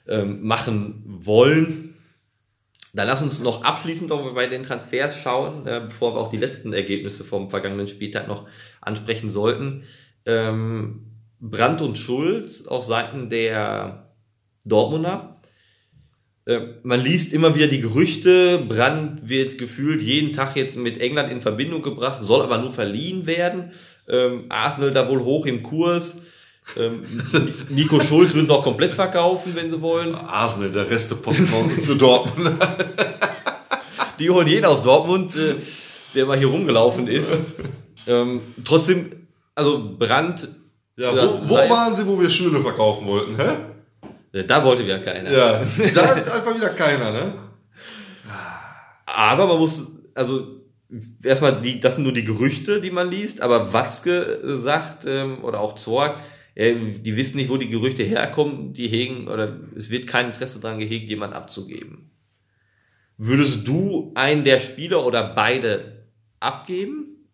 ähm, 0.06 0.46
machen 0.46 1.02
wollen. 1.04 1.85
Dann 2.96 3.08
lass 3.08 3.20
uns 3.20 3.40
noch 3.40 3.62
abschließend 3.62 4.08
noch 4.08 4.34
bei 4.34 4.46
den 4.46 4.62
Transfers 4.62 5.18
schauen, 5.18 5.66
äh, 5.66 5.82
bevor 5.86 6.14
wir 6.14 6.20
auch 6.20 6.30
die 6.30 6.38
letzten 6.38 6.72
Ergebnisse 6.72 7.24
vom 7.24 7.50
vergangenen 7.50 7.88
Spieltag 7.88 8.26
noch 8.26 8.48
ansprechen 8.80 9.30
sollten. 9.30 9.84
Ähm, 10.24 11.04
Brandt 11.38 11.82
und 11.82 11.98
Schulz 11.98 12.66
auf 12.66 12.86
Seiten 12.86 13.28
der 13.28 14.14
Dortmunder. 14.64 15.42
Äh, 16.46 16.60
man 16.84 17.02
liest 17.02 17.34
immer 17.34 17.54
wieder 17.54 17.66
die 17.66 17.82
Gerüchte, 17.82 18.64
Brandt 18.66 19.28
wird 19.28 19.58
gefühlt 19.58 20.00
jeden 20.00 20.32
Tag 20.32 20.56
jetzt 20.56 20.78
mit 20.78 20.98
England 20.98 21.30
in 21.30 21.42
Verbindung 21.42 21.82
gebracht, 21.82 22.22
soll 22.22 22.40
aber 22.40 22.56
nur 22.56 22.72
verliehen 22.72 23.26
werden. 23.26 23.72
Ähm, 24.08 24.46
Arsenal 24.48 24.92
da 24.92 25.06
wohl 25.10 25.22
hoch 25.22 25.44
im 25.44 25.62
Kurs. 25.62 26.16
Ähm, 26.76 27.04
Nico 27.68 28.00
Schulz 28.00 28.34
würden 28.34 28.46
sie 28.46 28.52
auch 28.52 28.64
komplett 28.64 28.94
verkaufen, 28.94 29.52
wenn 29.54 29.70
sie 29.70 29.80
wollen. 29.80 30.14
Arsenal, 30.14 30.70
der 30.70 30.90
Resteposten 30.90 31.70
für 31.70 31.96
Dortmund. 31.96 32.56
Die 34.18 34.30
holen 34.30 34.46
jeden 34.46 34.64
aus 34.64 34.82
Dortmund, 34.82 35.36
äh, 35.36 35.54
der 36.14 36.26
mal 36.26 36.38
hier 36.38 36.48
rumgelaufen 36.48 37.06
ist. 37.06 37.32
Ähm, 38.06 38.40
trotzdem, 38.64 39.10
also 39.54 39.96
Brand. 39.98 40.48
Ja, 40.96 41.12
wo, 41.12 41.48
wo 41.48 41.54
waren 41.54 41.94
sie, 41.94 42.06
wo 42.06 42.18
wir 42.18 42.30
Schüler 42.30 42.60
verkaufen 42.62 43.06
wollten, 43.06 43.36
hä? 43.36 44.42
Da 44.42 44.64
wollte 44.64 44.84
wieder 44.84 44.98
keiner. 44.98 45.30
Ja, 45.30 45.60
da 45.94 46.12
ist 46.12 46.30
einfach 46.30 46.54
wieder 46.54 46.70
keiner, 46.70 47.12
ne? 47.12 47.32
Aber 49.04 49.46
man 49.46 49.58
muss, 49.58 49.82
also 50.14 50.60
erstmal, 51.22 51.60
die, 51.60 51.80
das 51.80 51.94
sind 51.94 52.04
nur 52.04 52.12
die 52.12 52.24
Gerüchte, 52.24 52.80
die 52.80 52.90
man 52.90 53.10
liest, 53.10 53.40
aber 53.40 53.72
Watzke 53.72 54.40
sagt, 54.42 55.04
ähm, 55.06 55.42
oder 55.42 55.60
auch 55.60 55.74
Zorg, 55.76 56.16
die 56.56 57.16
wissen 57.16 57.36
nicht, 57.36 57.50
wo 57.50 57.58
die 57.58 57.68
Gerüchte 57.68 58.02
herkommen, 58.02 58.72
die 58.72 58.88
hegen, 58.88 59.28
oder 59.28 59.60
es 59.76 59.90
wird 59.90 60.06
kein 60.06 60.28
Interesse 60.28 60.58
daran 60.58 60.78
gehegt, 60.78 61.08
jemand 61.08 61.34
abzugeben. 61.34 62.10
Würdest 63.18 63.68
du 63.68 64.12
einen 64.14 64.44
der 64.44 64.58
Spieler 64.58 65.04
oder 65.04 65.22
beide 65.34 66.06
abgeben? 66.40 67.28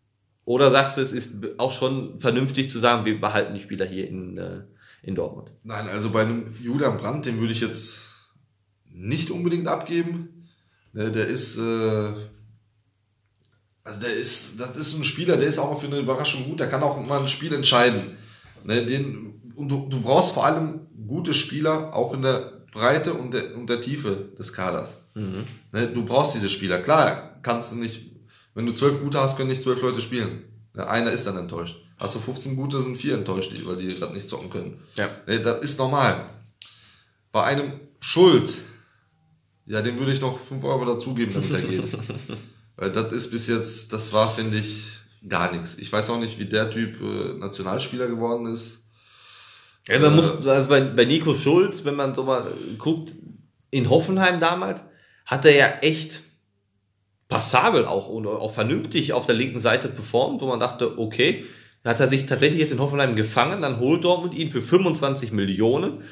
Oder 0.45 0.73
sagst 0.73 0.97
du, 0.97 1.03
es 1.03 1.13
ist 1.13 1.37
auch 1.59 1.71
schon 1.71 2.21
vernünftig 2.21 2.69
zu 2.69 2.81
sagen, 2.81 3.05
wir 3.05 3.21
behalten 3.21 3.55
die 3.55 3.61
Spieler 3.61 3.87
hier 3.87 4.09
in, 4.09 4.39
äh, 4.39 4.63
in 5.05 5.15
Dortmund? 5.15 5.53
Nein, 5.63 5.89
also 5.89 6.11
bei 6.11 6.23
einem 6.23 6.57
Julian 6.61 6.99
Brandt, 6.99 7.27
den 7.27 7.39
würde 7.39 7.53
ich 7.53 7.61
jetzt 7.61 8.01
nicht 8.91 9.31
unbedingt 9.31 9.69
abgeben. 9.69 10.49
Ne, 10.93 11.13
der 11.13 11.29
ist, 11.29 11.57
äh, 11.59 12.13
also 13.85 14.01
der 14.01 14.15
ist, 14.15 14.59
das 14.59 14.77
ist 14.77 14.95
ein 14.95 15.05
Spieler, 15.05 15.37
der 15.37 15.49
ist 15.49 15.59
auch 15.59 15.73
mal 15.73 15.79
für 15.79 15.87
eine 15.87 16.01
Überraschung 16.01 16.45
gut, 16.45 16.59
der 16.59 16.69
kann 16.69 16.83
auch 16.83 17.01
mal 17.01 17.21
ein 17.21 17.29
Spiel 17.29 17.55
entscheiden. 17.55 18.17
Ne, 18.64 18.85
den, 18.85 19.53
und 19.55 19.68
du, 19.68 19.87
du 19.88 20.01
brauchst 20.01 20.35
vor 20.35 20.46
allem 20.46 20.81
gute 21.07 21.35
Spieler, 21.35 21.94
auch 21.94 22.14
in 22.14 22.22
der 22.22 22.64
Breite 22.72 23.14
und 23.14 23.33
der, 23.33 23.55
und 23.57 23.68
der 23.68 23.81
Tiefe 23.81 24.31
des 24.38 24.53
Kaders. 24.53 24.94
Mhm. 25.14 25.44
Ne, 25.72 25.88
du 25.88 26.05
brauchst 26.05 26.35
diese 26.35 26.48
Spieler. 26.48 26.79
Klar, 26.79 27.38
kannst 27.42 27.72
du 27.72 27.77
nicht, 27.77 28.11
wenn 28.55 28.66
du 28.66 28.72
zwölf 28.72 29.01
gute 29.01 29.20
hast, 29.20 29.37
können 29.37 29.51
nicht 29.51 29.62
zwölf 29.62 29.83
Leute 29.83 30.01
spielen. 30.01 30.44
Ne, 30.75 30.87
einer 30.87 31.11
ist 31.11 31.27
dann 31.27 31.37
enttäuscht. 31.37 31.77
Hast 31.98 32.14
du 32.16 32.18
15 32.18 32.57
gute, 32.57 32.83
sind 32.83 32.96
vier 32.96 33.14
enttäuscht, 33.14 33.53
weil 33.64 33.77
die 33.77 33.94
gerade 33.94 34.14
nicht 34.14 34.27
zocken 34.27 34.51
können. 34.51 34.83
Ja. 34.96 35.09
Ne, 35.27 35.40
das 35.40 35.62
ist 35.62 35.79
normal. 35.79 36.31
Bei 37.31 37.44
einem 37.44 37.72
Schulz, 38.01 38.59
ja, 39.66 39.81
dem 39.81 39.98
würde 39.98 40.12
ich 40.12 40.20
noch 40.20 40.38
fünf 40.38 40.64
Euro 40.64 40.85
dazugeben, 40.85 41.35
damit 41.35 41.51
er 41.51 41.61
geht. 41.62 41.85
Weil 42.77 42.90
das 42.90 43.12
ist 43.12 43.31
bis 43.31 43.46
jetzt, 43.46 43.92
das 43.92 44.12
war, 44.12 44.31
finde 44.31 44.59
ich, 44.59 44.98
gar 45.29 45.53
nichts. 45.53 45.77
Ich 45.79 45.93
weiß 45.93 46.11
auch 46.11 46.19
nicht, 46.19 46.39
wie 46.39 46.47
der 46.47 46.71
Typ 46.71 47.01
äh, 47.01 47.39
Nationalspieler 47.39 48.07
geworden 48.07 48.47
ist. 48.47 48.85
Ja, 49.87 49.99
man 49.99 50.13
äh, 50.13 50.17
muss, 50.17 50.47
also 50.47 50.69
bei, 50.69 50.81
bei 50.81 51.05
Nico 51.05 51.35
Schulz, 51.35 51.85
wenn 51.85 51.97
man 51.97 52.15
so 52.15 52.25
mal 52.25 52.53
guckt, 52.79 53.13
in 53.71 53.91
Hoffenheim 53.91 54.41
damals, 54.41 54.83
hat 55.27 55.45
er 55.45 55.55
ja 55.55 55.67
echt 55.81 56.23
passabel 57.29 57.87
auch 57.87 58.09
und 58.09 58.27
auch 58.27 58.53
vernünftig 58.53 59.13
auf 59.13 59.27
der 59.27 59.35
linken 59.35 59.61
Seite 59.61 59.89
performt, 59.89 60.43
wo 60.43 60.47
man 60.47 60.61
dachte, 60.61 60.99
okay, 60.99 61.47
hat 61.85 61.99
er 61.99 62.07
sich 62.07 62.27
tatsächlich 62.27 62.61
jetzt 62.61 62.73
in 62.73 62.79
Hoffenheim 62.79 63.17
gefangen, 63.17 63.63
dann 63.63 63.81
holt 63.81 64.05
Dortmund 64.05 64.35
ihn 64.35 64.51
für 64.51 64.63
25 64.63 65.33
Millionen, 65.33 66.05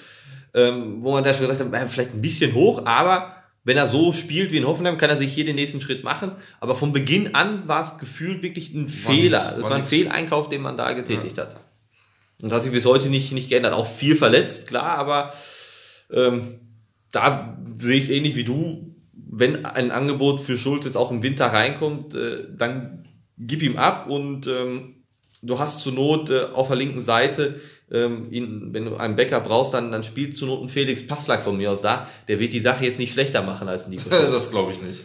ähm, 0.54 1.02
wo 1.02 1.12
man 1.12 1.22
da 1.22 1.34
schon 1.34 1.46
gesagt 1.46 1.72
hat, 1.72 1.92
vielleicht 1.92 2.14
ein 2.14 2.22
bisschen 2.22 2.54
hoch, 2.54 2.86
aber 2.86 3.39
wenn 3.62 3.76
er 3.76 3.86
so 3.86 4.12
spielt 4.12 4.52
wie 4.52 4.56
in 4.56 4.66
Hoffenheim, 4.66 4.96
kann 4.96 5.10
er 5.10 5.16
sich 5.16 5.32
hier 5.32 5.44
den 5.44 5.56
nächsten 5.56 5.80
Schritt 5.80 6.02
machen. 6.02 6.32
Aber 6.60 6.74
von 6.74 6.92
Beginn 6.92 7.34
an 7.34 7.68
war 7.68 7.82
es 7.82 7.98
gefühlt 7.98 8.42
wirklich 8.42 8.72
ein 8.74 8.86
war 8.86 9.14
Fehler. 9.14 9.52
Das 9.56 9.64
war, 9.64 9.70
war 9.70 9.76
ein 9.76 9.84
Fehleinkauf, 9.84 10.48
den 10.48 10.62
man 10.62 10.76
da 10.76 10.92
getätigt 10.92 11.36
ja. 11.36 11.44
hat. 11.44 11.56
Und 12.40 12.50
das 12.50 12.56
hat 12.56 12.62
sich 12.62 12.72
bis 12.72 12.86
heute 12.86 13.08
nicht, 13.08 13.32
nicht 13.32 13.50
geändert. 13.50 13.74
Auch 13.74 13.86
viel 13.86 14.16
verletzt, 14.16 14.66
klar, 14.66 14.96
aber 14.96 15.34
ähm, 16.10 16.60
da 17.12 17.58
sehe 17.78 17.98
ich 17.98 18.04
es 18.04 18.10
ähnlich 18.10 18.36
wie 18.36 18.44
du. 18.44 18.94
Wenn 19.12 19.64
ein 19.64 19.90
Angebot 19.90 20.40
für 20.40 20.56
Schulz 20.56 20.86
jetzt 20.86 20.96
auch 20.96 21.10
im 21.10 21.22
Winter 21.22 21.46
reinkommt, 21.46 22.14
äh, 22.14 22.46
dann 22.56 23.08
gib 23.36 23.62
ihm 23.62 23.76
ab 23.76 24.08
und 24.08 24.46
ähm, 24.46 25.04
du 25.42 25.58
hast 25.58 25.80
zur 25.80 25.92
Not 25.92 26.30
äh, 26.30 26.44
auf 26.52 26.68
der 26.68 26.76
linken 26.76 27.02
Seite 27.02 27.60
ähm, 27.92 28.28
ihn, 28.30 28.68
wenn 28.72 28.84
du 28.84 28.96
einen 28.96 29.16
Bäcker 29.16 29.40
brauchst, 29.40 29.74
dann, 29.74 29.90
dann 29.90 30.04
spielt 30.04 30.36
zur 30.36 30.48
Not 30.48 30.62
ein 30.62 30.68
Felix 30.68 31.06
Passlack 31.06 31.42
von 31.42 31.56
mir 31.56 31.72
aus 31.72 31.80
da. 31.80 32.08
Der 32.28 32.38
wird 32.38 32.52
die 32.52 32.60
Sache 32.60 32.84
jetzt 32.84 32.98
nicht 32.98 33.12
schlechter 33.12 33.42
machen 33.42 33.68
als 33.68 33.88
Nico. 33.88 34.08
das 34.10 34.50
glaube 34.50 34.72
ich 34.72 34.80
nicht. 34.80 35.04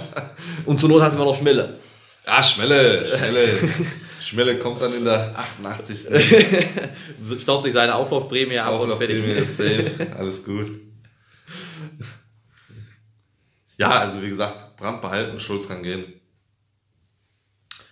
Und 0.66 0.80
zur 0.80 0.88
Not 0.88 1.02
hast 1.02 1.12
du 1.12 1.16
immer 1.18 1.26
noch 1.26 1.36
Schmelle. 1.36 1.78
Ja, 2.26 2.42
Schmelle, 2.42 3.06
Schmelle. 3.16 3.48
Schmelle 4.20 4.58
kommt 4.58 4.82
dann 4.82 4.92
in 4.92 5.04
der 5.04 5.38
88. 5.38 6.08
Staubt 7.40 7.62
sich 7.62 7.72
seine 7.72 7.94
Auflaufprämie 7.94 8.58
ab 8.58 8.80
und 8.80 8.96
fertig. 8.98 9.24
ist 9.24 9.58
safe. 9.58 9.92
Alles 10.18 10.44
gut. 10.44 10.72
Ja, 13.78 14.00
also 14.00 14.20
wie 14.22 14.28
gesagt, 14.28 14.76
Brand 14.76 15.02
behalten, 15.02 15.38
Schulz 15.38 15.68
kann 15.68 15.84
gehen. 15.84 16.04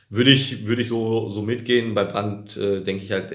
Würde 0.09 0.31
ich, 0.31 0.66
würde 0.66 0.83
ich 0.83 0.88
so, 0.88 1.31
so 1.31 1.42
mitgehen. 1.42 1.94
Bei 1.94 2.03
Brand 2.03 2.57
äh, 2.57 2.83
denke 2.83 3.05
ich 3.05 3.12
halt, 3.12 3.31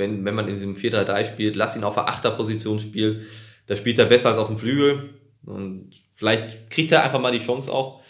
wenn, 0.00 0.24
wenn 0.24 0.34
man 0.34 0.48
in 0.48 0.54
diesem 0.54 0.74
4-3-3 0.74 1.24
spielt, 1.24 1.54
lass 1.54 1.76
ihn 1.76 1.84
auf 1.84 1.94
der 1.94 2.08
Achterposition 2.08 2.80
spielen. 2.80 3.26
Da 3.66 3.76
spielt 3.76 4.00
er 4.00 4.06
besser 4.06 4.30
als 4.30 4.38
auf 4.38 4.48
dem 4.48 4.56
Flügel. 4.56 5.10
Und 5.44 5.92
vielleicht 6.14 6.70
kriegt 6.70 6.90
er 6.90 7.04
einfach 7.04 7.20
mal 7.20 7.30
die 7.30 7.38
Chance 7.38 7.70
auch. 7.72 8.02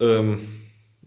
Ähm, 0.00 0.48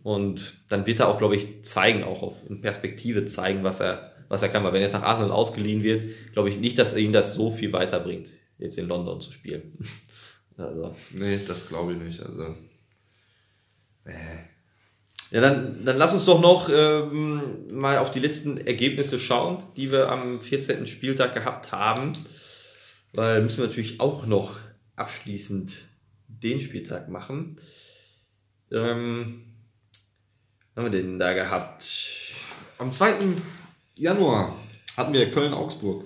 und 0.04 0.54
dann 0.70 0.86
wird 0.86 1.00
er 1.00 1.08
auch, 1.08 1.18
glaube 1.18 1.36
ich, 1.36 1.63
zeigen, 1.66 2.04
auch 2.04 2.22
auf, 2.22 2.36
in 2.48 2.62
Perspektive 2.62 3.26
zeigen, 3.26 3.63
was 3.63 3.80
er, 3.80 4.13
was 4.28 4.44
er 4.44 4.50
kann. 4.50 4.63
Weil 4.63 4.74
wenn 4.74 4.82
er 4.82 4.88
jetzt 4.88 4.94
nach 4.94 5.04
Arsenal 5.04 5.32
ausgeliehen 5.32 5.82
wird, 5.82 6.13
glaube 6.34 6.50
ich 6.50 6.60
nicht, 6.60 6.78
dass 6.78 6.96
ihn 6.96 7.13
das 7.13 7.34
so 7.34 7.52
viel 7.52 7.74
weiterbringt, 7.74 8.30
jetzt 8.60 8.78
in 8.78 8.88
London 8.88 9.22
zu 9.22 9.32
spielen. 9.32 9.78
also. 10.58 10.96
Nee, 11.12 11.39
das 11.48 11.68
glaube 11.68 11.94
ich 11.94 11.98
nicht. 11.98 12.22
Also. 12.22 12.56
Nee. 14.06 14.13
Ja, 15.34 15.41
dann, 15.41 15.84
dann 15.84 15.98
lass 15.98 16.13
uns 16.13 16.26
doch 16.26 16.39
noch 16.39 16.69
ähm, 16.69 17.41
mal 17.72 17.98
auf 17.98 18.12
die 18.12 18.19
letzten 18.19 18.58
Ergebnisse 18.58 19.17
schauen, 19.17 19.63
die 19.76 19.91
wir 19.91 20.12
am 20.12 20.39
14. 20.39 20.86
Spieltag 20.86 21.34
gehabt 21.34 21.72
haben. 21.72 22.13
Weil 23.13 23.41
müssen 23.41 23.63
wir 23.63 23.67
natürlich 23.67 24.00
auch 24.00 24.27
noch 24.27 24.60
abschließend 24.96 25.88
den 26.27 26.62
Spieltag 26.62 27.10
machen. 27.10 27.60
Ähm, 28.71 29.56
haben 30.75 30.84
wir 30.84 30.92
denn 30.92 31.17
da 31.17 31.34
gehabt? 31.34 31.84
Am 32.77 32.92
2. 32.92 33.15
Januar 33.96 34.56
hatten 34.96 35.13
wir 35.13 35.31
Köln-Augsburg. 35.31 36.06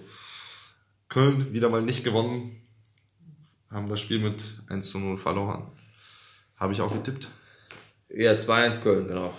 Köln 1.09 1.51
wieder 1.51 1.67
mal 1.67 1.82
nicht 1.82 2.05
gewonnen. 2.05 2.61
Haben 3.69 3.89
das 3.89 3.99
Spiel 3.99 4.19
mit 4.19 4.41
1 4.69 4.89
zu 4.89 4.99
0 4.99 5.17
verloren. 5.17 5.69
Habe 6.55 6.71
ich 6.71 6.80
auch 6.80 6.93
getippt. 6.93 7.28
Ja, 8.10 8.34
2-1 8.34 8.82
Köln, 8.82 9.08
genau. 9.08 9.34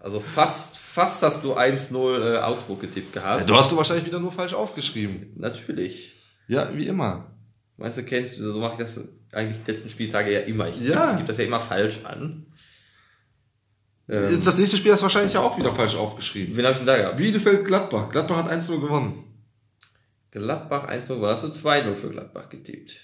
also 0.00 0.20
fast, 0.20 0.76
fast 0.76 1.22
hast 1.22 1.44
du 1.44 1.54
1-0 1.54 2.34
äh, 2.34 2.38
Augsburg 2.38 2.80
getippt 2.80 3.12
gehabt. 3.12 3.40
Ja, 3.40 3.46
du 3.46 3.54
hast 3.54 3.70
du 3.70 3.76
wahrscheinlich 3.76 4.06
wieder 4.06 4.20
nur 4.20 4.32
falsch 4.32 4.54
aufgeschrieben. 4.54 5.34
Natürlich. 5.36 6.14
Ja, 6.48 6.74
wie 6.74 6.86
immer. 6.86 7.30
Meinst 7.76 7.98
du, 7.98 8.02
kennst 8.02 8.38
du, 8.38 8.52
so 8.52 8.60
mache 8.60 8.72
ich 8.72 8.78
das 8.78 9.00
eigentlich 9.32 9.62
die 9.64 9.70
letzten 9.70 9.90
Spieltage 9.90 10.32
ja 10.32 10.40
immer. 10.40 10.68
Ich 10.68 10.80
ja. 10.80 11.14
gebe 11.14 11.28
das 11.28 11.38
ja 11.38 11.44
immer 11.44 11.60
falsch 11.60 12.04
an. 12.04 12.46
Ähm, 14.08 14.42
das 14.44 14.58
nächste 14.58 14.76
Spiel 14.76 14.92
hast 14.92 15.00
du 15.00 15.04
wahrscheinlich 15.04 15.34
ja 15.34 15.40
auch 15.40 15.56
wieder 15.58 15.72
falsch 15.72 15.94
aufgeschrieben. 15.94 16.56
Wen 16.56 16.64
habe 16.64 16.72
ich 16.72 16.78
denn 16.78 16.86
da 16.86 16.96
gehabt? 16.96 17.16
Bielefeld-Gladbach. 17.16 18.10
Gladbach 18.10 18.44
hat 18.44 18.52
1-0 18.52 18.80
gewonnen. 18.80 19.24
Gladbach 20.30 20.88
1-0 20.88 21.08
gewonnen. 21.08 21.32
Hast 21.32 21.44
du 21.44 21.48
2-0 21.48 21.94
für 21.94 22.10
Gladbach 22.10 22.48
getippt? 22.48 23.00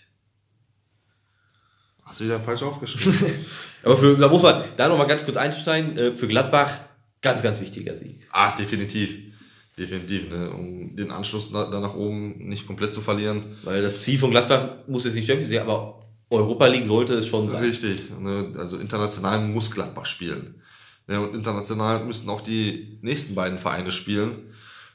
Hast 2.06 2.20
du 2.20 2.24
wieder 2.24 2.40
falsch 2.40 2.62
aufgeschrieben? 2.62 3.18
Aber 3.82 3.96
für, 3.96 4.16
da 4.16 4.28
muss 4.28 4.42
man 4.42 4.62
da 4.76 4.88
nochmal 4.88 5.08
ganz 5.08 5.24
kurz 5.24 5.36
einsteigen. 5.36 5.98
Äh, 5.98 6.16
für 6.16 6.28
Gladbach 6.28 6.70
ganz, 7.20 7.42
ganz 7.42 7.60
wichtiger 7.60 7.96
Sieg. 7.96 8.26
Ah, 8.30 8.54
definitiv. 8.56 9.10
Definitiv, 9.76 10.30
ne? 10.30 10.50
um 10.52 10.96
den 10.96 11.10
Anschluss 11.10 11.52
da, 11.52 11.68
da 11.68 11.80
nach 11.80 11.94
oben 11.94 12.48
nicht 12.48 12.66
komplett 12.66 12.94
zu 12.94 13.02
verlieren. 13.02 13.56
Weil 13.64 13.82
das 13.82 14.02
Ziel 14.02 14.18
von 14.18 14.30
Gladbach 14.30 14.68
muss 14.86 15.04
jetzt 15.04 15.14
nicht 15.14 15.26
Champions 15.26 15.50
League, 15.50 15.60
aber 15.60 16.06
Europa 16.30 16.66
League 16.66 16.86
sollte 16.86 17.14
es 17.14 17.26
schon 17.26 17.48
sein. 17.48 17.62
Richtig. 17.62 18.04
Ne? 18.18 18.54
Also 18.56 18.78
international 18.78 19.40
muss 19.40 19.70
Gladbach 19.70 20.06
spielen. 20.06 20.62
Ja, 21.08 21.20
und 21.20 21.34
international 21.34 22.04
müssten 22.04 22.30
auch 22.30 22.40
die 22.40 22.98
nächsten 23.02 23.34
beiden 23.34 23.58
Vereine 23.58 23.92
spielen. 23.92 24.54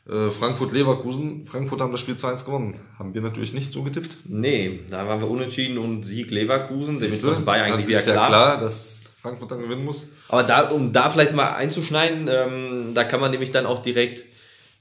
Äh, 0.09 0.31
Frankfurt-Leverkusen. 0.31 1.45
Frankfurt 1.45 1.81
haben 1.81 1.91
das 1.91 2.01
Spiel 2.01 2.15
2-1 2.15 2.45
gewonnen. 2.45 2.79
Haben 2.97 3.13
wir 3.13 3.21
natürlich 3.21 3.53
nicht 3.53 3.71
so 3.71 3.83
getippt. 3.83 4.17
Nee, 4.25 4.81
da 4.89 5.07
waren 5.07 5.19
wir 5.19 5.29
unentschieden 5.29 5.77
und 5.77 6.03
Sieg 6.03 6.31
Leverkusen. 6.31 6.99
Siehste, 6.99 7.45
war 7.45 7.57
ja 7.57 7.65
eigentlich 7.65 7.87
wieder 7.87 8.01
klar. 8.01 8.15
Ja 8.15 8.27
klar, 8.27 8.61
dass 8.61 9.11
Frankfurt 9.21 9.51
dann 9.51 9.61
gewinnen 9.61 9.85
muss. 9.85 10.09
Aber 10.27 10.43
da, 10.43 10.69
um 10.69 10.91
da 10.91 11.09
vielleicht 11.09 11.33
mal 11.33 11.53
einzuschneiden, 11.53 12.27
ähm, 12.27 12.91
da 12.95 13.03
kann 13.03 13.21
man 13.21 13.31
nämlich 13.31 13.51
dann 13.51 13.67
auch 13.67 13.83
direkt 13.83 14.25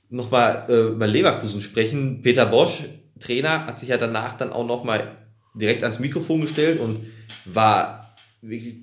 nochmal 0.08 0.66
äh, 0.68 0.88
über 0.92 1.06
Leverkusen 1.06 1.60
sprechen. 1.60 2.22
Peter 2.22 2.46
Bosch, 2.46 2.84
Trainer, 3.20 3.66
hat 3.66 3.78
sich 3.78 3.90
ja 3.90 3.98
danach 3.98 4.32
dann 4.38 4.50
auch 4.50 4.66
nochmal 4.66 5.18
direkt 5.54 5.82
ans 5.82 5.98
Mikrofon 5.98 6.40
gestellt 6.40 6.80
und 6.80 7.06
war 7.44 8.16
wirklich 8.40 8.76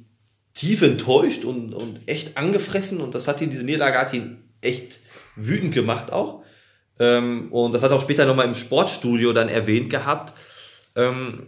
tief 0.54 0.82
enttäuscht 0.82 1.46
und, 1.46 1.74
und 1.74 2.02
echt 2.08 2.38
angefressen 2.38 3.00
und 3.00 3.16
das 3.16 3.28
hat 3.28 3.42
ihn, 3.42 3.50
diese 3.50 3.64
Niederlage 3.64 3.98
hat 3.98 4.14
ihn 4.14 4.44
echt 4.62 5.00
wütend 5.38 5.74
gemacht 5.74 6.12
auch. 6.12 6.44
Ähm, 7.00 7.52
und 7.52 7.74
das 7.74 7.84
hat 7.84 7.92
er 7.92 7.98
auch 7.98 8.02
später 8.02 8.26
nochmal 8.26 8.48
im 8.48 8.56
Sportstudio 8.56 9.32
dann 9.34 9.50
erwähnt 9.50 9.90
gehabt. 9.90 10.34
Ähm, 10.96 11.48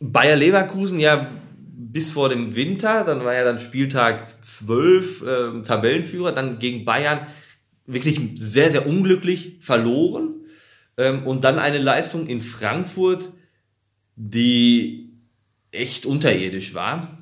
Bayer 0.00 0.36
Leverkusen 0.36 1.00
ja 1.00 1.28
bis 1.60 2.10
vor 2.10 2.28
dem 2.28 2.54
Winter, 2.54 3.04
dann 3.04 3.24
war 3.24 3.34
ja 3.34 3.44
dann 3.44 3.60
Spieltag 3.60 4.44
12 4.44 5.22
äh, 5.22 5.62
Tabellenführer, 5.62 6.32
dann 6.32 6.58
gegen 6.58 6.84
Bayern 6.84 7.26
wirklich 7.86 8.20
sehr, 8.36 8.70
sehr 8.70 8.86
unglücklich 8.86 9.58
verloren. 9.60 10.34
Ähm, 10.96 11.26
und 11.26 11.44
dann 11.44 11.58
eine 11.58 11.78
Leistung 11.78 12.26
in 12.26 12.42
Frankfurt, 12.42 13.30
die 14.16 15.10
echt 15.70 16.06
unterirdisch 16.06 16.74
war. 16.74 17.18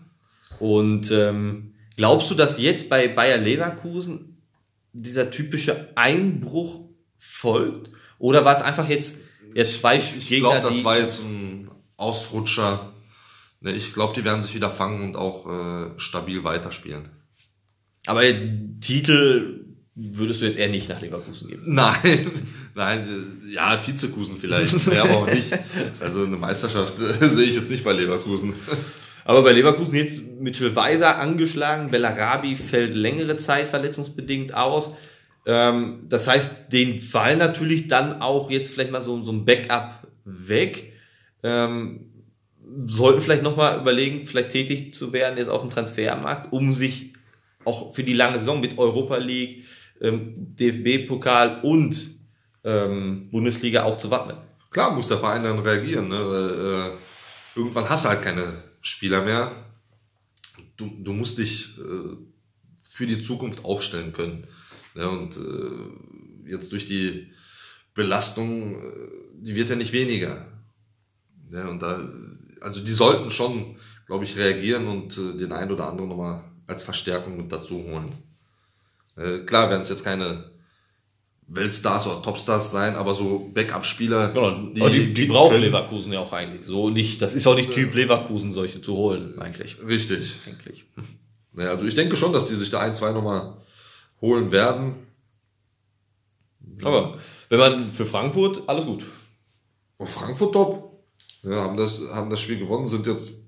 Und 0.58 1.10
ähm, 1.10 1.74
glaubst 1.96 2.30
du, 2.30 2.34
dass 2.34 2.58
jetzt 2.58 2.88
bei 2.88 3.08
Bayer 3.08 3.38
Leverkusen 3.38 4.25
dieser 5.02 5.30
typische 5.30 5.88
Einbruch 5.96 6.88
folgt? 7.18 7.90
Oder 8.18 8.44
war 8.44 8.56
es 8.56 8.62
einfach 8.62 8.88
jetzt, 8.88 9.20
jetzt 9.54 9.80
zwei 9.80 9.96
ich 9.96 10.28
Gegner, 10.28 10.54
Ich 10.54 10.60
glaube, 10.60 10.74
das 10.74 10.84
war 10.84 10.98
jetzt 10.98 11.20
ein 11.20 11.70
Ausrutscher. 11.96 12.92
Ne, 13.60 13.72
ich 13.72 13.92
glaube, 13.92 14.14
die 14.14 14.24
werden 14.24 14.42
sich 14.42 14.54
wieder 14.54 14.70
fangen 14.70 15.02
und 15.02 15.16
auch 15.16 15.46
äh, 15.46 15.98
stabil 15.98 16.44
weiterspielen. 16.44 17.10
Aber 18.06 18.22
Titel 18.80 19.66
würdest 19.94 20.42
du 20.42 20.44
jetzt 20.44 20.58
eher 20.58 20.68
nicht 20.68 20.88
nach 20.88 21.00
Leverkusen 21.00 21.48
geben? 21.48 21.62
Nein, 21.66 22.30
nein, 22.74 23.42
äh, 23.48 23.54
ja, 23.54 23.80
Vizekusen 23.84 24.38
vielleicht, 24.38 24.86
ja, 24.86 25.04
aber 25.04 25.16
auch 25.16 25.26
nicht. 25.26 25.50
Also 26.00 26.24
eine 26.24 26.36
Meisterschaft 26.36 26.98
äh, 27.00 27.28
sehe 27.28 27.44
ich 27.44 27.56
jetzt 27.56 27.70
nicht 27.70 27.82
bei 27.82 27.92
Leverkusen. 27.92 28.54
Aber 29.26 29.42
bei 29.42 29.50
Leverkusen 29.50 29.94
jetzt 29.96 30.22
Mitchell 30.40 30.76
Weiser 30.76 31.18
angeschlagen, 31.18 31.90
Bellarabi 31.90 32.54
fällt 32.54 32.94
längere 32.94 33.36
Zeit 33.36 33.68
verletzungsbedingt 33.68 34.54
aus. 34.54 34.94
Ähm, 35.44 36.04
das 36.08 36.28
heißt, 36.28 36.72
den 36.72 37.00
fallen 37.00 37.40
natürlich 37.40 37.88
dann 37.88 38.22
auch 38.22 38.50
jetzt 38.52 38.70
vielleicht 38.70 38.92
mal 38.92 39.02
so, 39.02 39.24
so 39.24 39.32
ein 39.32 39.44
Backup 39.44 40.06
weg. 40.24 40.92
Ähm, 41.42 42.12
sollten 42.86 43.20
vielleicht 43.20 43.42
nochmal 43.42 43.80
überlegen, 43.80 44.28
vielleicht 44.28 44.50
tätig 44.50 44.94
zu 44.94 45.12
werden 45.12 45.38
jetzt 45.38 45.48
auf 45.48 45.60
dem 45.60 45.70
Transfermarkt, 45.70 46.52
um 46.52 46.72
sich 46.72 47.12
auch 47.64 47.92
für 47.92 48.04
die 48.04 48.14
lange 48.14 48.38
Saison 48.38 48.60
mit 48.60 48.78
Europa 48.78 49.16
League, 49.16 49.64
ähm, 50.00 50.54
DFB-Pokal 50.56 51.62
und 51.62 52.16
ähm, 52.62 53.28
Bundesliga 53.32 53.82
auch 53.82 53.98
zu 53.98 54.08
wappnen. 54.12 54.36
Klar 54.70 54.94
muss 54.94 55.08
der 55.08 55.18
Verein 55.18 55.42
dann 55.42 55.58
reagieren. 55.58 56.08
Ne? 56.08 56.16
Weil, 56.16 56.50
äh, 56.50 57.58
irgendwann 57.58 57.88
hast 57.88 58.04
du 58.04 58.10
halt 58.10 58.22
keine 58.22 58.65
Spieler 58.86 59.24
mehr. 59.24 59.50
Du, 60.76 60.88
du 61.02 61.12
musst 61.12 61.38
dich 61.38 61.76
äh, 61.78 62.16
für 62.88 63.06
die 63.06 63.20
Zukunft 63.20 63.64
aufstellen 63.64 64.12
können. 64.12 64.46
Ja, 64.94 65.08
und 65.08 65.36
äh, 65.36 66.50
jetzt 66.50 66.70
durch 66.70 66.86
die 66.86 67.32
Belastung, 67.94 68.74
äh, 68.74 68.78
die 69.34 69.56
wird 69.56 69.70
ja 69.70 69.76
nicht 69.76 69.92
weniger. 69.92 70.46
Ja, 71.50 71.66
und 71.66 71.82
da, 71.82 72.08
also 72.60 72.80
die 72.80 72.92
sollten 72.92 73.32
schon, 73.32 73.76
glaube 74.06 74.24
ich, 74.24 74.36
reagieren 74.36 74.86
und 74.86 75.18
äh, 75.18 75.36
den 75.36 75.52
einen 75.52 75.72
oder 75.72 75.88
anderen 75.88 76.08
nochmal 76.08 76.44
als 76.68 76.84
Verstärkung 76.84 77.36
mit 77.36 77.50
dazu 77.50 77.82
holen. 77.82 78.14
Äh, 79.16 79.40
klar 79.40 79.68
werden 79.68 79.82
es 79.82 79.88
jetzt 79.88 80.04
keine 80.04 80.52
Weltstars 81.48 82.06
oder 82.06 82.22
Topstars 82.22 82.70
sein, 82.70 82.96
aber 82.96 83.14
so 83.14 83.50
Backup-Spieler. 83.54 84.32
Genau, 84.32 84.50
die, 84.50 84.80
die, 84.80 84.90
die, 84.90 85.14
die 85.14 85.26
brauchen 85.26 85.52
können. 85.52 85.64
Leverkusen 85.64 86.12
ja 86.12 86.20
auch 86.20 86.32
eigentlich. 86.32 86.66
So 86.66 86.90
nicht, 86.90 87.22
das 87.22 87.34
ist 87.34 87.46
auch 87.46 87.54
nicht 87.54 87.70
Typ 87.70 87.94
Leverkusen, 87.94 88.52
solche 88.52 88.82
zu 88.82 88.96
holen, 88.96 89.38
eigentlich. 89.38 89.76
Richtig. 89.84 90.36
Eigentlich. 90.46 90.84
Naja, 91.52 91.70
also 91.70 91.86
ich 91.86 91.94
denke 91.94 92.18
schon, 92.18 92.34
dass 92.34 92.48
die 92.48 92.54
sich 92.54 92.68
da 92.68 92.80
ein, 92.80 92.94
zwei 92.94 93.12
nochmal 93.12 93.56
holen 94.20 94.52
werden. 94.52 95.06
Aber 96.84 97.18
wenn 97.48 97.58
man 97.58 97.92
für 97.92 98.04
Frankfurt, 98.04 98.62
alles 98.66 98.84
gut. 98.84 99.02
Oh, 99.96 100.04
Frankfurt 100.04 100.52
top. 100.52 101.02
Ja, 101.42 101.62
haben 101.62 101.78
das, 101.78 102.02
haben 102.12 102.28
das 102.28 102.42
Spiel 102.42 102.58
gewonnen, 102.58 102.88
sind 102.88 103.06
jetzt 103.06 103.38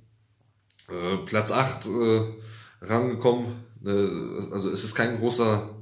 äh, 0.88 1.18
Platz 1.26 1.52
8 1.52 1.84
äh, 1.84 2.20
rangekommen. 2.80 3.64
Äh, 3.84 3.90
also 4.52 4.70
es 4.70 4.84
ist 4.84 4.94
kein 4.94 5.18
großer 5.18 5.77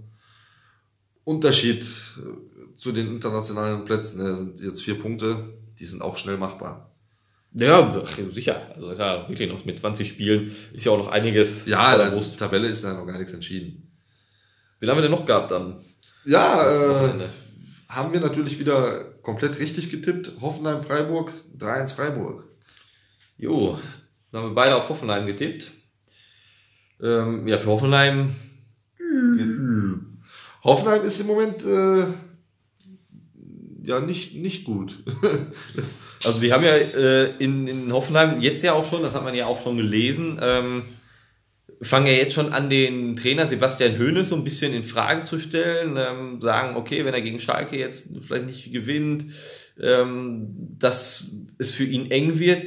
Unterschied 1.27 1.83
äh, 1.83 2.79
zu 2.79 2.93
den 2.93 3.09
internationalen 3.09 3.85
Plätzen. 3.85 4.24
Es 4.24 4.39
sind 4.39 4.61
jetzt 4.61 4.81
vier 4.81 4.97
Punkte, 4.97 5.59
die 5.81 5.85
sind 5.85 6.01
auch 6.01 6.16
schnell 6.16 6.39
machbar. 6.39 6.93
Ja, 7.53 8.03
sicher. 8.33 8.62
Also 8.74 8.91
ist 8.91 8.99
ja 8.99 9.29
wirklich 9.29 9.51
noch 9.51 9.64
mit 9.64 9.79
20 9.79 10.09
Spielen 10.09 10.55
ist 10.72 10.85
ja 10.85 10.93
auch 10.93 10.99
noch 10.99 11.09
einiges. 11.09 11.66
Ja, 11.66 12.11
die 12.11 12.37
Tabelle 12.37 12.68
ist 12.68 12.85
ja 12.85 12.95
noch 12.95 13.07
gar 13.07 13.18
nichts 13.18 13.33
entschieden. 13.33 13.91
Wie 14.79 14.89
haben 14.89 14.99
wir 14.99 15.03
denn 15.03 15.11
noch 15.11 15.27
gehabt 15.27 15.51
dann? 15.51 15.85
Ja, 16.24 17.09
äh, 17.09 17.29
haben 17.89 18.12
wir 18.12 18.20
natürlich 18.20 18.61
wieder 18.61 19.05
komplett 19.22 19.59
richtig 19.59 19.91
getippt. 19.91 20.33
Hoffenheim, 20.41 20.83
Freiburg, 20.83 21.33
3-1 21.59 21.95
Freiburg. 21.95 22.45
Jo, 23.37 23.81
dann 24.31 24.43
haben 24.43 24.51
wir 24.51 24.55
beide 24.55 24.77
auf 24.77 24.89
Hoffenheim 24.89 25.27
getippt. 25.27 25.72
Ähm, 27.03 27.49
ja, 27.49 27.59
für 27.59 27.70
Hoffenheim. 27.70 28.37
Hoffenheim 30.67 31.03
ist 31.03 31.21
im 31.21 31.27
Moment 31.29 31.64
äh, 31.64 32.07
ja 33.87 34.01
nicht, 34.01 34.35
nicht 34.35 34.64
gut. 34.64 35.03
also 36.25 36.41
die 36.41 36.53
haben 36.53 36.64
ja 36.64 36.75
äh, 36.75 37.31
in, 37.39 37.69
in 37.69 37.93
Hoffenheim 37.93 38.41
jetzt 38.41 38.62
ja 38.62 38.73
auch 38.73 38.85
schon, 38.85 39.03
das 39.03 39.14
hat 39.14 39.23
man 39.23 39.35
ja 39.35 39.47
auch 39.47 39.62
schon 39.62 39.77
gelesen, 39.77 40.39
ähm, 40.43 40.85
fangen 41.83 42.07
ja 42.07 42.14
jetzt 42.14 42.35
schon 42.35 42.53
an, 42.53 42.69
den 42.69 43.17
Trainer 43.17 43.47
Sebastian 43.47 43.99
Hoeneß 43.99 44.31
so 44.31 44.35
ein 44.35 44.45
bisschen 44.45 44.73
in 44.73 44.83
Frage 44.83 45.25
zu 45.25 45.39
stellen, 45.39 45.97
ähm, 45.97 46.41
sagen, 46.41 46.77
okay, 46.77 47.05
wenn 47.05 47.14
er 47.14 47.23
gegen 47.23 47.39
Schalke 47.39 47.79
jetzt 47.79 48.09
vielleicht 48.27 48.47
nicht 48.47 48.73
gewinnt, 48.73 49.27
ähm, 49.81 50.49
dass 50.79 51.31
es 51.59 51.71
für 51.71 51.85
ihn 51.85 52.11
eng 52.11 52.39
wird, 52.39 52.62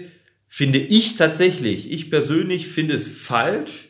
finde 0.48 0.80
ich 0.80 1.18
tatsächlich, 1.18 1.92
ich 1.92 2.10
persönlich 2.10 2.68
finde 2.68 2.96
es 2.96 3.08
falsch, 3.08 3.90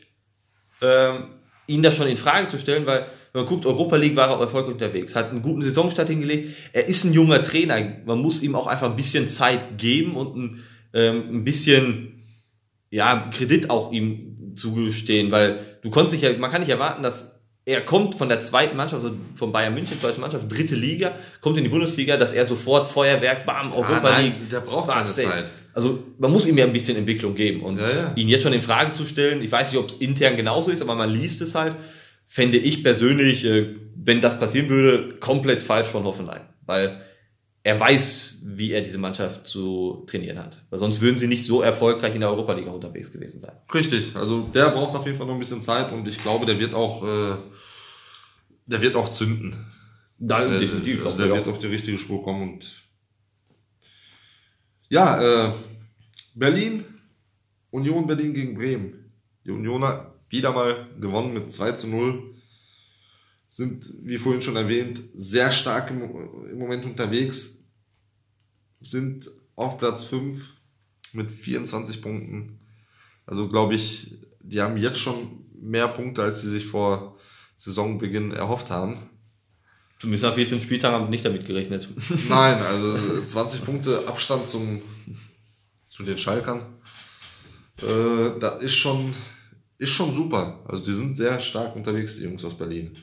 ähm, 0.82 1.28
ihn 1.66 1.82
da 1.82 1.92
schon 1.92 2.08
in 2.08 2.16
Frage 2.16 2.48
zu 2.48 2.58
stellen, 2.58 2.86
weil 2.86 3.06
wenn 3.32 3.42
man 3.42 3.48
guckt, 3.48 3.66
Europa 3.66 3.96
League 3.96 4.16
war 4.16 4.30
er 4.30 4.40
erfolgreich 4.40 4.74
unterwegs, 4.74 5.14
hat 5.14 5.30
einen 5.30 5.42
guten 5.42 5.62
Saisonstart 5.62 6.08
hingelegt. 6.08 6.56
Er 6.72 6.88
ist 6.88 7.04
ein 7.04 7.12
junger 7.12 7.42
Trainer. 7.42 7.76
Man 8.04 8.18
muss 8.18 8.42
ihm 8.42 8.54
auch 8.54 8.66
einfach 8.66 8.90
ein 8.90 8.96
bisschen 8.96 9.28
Zeit 9.28 9.78
geben 9.78 10.16
und 10.16 10.36
ein, 10.36 10.64
ähm, 10.94 11.24
ein 11.30 11.44
bisschen 11.44 12.22
ja, 12.90 13.30
Kredit 13.32 13.70
auch 13.70 13.92
ihm 13.92 14.54
zugestehen, 14.56 15.30
weil 15.30 15.60
du 15.82 15.90
konntest 15.90 16.20
nicht, 16.20 16.38
man 16.38 16.50
kann 16.50 16.60
nicht 16.60 16.70
erwarten, 16.70 17.02
dass 17.02 17.40
er 17.64 17.82
kommt 17.82 18.16
von 18.16 18.28
der 18.28 18.40
zweiten 18.40 18.76
Mannschaft, 18.76 19.04
also 19.04 19.14
von 19.36 19.52
Bayern 19.52 19.74
München, 19.74 19.98
zweite 20.00 20.20
Mannschaft, 20.20 20.50
dritte 20.50 20.74
Liga, 20.74 21.14
kommt 21.40 21.56
in 21.56 21.64
die 21.64 21.70
Bundesliga, 21.70 22.16
dass 22.16 22.32
er 22.32 22.46
sofort 22.46 22.88
Feuerwerk, 22.88 23.46
bam, 23.46 23.72
Europa 23.72 23.98
ah, 23.98 24.10
nein, 24.10 24.24
League. 24.24 24.50
Der 24.50 24.60
braucht 24.60 24.90
seine 24.90 25.06
Zeit. 25.06 25.50
Also 25.72 26.02
man 26.18 26.32
muss 26.32 26.46
ihm 26.46 26.58
ja 26.58 26.64
ein 26.64 26.72
bisschen 26.72 26.96
Entwicklung 26.96 27.34
geben 27.34 27.62
und 27.62 27.78
ja, 27.78 27.88
ja. 27.88 28.12
ihn 28.16 28.28
jetzt 28.28 28.42
schon 28.42 28.52
in 28.52 28.62
Frage 28.62 28.92
zu 28.92 29.06
stellen, 29.06 29.40
ich 29.40 29.52
weiß 29.52 29.70
nicht, 29.70 29.80
ob 29.80 29.88
es 29.88 29.94
intern 29.96 30.36
genauso 30.36 30.70
ist, 30.70 30.82
aber 30.82 30.96
man 30.96 31.10
liest 31.10 31.40
es 31.42 31.54
halt, 31.54 31.76
fände 32.30 32.58
ich 32.58 32.84
persönlich, 32.84 33.44
äh, 33.44 33.74
wenn 33.96 34.20
das 34.20 34.38
passieren 34.38 34.68
würde, 34.68 35.16
komplett 35.18 35.64
falsch 35.64 35.88
von 35.88 36.04
Hoffenheim, 36.04 36.42
weil 36.64 37.04
er 37.64 37.78
weiß, 37.78 38.38
wie 38.44 38.70
er 38.70 38.82
diese 38.82 38.98
Mannschaft 38.98 39.46
zu 39.48 40.06
trainieren 40.06 40.38
hat. 40.38 40.64
Weil 40.70 40.78
sonst 40.78 41.00
würden 41.00 41.18
sie 41.18 41.26
nicht 41.26 41.44
so 41.44 41.60
erfolgreich 41.60 42.14
in 42.14 42.20
der 42.20 42.30
Europa 42.30 42.52
Liga 42.52 42.70
unterwegs 42.70 43.10
gewesen 43.12 43.40
sein. 43.40 43.56
Richtig, 43.74 44.14
also 44.14 44.42
der 44.54 44.70
braucht 44.70 44.96
auf 44.96 45.04
jeden 45.04 45.18
Fall 45.18 45.26
noch 45.26 45.34
ein 45.34 45.40
bisschen 45.40 45.60
Zeit 45.60 45.92
und 45.92 46.06
ich 46.06 46.22
glaube, 46.22 46.46
der 46.46 46.58
wird 46.60 46.72
auch, 46.72 47.02
äh, 47.02 47.36
der 48.64 48.80
wird 48.80 48.94
auch 48.94 49.08
zünden. 49.08 49.66
Da, 50.16 50.46
äh, 50.46 50.60
definitiv. 50.60 51.04
Also 51.04 51.18
der 51.18 51.34
wird 51.34 51.48
auf 51.48 51.58
die 51.58 51.66
richtige 51.66 51.98
Spur 51.98 52.22
kommen 52.22 52.54
und 52.54 52.64
ja, 54.88 55.48
äh, 55.48 55.52
Berlin 56.34 56.84
Union 57.72 58.06
Berlin 58.06 58.34
gegen 58.34 58.54
Bremen. 58.54 59.12
Die 59.44 59.50
Unioner 59.50 60.09
wieder 60.30 60.52
mal 60.52 60.88
gewonnen 60.98 61.34
mit 61.34 61.52
2 61.52 61.72
zu 61.72 61.88
0. 61.88 62.34
Sind, 63.48 63.92
wie 64.02 64.18
vorhin 64.18 64.42
schon 64.42 64.56
erwähnt, 64.56 65.02
sehr 65.14 65.50
stark 65.50 65.90
im, 65.90 66.02
im 66.50 66.58
Moment 66.58 66.84
unterwegs. 66.84 67.58
Sind 68.78 69.30
auf 69.56 69.78
Platz 69.78 70.04
5 70.04 70.42
mit 71.12 71.30
24 71.30 72.00
Punkten. 72.00 72.60
Also 73.26 73.48
glaube 73.48 73.74
ich, 73.74 74.18
die 74.40 74.60
haben 74.60 74.76
jetzt 74.76 74.98
schon 74.98 75.46
mehr 75.60 75.88
Punkte, 75.88 76.22
als 76.22 76.40
sie 76.40 76.48
sich 76.48 76.66
vor 76.66 77.18
Saisonbeginn 77.56 78.32
erhofft 78.32 78.70
haben. 78.70 79.10
Zumindest 80.00 80.24
nach 80.24 80.34
14 80.34 80.60
Spieltagen 80.60 80.96
haben 80.96 81.10
nicht 81.10 81.26
damit 81.26 81.44
gerechnet. 81.44 81.88
Nein, 82.28 82.56
also 82.56 83.22
20 83.22 83.64
Punkte 83.64 84.08
Abstand 84.08 84.48
zum, 84.48 84.80
zu 85.90 86.02
den 86.04 86.16
Schalkern. 86.16 86.62
Äh, 87.82 88.40
das 88.40 88.62
ist 88.62 88.76
schon, 88.76 89.12
ist 89.80 89.90
schon 89.90 90.12
super. 90.12 90.60
Also 90.68 90.84
die 90.84 90.92
sind 90.92 91.16
sehr 91.16 91.40
stark 91.40 91.74
unterwegs, 91.74 92.16
die 92.16 92.24
Jungs 92.24 92.44
aus 92.44 92.56
Berlin. 92.56 92.96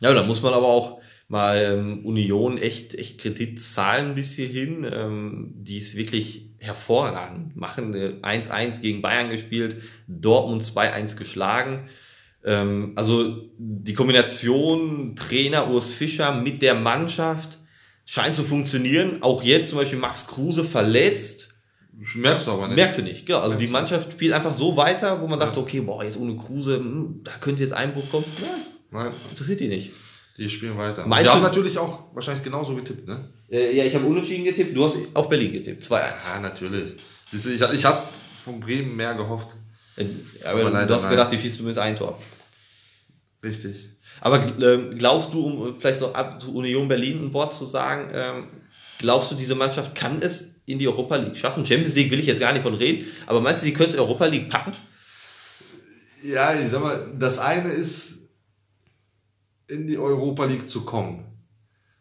Ja, 0.00 0.12
da 0.12 0.22
muss 0.22 0.42
man 0.42 0.54
aber 0.54 0.66
auch 0.66 1.00
mal 1.28 1.56
ähm, 1.58 2.04
Union 2.04 2.58
echt, 2.58 2.94
echt 2.94 3.18
Kredit 3.20 3.60
zahlen 3.60 4.14
bis 4.14 4.32
hierhin, 4.32 4.86
ähm, 4.90 5.52
die 5.54 5.78
es 5.78 5.96
wirklich 5.96 6.50
hervorragend 6.58 7.56
machen. 7.56 7.94
1-1 7.94 8.80
gegen 8.80 9.02
Bayern 9.02 9.30
gespielt, 9.30 9.82
Dortmund 10.06 10.62
2-1 10.62 11.16
geschlagen. 11.16 11.88
Ähm, 12.44 12.92
also 12.96 13.50
die 13.58 13.94
Kombination 13.94 15.16
Trainer 15.16 15.70
Urs 15.70 15.90
Fischer 15.90 16.40
mit 16.40 16.62
der 16.62 16.74
Mannschaft 16.74 17.58
scheint 18.04 18.34
zu 18.34 18.42
funktionieren. 18.42 19.22
Auch 19.22 19.42
jetzt 19.42 19.70
zum 19.70 19.78
Beispiel 19.78 19.98
Max 19.98 20.26
Kruse 20.26 20.64
verletzt. 20.64 21.57
Merkst 22.14 22.46
du 22.46 22.52
aber 22.52 22.68
nicht. 22.68 22.76
Merkst 22.76 22.98
du 22.98 23.02
nicht, 23.02 23.26
genau. 23.26 23.40
Also 23.40 23.56
die 23.56 23.66
Mannschaft 23.66 24.12
spielt 24.12 24.32
einfach 24.32 24.54
so 24.54 24.76
weiter, 24.76 25.20
wo 25.20 25.26
man 25.26 25.40
dachte, 25.40 25.58
okay, 25.58 25.80
boah, 25.80 26.04
jetzt 26.04 26.16
ohne 26.16 26.36
Kruse, 26.36 26.76
hm, 26.78 27.22
da 27.24 27.32
könnte 27.40 27.62
jetzt 27.62 27.72
Einbruch 27.72 28.08
kommen. 28.10 28.24
Nein, 28.40 29.04
Nein, 29.04 29.12
interessiert 29.30 29.60
die 29.60 29.68
nicht. 29.68 29.90
die 30.36 30.48
spielen 30.48 30.78
weiter. 30.78 31.06
Meinst 31.06 31.26
die 31.26 31.30
haben 31.34 31.42
natürlich 31.42 31.76
auch 31.76 32.14
wahrscheinlich 32.14 32.44
genauso 32.44 32.74
getippt, 32.76 33.06
ne? 33.08 33.28
Äh, 33.50 33.76
ja, 33.76 33.84
ich 33.84 33.94
habe 33.94 34.04
unentschieden 34.06 34.44
getippt, 34.44 34.76
du 34.76 34.84
hast 34.84 34.96
auf 35.14 35.28
Berlin 35.28 35.52
getippt, 35.52 35.82
2-1. 35.82 36.34
Ja, 36.34 36.40
natürlich. 36.40 36.96
Ich, 37.32 37.46
ich 37.46 37.84
habe 37.84 38.08
von 38.44 38.60
Bremen 38.60 38.94
mehr 38.94 39.14
gehofft. 39.14 39.48
Äh, 39.96 40.04
Aber, 40.44 40.66
Aber 40.66 40.86
du 40.86 40.94
hast 40.94 41.02
nein. 41.02 41.10
gedacht, 41.12 41.32
die 41.32 41.38
schießt 41.38 41.56
zumindest 41.56 41.80
ein 41.80 41.96
Tor. 41.96 42.18
Richtig. 43.42 43.88
Aber 44.20 44.44
ähm, 44.62 44.96
glaubst 44.98 45.32
du, 45.32 45.44
um 45.44 45.80
vielleicht 45.80 46.00
noch 46.00 46.14
ab 46.14 46.40
zu 46.42 46.54
Union 46.54 46.88
Berlin 46.88 47.26
ein 47.26 47.32
Wort 47.32 47.54
zu 47.54 47.66
sagen, 47.66 48.10
ähm, 48.12 48.46
glaubst 48.98 49.30
du, 49.30 49.34
diese 49.34 49.54
Mannschaft 49.54 49.94
kann 49.94 50.20
es 50.22 50.57
in 50.68 50.78
die 50.78 50.86
Europa 50.86 51.16
League 51.16 51.36
schaffen? 51.36 51.64
Champions 51.64 51.94
League 51.94 52.10
will 52.10 52.20
ich 52.20 52.26
jetzt 52.26 52.40
gar 52.40 52.52
nicht 52.52 52.62
von 52.62 52.74
reden, 52.74 53.06
aber 53.26 53.40
meinst 53.40 53.62
du, 53.62 53.66
sie 53.66 53.72
können 53.72 53.88
es 53.88 53.96
Europa 53.96 54.26
League 54.26 54.50
packen? 54.50 54.72
Ja, 56.22 56.58
ich 56.58 56.70
sag 56.70 56.82
mal, 56.82 57.14
das 57.18 57.38
eine 57.38 57.70
ist, 57.70 58.18
in 59.68 59.86
die 59.86 59.98
Europa 59.98 60.44
League 60.44 60.68
zu 60.68 60.84
kommen. 60.84 61.24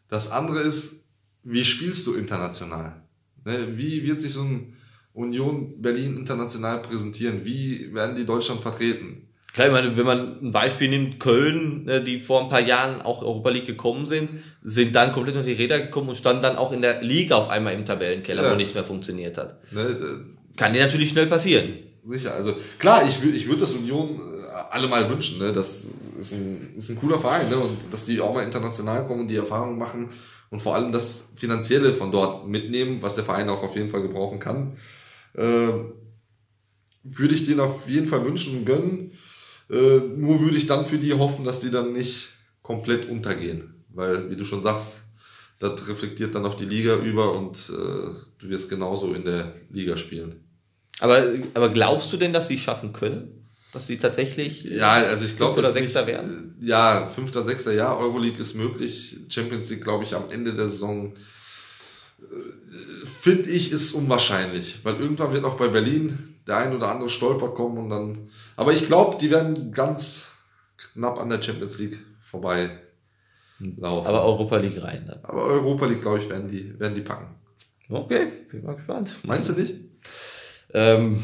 Das 0.09 0.31
andere 0.31 0.61
ist, 0.61 1.03
wie 1.43 1.63
spielst 1.63 2.07
du 2.07 2.15
international? 2.15 3.03
Ne, 3.45 3.77
wie 3.77 4.03
wird 4.03 4.19
sich 4.19 4.33
so 4.33 4.41
ein 4.41 4.75
Union 5.13 5.81
Berlin 5.81 6.17
international 6.17 6.81
präsentieren? 6.81 7.43
Wie 7.45 7.93
werden 7.93 8.15
die 8.15 8.25
Deutschland 8.25 8.61
vertreten? 8.61 9.26
Klar, 9.57 9.67
ich 9.69 9.73
meine, 9.73 9.97
wenn 9.97 10.05
man 10.05 10.37
ein 10.43 10.51
Beispiel 10.51 10.87
nimmt, 10.87 11.19
Köln, 11.19 11.87
äh, 11.87 12.03
die 12.03 12.19
vor 12.19 12.43
ein 12.43 12.49
paar 12.49 12.61
Jahren 12.61 13.01
auch 13.01 13.23
Europa 13.23 13.49
League 13.49 13.65
gekommen 13.65 14.05
sind, 14.05 14.29
sind 14.61 14.93
dann 14.95 15.13
komplett 15.13 15.35
unter 15.35 15.47
die 15.47 15.53
Räder 15.55 15.79
gekommen 15.79 16.09
und 16.09 16.15
standen 16.15 16.43
dann 16.43 16.57
auch 16.57 16.71
in 16.71 16.83
der 16.83 17.01
Liga 17.01 17.37
auf 17.37 17.49
einmal 17.49 17.73
im 17.73 17.83
Tabellenkeller, 17.83 18.43
Ja. 18.43 18.51
wo 18.51 18.55
nichts 18.55 18.75
mehr 18.75 18.83
funktioniert 18.83 19.35
hat. 19.39 19.59
Ne, 19.73 19.81
äh, 19.81 20.55
Kann 20.57 20.73
dir 20.73 20.81
natürlich 20.83 21.09
schnell 21.09 21.25
passieren. 21.25 21.69
Sicher, 22.05 22.35
also 22.35 22.53
klar, 22.77 23.01
ich, 23.09 23.15
wür- 23.15 23.33
ich 23.33 23.47
würde 23.47 23.61
das 23.61 23.73
Union 23.73 24.19
äh, 24.19 24.47
alle 24.69 24.87
mal 24.87 25.09
wünschen. 25.09 25.39
Ne? 25.39 25.51
Das 25.53 25.87
ist 26.21 26.33
ein, 26.33 26.75
ist 26.77 26.89
ein 26.89 26.99
cooler 26.99 27.17
Verein 27.17 27.49
ne? 27.49 27.57
und 27.57 27.77
dass 27.91 28.05
die 28.05 28.21
auch 28.21 28.35
mal 28.35 28.43
international 28.43 29.07
kommen 29.07 29.21
und 29.21 29.27
die 29.27 29.37
Erfahrungen 29.37 29.79
machen 29.79 30.11
und 30.51 30.61
vor 30.61 30.75
allem 30.75 30.91
das 30.91 31.29
Finanzielle 31.35 31.93
von 31.95 32.11
dort 32.11 32.47
mitnehmen, 32.47 32.99
was 33.01 33.15
der 33.15 33.23
Verein 33.23 33.49
auch 33.49 33.63
auf 33.63 33.75
jeden 33.75 33.89
Fall 33.89 34.03
gebrauchen 34.03 34.39
kann. 34.39 34.77
Äh, 35.33 35.69
würde 37.03 37.33
ich 37.33 37.45
denen 37.47 37.59
auf 37.61 37.89
jeden 37.89 38.05
Fall 38.07 38.23
wünschen 38.23 38.59
und 38.59 38.65
gönnen. 38.65 39.13
Äh, 39.69 39.99
nur 40.15 40.39
würde 40.41 40.57
ich 40.57 40.67
dann 40.67 40.85
für 40.85 40.97
die 40.97 41.13
hoffen, 41.13 41.43
dass 41.45 41.59
die 41.59 41.71
dann 41.71 41.93
nicht 41.93 42.29
komplett 42.61 43.09
untergehen. 43.09 43.73
Weil, 43.89 44.29
wie 44.29 44.35
du 44.35 44.45
schon 44.45 44.61
sagst, 44.61 45.01
das 45.59 45.87
reflektiert 45.87 46.35
dann 46.35 46.45
auf 46.45 46.55
die 46.55 46.65
Liga 46.65 46.95
über 46.97 47.33
und 47.37 47.57
äh, 47.69 47.73
du 48.39 48.49
wirst 48.49 48.69
genauso 48.69 49.13
in 49.13 49.25
der 49.25 49.53
Liga 49.71 49.97
spielen. 49.97 50.43
Aber, 50.99 51.23
aber 51.53 51.69
glaubst 51.69 52.11
du 52.13 52.17
denn, 52.17 52.33
dass 52.33 52.47
sie 52.47 52.55
es 52.55 52.61
schaffen 52.61 52.93
können? 52.93 53.47
Dass 53.73 53.87
sie 53.87 53.97
tatsächlich 53.97 54.63
Ja, 54.63 54.91
also 54.91 55.25
ich 55.25 55.35
glaube. 55.35 55.55
Fünfter 55.55 55.69
oder 55.69 55.79
Sechster 55.79 56.01
nicht, 56.05 56.13
werden? 56.13 56.57
äh, 56.61 56.65
Ja, 56.67 57.11
fünfter, 57.13 57.43
sechster, 57.43 57.73
ja, 57.73 57.95
Euroleague 57.95 58.41
ist 58.41 58.53
möglich. 58.55 59.17
Champions 59.29 59.69
League, 59.69 59.83
glaube 59.83 60.03
ich, 60.05 60.13
am 60.15 60.29
Ende 60.31 60.53
der 60.53 60.69
Saison 60.69 61.13
äh, 62.19 62.25
finde 63.21 63.49
ich, 63.49 63.71
ist 63.71 63.93
unwahrscheinlich. 63.93 64.79
Weil 64.83 64.95
irgendwann 64.95 65.33
wird 65.33 65.43
auch 65.43 65.57
bei 65.57 65.67
Berlin 65.67 66.35
der 66.47 66.57
ein 66.57 66.75
oder 66.75 66.89
andere 66.89 67.09
Stolper 67.09 67.49
kommen 67.49 67.77
und 67.77 67.89
dann. 67.89 68.29
Aber 68.55 68.73
ich 68.73 68.87
glaube, 68.87 69.17
die 69.19 69.29
werden 69.29 69.71
ganz 69.71 70.33
knapp 70.77 71.19
an 71.19 71.29
der 71.29 71.41
Champions 71.41 71.77
League 71.79 71.97
vorbei 72.21 72.69
laufen. 73.59 74.07
aber 74.07 74.23
Europa 74.23 74.57
League 74.57 74.81
rein. 74.81 75.05
Dann. 75.07 75.19
Aber 75.23 75.43
Europa 75.43 75.85
League, 75.85 76.01
glaube 76.01 76.19
ich, 76.19 76.29
werden 76.29 76.49
die, 76.49 76.79
werden 76.79 76.95
die 76.95 77.01
packen. 77.01 77.35
Okay, 77.89 78.27
bin 78.51 78.63
mal 78.63 78.75
gespannt. 78.75 79.15
Meinst 79.23 79.49
du 79.49 79.53
nicht? 79.53 79.75
Ähm, 80.73 81.23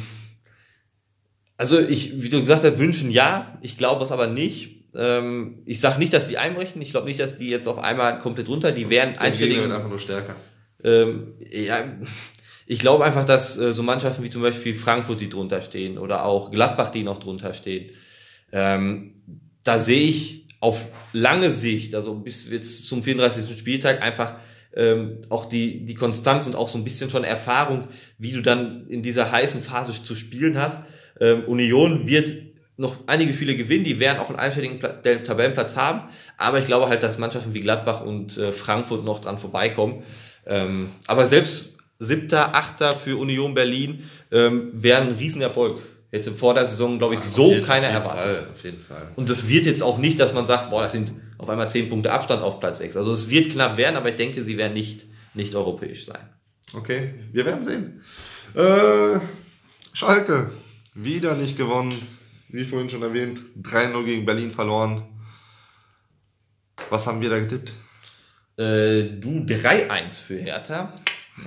also 1.57 1.79
ich, 1.79 2.21
wie 2.21 2.29
du 2.29 2.39
gesagt 2.39 2.63
hast, 2.63 2.79
wünschen 2.79 3.11
ja, 3.11 3.57
ich 3.61 3.77
glaube 3.77 4.03
es 4.03 4.11
aber 4.11 4.27
nicht. 4.27 4.83
Ähm, 4.95 5.63
ich 5.65 5.79
sage 5.79 5.99
nicht, 5.99 6.13
dass 6.13 6.27
die 6.27 6.37
einbrechen. 6.37 6.81
Ich 6.81 6.91
glaube 6.91 7.07
nicht, 7.07 7.19
dass 7.19 7.37
die 7.37 7.49
jetzt 7.49 7.67
auf 7.67 7.79
einmal 7.79 8.19
komplett 8.19 8.47
runter. 8.47 8.71
Die 8.71 8.89
werden 8.89 9.17
einstelligen. 9.17 9.71
einfach 9.71 9.89
nur 9.89 9.99
stärker. 9.99 10.35
Ähm, 10.83 11.33
ja, 11.49 11.85
ich 12.65 12.79
glaube 12.79 13.03
einfach, 13.03 13.25
dass 13.25 13.57
äh, 13.57 13.73
so 13.73 13.83
Mannschaften 13.83 14.23
wie 14.23 14.29
zum 14.29 14.41
Beispiel 14.41 14.75
Frankfurt, 14.75 15.19
die 15.21 15.29
drunter 15.29 15.61
stehen, 15.61 15.97
oder 15.97 16.25
auch 16.25 16.51
Gladbach, 16.51 16.89
die 16.89 17.03
noch 17.03 17.19
drunter 17.19 17.53
stehen, 17.53 17.91
ähm, 18.51 19.15
da 19.63 19.79
sehe 19.79 20.01
ich 20.01 20.47
auf 20.59 20.87
lange 21.11 21.49
Sicht, 21.49 21.95
also 21.95 22.15
bis 22.15 22.49
jetzt 22.49 22.87
zum 22.87 23.03
34. 23.03 23.57
Spieltag, 23.57 24.01
einfach 24.01 24.35
ähm, 24.75 25.23
auch 25.29 25.45
die, 25.45 25.85
die 25.85 25.93
Konstanz 25.93 26.47
und 26.47 26.55
auch 26.55 26.69
so 26.69 26.77
ein 26.77 26.83
bisschen 26.83 27.09
schon 27.09 27.23
Erfahrung, 27.23 27.89
wie 28.17 28.31
du 28.31 28.41
dann 28.41 28.87
in 28.87 29.03
dieser 29.03 29.31
heißen 29.31 29.61
Phase 29.61 29.91
zu 30.03 30.15
spielen 30.15 30.57
hast. 30.57 30.79
Ähm, 31.19 31.43
Union 31.45 32.07
wird 32.07 32.33
noch 32.75 33.07
einige 33.07 33.33
Spiele 33.33 33.55
gewinnen, 33.55 33.83
die 33.83 33.99
werden 33.99 34.19
auch 34.19 34.29
einen 34.29 34.39
einstelligen 34.39 34.79
Tabellenplatz 34.79 35.75
haben, 35.75 36.09
aber 36.37 36.57
ich 36.57 36.65
glaube 36.65 36.89
halt, 36.89 37.03
dass 37.03 37.19
Mannschaften 37.19 37.53
wie 37.53 37.61
Gladbach 37.61 38.03
und 38.03 38.37
äh, 38.37 38.51
Frankfurt 38.51 39.05
noch 39.05 39.19
dran 39.21 39.37
vorbeikommen. 39.37 40.03
Ähm, 40.45 40.89
aber 41.07 41.27
selbst 41.27 41.72
siebter, 42.03 42.55
achter 42.55 42.95
für 42.99 43.17
Union 43.17 43.53
Berlin 43.53 44.03
ähm, 44.31 44.69
wäre 44.73 45.01
ein 45.01 45.15
Riesenerfolg. 45.15 45.81
Hätte 46.11 46.31
vor 46.33 46.53
der 46.53 46.65
Saison, 46.67 46.99
glaube 46.99 47.15
ich, 47.15 47.21
Auf 47.21 47.31
so 47.31 47.49
jeden- 47.49 47.65
keiner 47.65 47.87
auf 47.87 47.93
jeden 47.93 48.03
erwartet. 48.03 48.35
Fall, 48.37 48.47
auf 48.55 48.63
jeden 48.63 48.83
Fall. 48.83 49.11
Und 49.15 49.29
das 49.29 49.47
wird 49.47 49.65
jetzt 49.65 49.81
auch 49.81 49.97
nicht, 49.97 50.19
dass 50.19 50.31
man 50.33 50.45
sagt, 50.45 50.69
boah, 50.69 50.83
das 50.83 50.91
sind 50.91 51.11
auf 51.39 51.49
einmal 51.49 51.69
zehn 51.71 51.89
Punkte 51.89 52.11
Abstand 52.11 52.43
auf 52.43 52.59
Platz 52.59 52.77
6. 52.77 52.95
Also 52.97 53.11
es 53.11 53.29
wird 53.31 53.51
knapp 53.51 53.77
werden, 53.77 53.95
aber 53.95 54.09
ich 54.09 54.15
denke, 54.15 54.43
sie 54.43 54.57
werden 54.57 54.73
nicht, 54.73 55.05
nicht 55.33 55.55
europäisch 55.55 56.05
sein. 56.05 56.29
Okay, 56.75 57.15
wir 57.31 57.45
werden 57.45 57.63
sehen. 57.63 58.01
Äh, 58.55 59.19
Schalke, 59.93 60.51
wieder 60.93 61.35
nicht 61.35 61.57
gewonnen. 61.57 61.93
Wie 62.49 62.65
vorhin 62.65 62.89
schon 62.91 63.01
erwähnt, 63.01 63.39
3-0 63.63 64.03
gegen 64.05 64.25
Berlin 64.25 64.51
verloren. 64.51 65.03
Was 66.91 67.07
haben 67.07 67.21
wir 67.21 67.29
da 67.31 67.39
getippt? 67.39 67.71
Äh, 68.57 69.19
du 69.19 69.43
3-1 69.47 70.19
für 70.21 70.37
Hertha. 70.39 70.93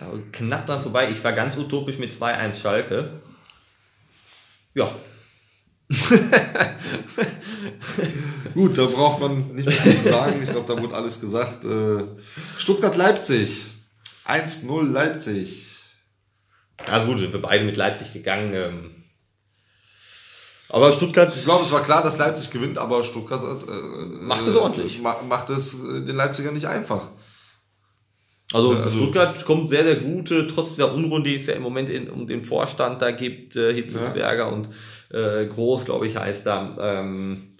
Ja, 0.01 0.13
knapp 0.33 0.67
dran 0.67 0.83
vorbei. 0.83 1.11
Ich 1.11 1.23
war 1.23 1.33
ganz 1.33 1.57
utopisch 1.57 1.99
mit 1.99 2.13
2-1 2.13 2.61
Schalke. 2.61 3.21
Ja, 4.75 4.95
Gut, 8.55 8.77
da 8.79 8.87
braucht 8.87 9.21
man 9.21 9.55
nicht 9.55 9.67
mehr 9.67 9.75
viel 9.77 9.97
zu 9.97 10.09
sagen. 10.11 10.41
Ich 10.43 10.51
glaube, 10.51 10.75
da 10.75 10.81
wurde 10.83 10.95
alles 10.95 11.21
gesagt. 11.21 11.65
Äh, 11.65 12.05
Stuttgart-Leipzig. 12.59 13.67
1-0 14.27 14.91
Leipzig. 14.91 15.77
also 16.91 17.07
gut, 17.07 17.21
wir 17.21 17.41
beide 17.41 17.65
mit 17.65 17.77
Leipzig 17.77 18.13
gegangen. 18.13 18.53
Ähm. 18.55 19.05
Aber 20.69 20.93
Stuttgart 20.93 21.33
Ich 21.35 21.45
glaube, 21.45 21.65
es 21.65 21.71
war 21.73 21.85
klar, 21.85 22.03
dass 22.03 22.19
Leipzig 22.19 22.51
gewinnt, 22.51 22.79
aber 22.79 23.05
Stuttgart 23.05 23.43
äh, 23.69 24.07
Macht 24.23 24.47
es 24.47 24.57
ordentlich. 24.57 25.01
ma- 25.01 25.23
macht 25.23 25.51
es 25.51 25.75
äh, 25.75 26.05
den 26.05 26.17
Leipzigern 26.17 26.55
nicht 26.55 26.67
einfach. 26.67 27.11
Also, 28.53 28.75
Ja, 28.75 28.81
also- 28.83 28.99
Stuttgart 28.99 29.45
kommt 29.45 29.71
sehr, 29.71 29.83
sehr 29.85 29.97
gut, 29.97 30.31
äh, 30.31 30.47
trotz 30.47 30.77
dieser 30.77 30.93
Unrunde, 30.95 31.31
die 31.31 31.37
es 31.37 31.47
ja 31.47 31.55
im 31.55 31.63
Moment 31.63 31.91
in, 31.91 32.09
um 32.09 32.27
den 32.27 32.45
Vorstand 32.45 33.03
da 33.03 33.11
gibt, 33.11 33.57
äh, 33.57 33.75
Hitzelsberger 33.75 34.53
und 34.53 34.69
äh, 35.11 35.47
Groß, 35.47 35.85
glaube 35.85 36.07
ich, 36.07 36.17
heißt 36.17 36.47
da. 36.47 36.77
Ähm, 36.81 37.53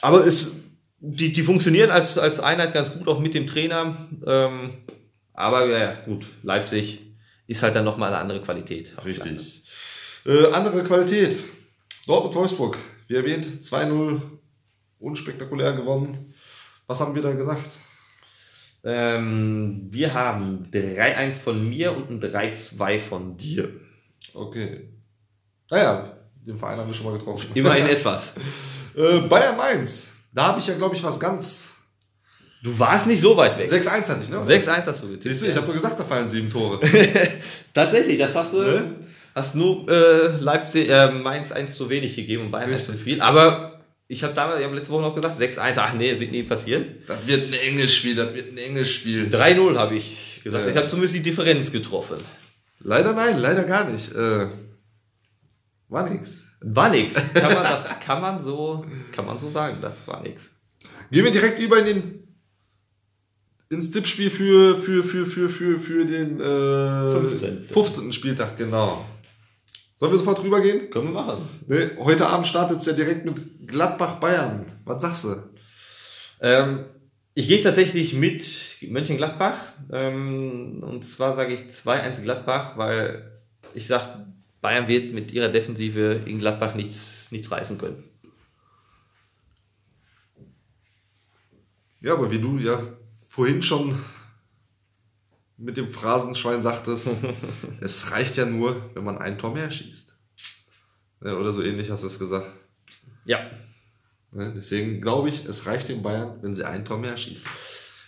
aber 0.00 0.26
es, 0.26 0.56
die, 0.98 1.32
die 1.32 1.42
funktionieren 1.42 1.90
als, 1.90 2.16
als 2.16 2.40
Einheit 2.40 2.72
ganz 2.72 2.92
gut, 2.92 3.06
auch 3.06 3.20
mit 3.20 3.34
dem 3.34 3.46
Trainer. 3.46 4.08
Ähm, 4.26 4.70
aber 5.34 5.66
ja, 5.66 5.92
gut, 6.06 6.24
Leipzig 6.42 7.00
ist 7.46 7.62
halt 7.62 7.74
dann 7.74 7.84
nochmal 7.84 8.10
eine 8.12 8.20
andere 8.22 8.40
Qualität. 8.40 8.94
Richtig. 9.04 9.62
Äh, 10.24 10.46
andere 10.52 10.82
Qualität. 10.84 11.36
Dortmund-Wolfsburg. 12.06 12.78
Wie 13.08 13.14
erwähnt, 13.14 13.46
2-0 13.62 14.20
unspektakulär 14.98 15.72
gewonnen. 15.74 16.34
Was 16.86 17.00
haben 17.00 17.14
wir 17.14 17.22
da 17.22 17.32
gesagt? 17.32 17.70
Ähm, 18.84 19.88
wir 19.90 20.12
haben 20.12 20.68
3-1 20.72 21.32
von 21.34 21.68
mir 21.68 21.96
und 21.96 22.10
ein 22.10 22.20
3-2 22.20 23.00
von 23.00 23.36
dir. 23.36 23.70
Okay. 24.34 24.88
Naja, 25.70 26.16
den 26.46 26.58
Verein 26.58 26.78
haben 26.78 26.88
wir 26.88 26.94
schon 26.94 27.06
mal 27.06 27.18
getroffen. 27.18 27.48
Immerhin 27.54 27.86
etwas. 27.88 28.34
äh, 28.94 29.20
Bayern 29.20 29.56
Mainz. 29.56 30.08
Da 30.32 30.48
habe 30.48 30.60
ich 30.60 30.66
ja, 30.66 30.74
glaube 30.74 30.94
ich, 30.94 31.02
was 31.02 31.18
ganz. 31.18 31.68
Du 32.62 32.78
warst 32.78 33.06
nicht 33.06 33.20
so 33.20 33.36
weit 33.36 33.56
weg. 33.58 33.70
6-1 33.70 34.08
hatte 34.08 34.20
ich, 34.22 34.28
ne? 34.30 34.38
6-1 34.38 34.86
hast 34.86 35.02
du 35.02 35.06
getippt. 35.08 35.24
Siehst 35.24 35.42
du, 35.42 35.46
ich 35.46 35.56
habe 35.56 35.66
doch 35.66 35.74
gesagt, 35.74 35.98
da 36.00 36.04
fallen 36.04 36.28
sieben 36.28 36.50
Tore. 36.50 36.80
Tatsächlich, 37.74 38.18
das 38.18 38.34
hast 38.34 38.52
du. 38.52 38.62
Ne? 38.62 38.94
Hast 39.34 39.54
nur 39.54 39.88
äh, 39.88 40.28
Leipzig, 40.40 40.88
äh, 40.88 41.10
Mainz 41.10 41.52
1 41.52 41.74
zu 41.74 41.90
wenig 41.90 42.16
gegeben 42.16 42.44
und 42.44 42.50
Bayern 42.50 42.70
1 42.70 42.84
zu 42.84 42.92
viel. 42.94 43.20
Aber 43.20 43.73
ich 44.06 44.22
habe 44.22 44.34
damals, 44.34 44.58
ich 44.58 44.64
habe 44.64 44.76
letzte 44.76 44.92
Woche 44.92 45.02
noch 45.02 45.14
gesagt, 45.14 45.40
6-1, 45.40 45.74
ach 45.78 45.94
nee, 45.94 46.18
wird 46.20 46.30
nie 46.30 46.42
passieren. 46.42 46.84
Das 47.06 47.26
wird 47.26 47.48
ein 47.48 47.54
enges 47.54 47.94
Spiel, 47.94 48.14
das 48.14 48.34
wird 48.34 48.52
ein 48.52 48.58
enges 48.58 48.90
Spiel. 48.90 49.28
3-0 49.28 49.76
habe 49.76 49.94
ich 49.94 50.40
gesagt. 50.44 50.66
Ja. 50.66 50.70
Ich 50.70 50.76
habe 50.76 50.88
zumindest 50.88 51.14
die 51.14 51.22
Differenz 51.22 51.72
getroffen. 51.72 52.18
Leider 52.80 53.14
nein, 53.14 53.38
leider 53.38 53.64
gar 53.64 53.88
nicht. 53.88 54.12
Äh, 54.12 54.48
war 55.88 56.08
nix. 56.08 56.42
War 56.60 56.90
nix. 56.90 57.14
Kann 57.34 57.54
man, 57.54 57.62
das 57.62 58.00
kann 58.00 58.20
man 58.20 58.42
so, 58.42 58.84
kann 59.12 59.26
man 59.26 59.38
so 59.38 59.50
sagen, 59.50 59.78
das 59.80 60.06
war 60.06 60.22
nix. 60.22 60.50
Gehen 61.10 61.24
wir 61.24 61.32
direkt 61.32 61.58
über 61.60 61.78
in 61.78 61.86
den 61.86 62.24
ins 63.70 63.90
Tippspiel 63.90 64.30
für 64.30 64.76
für 64.78 65.02
für 65.04 65.26
für 65.26 65.48
für 65.48 65.80
für 65.80 66.04
den 66.04 66.40
äh, 66.40 67.28
15. 67.28 67.62
15. 67.64 68.12
Spieltag 68.12 68.56
genau. 68.56 69.04
Sollen 69.96 70.12
wir 70.12 70.18
sofort 70.18 70.42
rübergehen? 70.42 70.90
Können 70.90 71.06
wir 71.06 71.22
machen. 71.22 71.48
Nee, 71.66 71.90
heute 71.98 72.26
Abend 72.26 72.46
startet 72.46 72.80
es 72.80 72.86
ja 72.86 72.92
direkt 72.92 73.24
mit 73.24 73.68
Gladbach 73.68 74.16
Bayern. 74.16 74.66
Was 74.84 75.02
sagst 75.02 75.24
du? 75.24 75.36
Ähm, 76.40 76.86
ich 77.34 77.48
gehe 77.48 77.62
tatsächlich 77.62 78.14
mit 78.14 78.44
Mönchengladbach. 78.82 79.58
Ähm, 79.92 80.82
und 80.82 81.04
zwar 81.04 81.34
sage 81.34 81.54
ich 81.54 81.72
2-1 81.72 82.22
Gladbach, 82.22 82.76
weil 82.76 83.40
ich 83.74 83.86
sage, 83.86 84.26
Bayern 84.60 84.88
wird 84.88 85.12
mit 85.12 85.32
ihrer 85.32 85.48
Defensive 85.48 86.22
in 86.26 86.38
Gladbach 86.38 86.74
nichts, 86.74 87.30
nichts 87.30 87.50
reißen 87.50 87.78
können. 87.78 88.02
Ja, 92.00 92.14
aber 92.14 92.30
wie 92.30 92.40
du 92.40 92.58
ja 92.58 92.82
vorhin 93.28 93.62
schon 93.62 94.04
mit 95.64 95.76
dem 95.78 95.90
Phrasenschwein 95.90 96.62
sagtest, 96.62 97.08
es 97.80 98.10
reicht 98.10 98.36
ja 98.36 98.44
nur, 98.44 98.90
wenn 98.94 99.04
man 99.04 99.18
ein 99.18 99.38
Tor 99.38 99.54
mehr 99.54 99.70
schießt. 99.70 100.12
Ja, 101.24 101.34
oder 101.34 101.52
so 101.52 101.62
ähnlich 101.62 101.90
hast 101.90 102.02
du 102.02 102.06
es 102.06 102.18
gesagt. 102.18 102.50
Ja. 103.24 103.50
Ne, 104.30 104.52
Deswegen 104.54 105.00
glaube 105.00 105.30
ich, 105.30 105.46
es 105.46 105.64
reicht 105.66 105.88
den 105.88 106.02
Bayern, 106.02 106.38
wenn 106.42 106.54
sie 106.54 106.64
ein 106.64 106.84
Tor 106.84 106.98
mehr 106.98 107.16
schießen. 107.16 107.46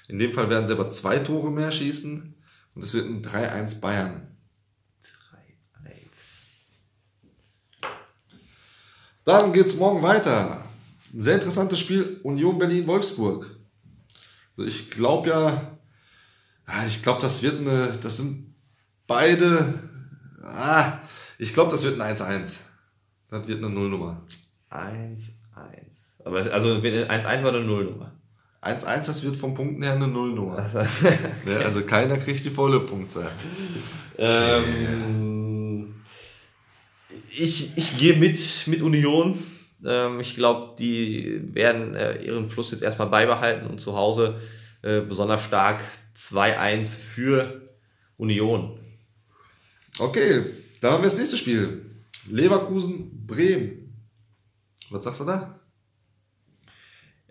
In 0.09 0.19
dem 0.19 0.35
Fall 0.35 0.51
werden 0.51 0.67
sie 0.67 0.75
aber 0.75 0.91
zwei 0.91 1.19
Tore 1.19 1.51
mehr 1.51 1.73
schießen 1.73 2.35
und 2.75 2.83
es 2.83 2.93
wird 2.93 3.07
ein 3.07 3.25
3-1 3.25 3.81
Bayern. 3.81 4.37
3-1. 7.83 7.89
Dann 9.25 9.53
geht's 9.55 9.77
morgen 9.77 10.03
weiter. 10.03 10.63
Ein 11.15 11.23
sehr 11.23 11.37
interessantes 11.37 11.81
Spiel, 11.81 12.21
Union 12.23 12.59
Berlin-Wolfsburg. 12.59 13.57
Also 14.59 14.69
ich 14.69 14.91
glaube 14.91 15.31
ja, 15.31 15.76
ja, 16.69 16.87
ich 16.87 17.03
glaube, 17.03 17.21
das 17.21 17.43
wird 17.43 17.61
eine, 17.61 17.97
das 18.03 18.17
sind 18.19 18.55
beide, 19.07 19.75
ah, 20.43 20.99
ich 21.39 21.53
glaube, 21.55 21.71
das 21.73 21.85
wird 21.85 22.01
ein 22.01 22.17
1-1. 22.17 22.57
Das 23.31 23.47
wird 23.47 23.59
eine 23.59 23.71
Nullnummer. 23.71 24.23
1-1. 24.71 25.33
Aber 26.25 26.41
es- 26.41 26.49
also 26.49 26.75
1-1 26.75 27.43
war 27.45 27.51
eine 27.55 27.63
Nullnummer. 27.65 28.13
1-1, 28.63 29.07
das 29.07 29.23
wird 29.23 29.37
vom 29.37 29.55
Punkten 29.55 29.83
her 29.83 29.93
eine 29.93 30.09
Nullnummer. 30.09 30.59
Also, 30.59 30.79
Ne, 31.45 31.57
also 31.65 31.83
keiner 31.83 32.17
kriegt 32.19 32.45
die 32.45 32.51
volle 32.51 32.81
Punktzahl. 32.81 33.31
ähm, 34.19 35.95
ich 37.31 37.77
ich 37.77 37.99
gehe 37.99 38.17
mit, 38.17 38.39
mit 38.67 38.83
Union. 38.83 39.39
Ähm, 39.85 40.21
ich 40.21 40.35
glaube, 40.35 40.75
die 40.79 41.43
werden 41.55 41.95
äh, 41.95 42.23
ihren 42.25 42.49
Fluss 42.49 42.71
jetzt 42.71 42.83
erstmal 42.83 43.09
beibehalten 43.09 43.67
und 43.67 43.81
zu 43.81 43.97
Hause 43.97 44.41
äh, 44.83 45.01
besonders 45.03 45.43
stark 45.45 45.81
2-1 46.17 46.95
für 46.97 47.63
Union. 48.17 48.79
Okay, 49.99 50.53
dann 50.81 50.93
haben 50.93 51.03
wir 51.03 51.11
das 51.11 51.19
nächste 51.19 51.37
Spiel. 51.37 51.87
Leverkusen-Bremen. 52.31 53.93
Was 54.91 55.05
sagst 55.05 55.21
du 55.21 55.25
da? 55.25 55.61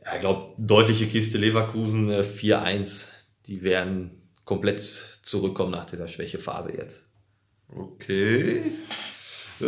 Ja, 0.03 0.15
ich 0.15 0.19
glaube, 0.19 0.53
deutliche 0.57 1.07
Kiste 1.07 1.37
Leverkusen 1.37 2.09
äh, 2.09 2.21
4-1. 2.21 3.07
Die 3.47 3.63
werden 3.63 4.11
komplett 4.45 4.81
zurückkommen 4.81 5.71
nach 5.71 5.85
dieser 5.85 6.07
Schwächephase 6.07 6.73
jetzt. 6.75 7.03
Okay. 7.69 8.73
Äh, 9.59 9.63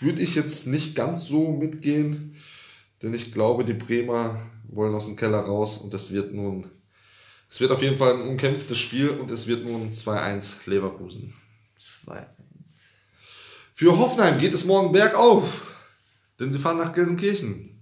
Würde 0.00 0.20
ich 0.20 0.34
jetzt 0.34 0.66
nicht 0.66 0.94
ganz 0.94 1.26
so 1.26 1.52
mitgehen, 1.52 2.36
denn 3.02 3.14
ich 3.14 3.32
glaube, 3.32 3.64
die 3.64 3.72
Bremer 3.72 4.42
wollen 4.68 4.94
aus 4.94 5.06
dem 5.06 5.16
Keller 5.16 5.40
raus 5.40 5.78
und 5.78 5.94
es 5.94 6.12
wird 6.12 6.34
nun, 6.34 6.70
es 7.48 7.60
wird 7.60 7.70
auf 7.70 7.82
jeden 7.82 7.96
Fall 7.96 8.14
ein 8.14 8.28
umkämpftes 8.28 8.78
Spiel 8.78 9.10
und 9.10 9.30
es 9.30 9.46
wird 9.46 9.64
nun 9.64 9.90
2-1 9.90 10.68
Leverkusen. 10.68 11.34
2-1. 11.80 12.26
Für 13.74 13.98
Hoffenheim 13.98 14.38
geht 14.38 14.54
es 14.54 14.64
morgen 14.64 14.92
bergauf, 14.92 15.76
denn 16.40 16.52
sie 16.52 16.58
fahren 16.58 16.78
nach 16.78 16.94
Gelsenkirchen. 16.94 17.78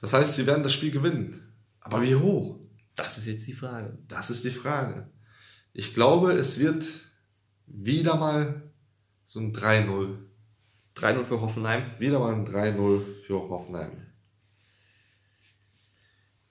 Das 0.00 0.12
heißt, 0.12 0.34
sie 0.34 0.46
werden 0.46 0.62
das 0.62 0.72
Spiel 0.72 0.90
gewinnen. 0.90 1.52
Aber 1.80 2.02
wie 2.02 2.14
hoch? 2.14 2.58
Das 2.94 3.18
ist 3.18 3.26
jetzt 3.26 3.46
die 3.46 3.52
Frage. 3.52 3.98
Das 4.08 4.30
ist 4.30 4.44
die 4.44 4.50
Frage. 4.50 5.10
Ich 5.72 5.94
glaube, 5.94 6.32
es 6.32 6.58
wird 6.58 6.84
wieder 7.66 8.16
mal 8.16 8.62
so 9.26 9.40
ein 9.40 9.52
3-0. 9.52 10.16
3-0 10.96 11.24
für 11.24 11.40
Hoffenheim. 11.40 11.90
Wieder 11.98 12.18
mal 12.18 12.32
ein 12.32 12.46
3-0 12.46 13.24
für 13.26 13.34
Hoffenheim. 13.34 14.05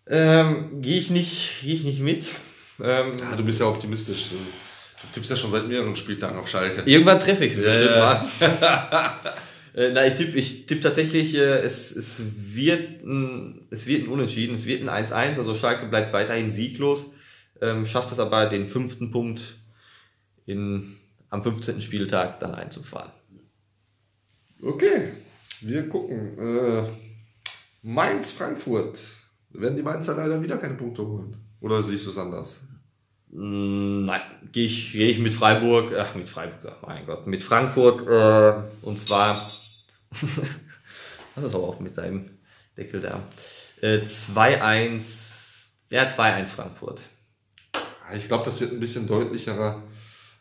Ähm, 0.07 0.81
gehe 0.81 0.99
ich 0.99 1.09
nicht, 1.09 1.61
gehe 1.61 1.75
ich 1.75 1.83
nicht 1.83 1.99
mit. 1.99 2.27
Ähm, 2.81 3.17
Ja, 3.19 3.35
du 3.35 3.43
bist 3.43 3.59
ja 3.59 3.67
optimistisch. 3.67 4.29
Du, 4.29 4.37
tippst 5.13 5.29
ja 5.29 5.37
schon 5.37 5.51
seit 5.51 5.67
mehreren 5.67 5.95
Spieltagen 5.95 6.37
auf 6.37 6.47
Schalke. 6.47 6.83
Irgendwann 6.85 7.19
treffe 7.19 7.45
ich 7.45 7.55
mal. 7.57 8.25
äh, 9.75 9.91
na, 9.93 10.05
ich 10.05 10.15
tippe 10.15 10.37
ich 10.37 10.65
tipp 10.65 10.81
tatsächlich, 10.81 11.35
äh, 11.35 11.59
es, 11.59 11.95
es, 11.95 12.21
wird 12.35 13.03
ein, 13.03 13.67
es 13.69 13.85
wird 13.85 14.03
ein 14.03 14.09
Unentschieden, 14.09 14.55
es 14.55 14.65
wird 14.65 14.87
ein 14.87 15.05
1-1, 15.05 15.37
also 15.37 15.53
Schalke 15.53 15.85
bleibt 15.85 16.11
weiterhin 16.11 16.51
sieglos, 16.51 17.05
ähm, 17.61 17.85
schafft 17.85 18.11
es 18.11 18.19
aber 18.19 18.47
den 18.47 18.69
fünften 18.69 19.11
Punkt 19.11 19.57
in, 20.45 20.97
am 21.29 21.43
15. 21.43 21.81
Spieltag 21.81 22.39
dann 22.39 22.55
einzufahren. 22.55 23.11
Okay, 24.61 25.13
wir 25.61 25.87
gucken. 25.87 26.39
Äh, 26.39 26.83
Mainz-Frankfurt. 27.83 28.97
Werden 29.59 29.75
die 29.75 29.83
Mainzer 29.83 30.15
leider 30.15 30.41
wieder 30.41 30.57
keine 30.57 30.75
Punkte 30.75 31.05
holen? 31.05 31.35
Oder 31.61 31.81
siehst 31.83 32.05
du 32.05 32.11
es 32.11 32.17
anders? 32.17 32.61
Mm, 33.29 34.05
Nein, 34.05 34.21
gehe 34.51 34.65
ich, 34.65 34.91
geh 34.91 35.09
ich 35.09 35.19
mit 35.19 35.33
Freiburg, 35.33 35.93
ach 35.97 36.15
mit 36.15 36.29
Freiburg, 36.29 36.61
sag 36.61 36.81
mein 36.85 37.05
Gott, 37.05 37.27
mit 37.27 37.43
Frankfurt 37.43 38.07
äh, 38.07 38.85
und 38.85 38.99
zwar, 38.99 39.33
das 39.35 39.85
ist 41.43 41.55
aber 41.55 41.67
auch 41.67 41.79
mit 41.79 41.97
deinem 41.97 42.29
Deckel 42.77 43.01
da, 43.01 43.23
äh, 43.81 43.97
2-1, 43.97 45.69
ja 45.89 46.03
2-1 46.03 46.47
Frankfurt. 46.47 47.01
Ich 48.13 48.27
glaube, 48.27 48.45
das 48.45 48.61
wird 48.61 48.71
ein 48.71 48.79
bisschen 48.79 49.07
deutlicherer. 49.07 49.81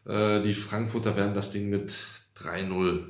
Äh, 0.06 0.42
die 0.42 0.54
Frankfurter 0.54 1.16
werden 1.16 1.34
das 1.34 1.50
Ding 1.50 1.70
mit 1.70 1.94
3-0. 2.38 3.06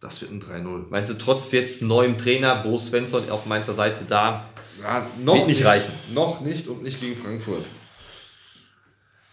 Das 0.00 0.20
wird 0.20 0.30
ein 0.30 0.42
3-0. 0.42 0.86
Meinst 0.90 1.10
du, 1.10 1.14
trotz 1.14 1.50
jetzt 1.52 1.82
neuem 1.82 2.18
Trainer, 2.18 2.62
Bo 2.62 2.78
Svensson 2.78 3.28
auf 3.30 3.46
meiner 3.46 3.72
Seite 3.74 4.04
da, 4.04 4.48
Ja, 4.80 5.06
noch 5.18 5.34
Wird 5.38 5.48
nicht 5.48 5.64
reichen. 5.64 5.92
Noch 6.14 6.40
nicht 6.40 6.68
und 6.68 6.82
nicht 6.84 7.00
gegen 7.00 7.20
Frankfurt. 7.20 7.64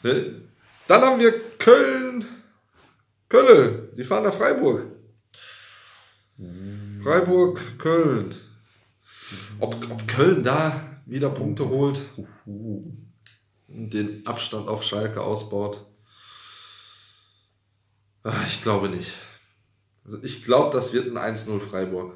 Ne? 0.02 0.42
Dann 0.88 1.02
haben 1.02 1.20
wir 1.20 1.32
Köln. 1.58 2.26
Kölle, 3.30 3.90
die 3.98 4.04
fahren 4.04 4.24
nach 4.24 4.34
Freiburg. 4.34 4.88
Freiburg, 7.04 7.62
Köln. 7.78 8.36
Ob, 9.60 9.74
ob 9.90 10.08
Köln 10.08 10.44
da 10.44 11.00
wieder 11.06 11.30
Punkte 11.30 11.68
holt 11.70 12.00
und 12.46 13.10
den 13.68 14.26
Abstand 14.26 14.68
auf 14.68 14.84
Schalke 14.84 15.22
ausbaut. 15.22 15.86
Ah, 18.24 18.34
Ich 18.48 18.62
glaube 18.62 18.90
nicht. 18.90 19.14
Also 20.06 20.20
ich 20.24 20.44
glaube, 20.44 20.76
das 20.76 20.94
wird 20.94 21.16
ein 21.16 21.36
1-0 21.36 21.60
Freiburg. 21.60 22.14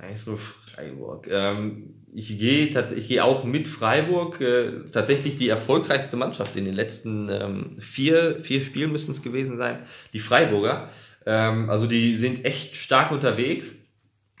1-0 0.00 0.36
Freiburg. 0.36 1.26
Ähm, 1.28 1.94
ich 2.14 2.38
gehe 2.38 2.66
ich 2.66 3.08
gehe 3.08 3.24
auch 3.24 3.44
mit 3.44 3.68
Freiburg. 3.68 4.40
Äh, 4.40 4.90
tatsächlich 4.92 5.36
die 5.36 5.48
erfolgreichste 5.48 6.16
Mannschaft 6.16 6.56
in 6.56 6.64
den 6.64 6.74
letzten 6.74 7.28
ähm, 7.28 7.76
vier, 7.78 8.38
vier 8.42 8.60
Spielen 8.60 8.92
müssten 8.92 9.12
es 9.12 9.22
gewesen 9.22 9.56
sein. 9.56 9.80
Die 10.12 10.20
Freiburger. 10.20 10.90
Ähm, 11.26 11.68
also 11.68 11.86
die 11.86 12.16
sind 12.16 12.44
echt 12.44 12.76
stark 12.76 13.10
unterwegs. 13.10 13.74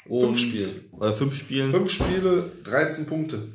Und, 0.06 0.36
fünf 0.36 0.40
Spiele. 0.40 0.68
Äh, 1.00 1.14
fünf 1.14 1.34
Spiele. 1.36 1.70
Fünf 1.70 1.90
Spiele, 1.90 2.52
13 2.64 3.06
Punkte. 3.06 3.48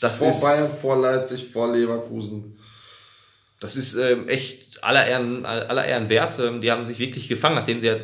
Das 0.00 0.18
vor 0.18 0.28
ist, 0.28 0.40
Bayern, 0.40 0.70
vor 0.80 0.96
Leipzig, 0.96 1.46
vor 1.48 1.72
Leverkusen. 1.72 2.56
Das 3.60 3.76
ist 3.76 3.94
ähm, 3.94 4.28
echt 4.28 4.84
aller 4.84 5.06
Ehren, 5.06 5.44
aller 5.44 5.84
Ehren 5.84 6.08
wert. 6.08 6.38
Ähm, 6.38 6.60
die 6.60 6.70
haben 6.70 6.86
sich 6.86 6.98
wirklich 6.98 7.28
gefangen, 7.28 7.56
nachdem 7.56 7.80
sie 7.80 7.88
ja 7.88 7.96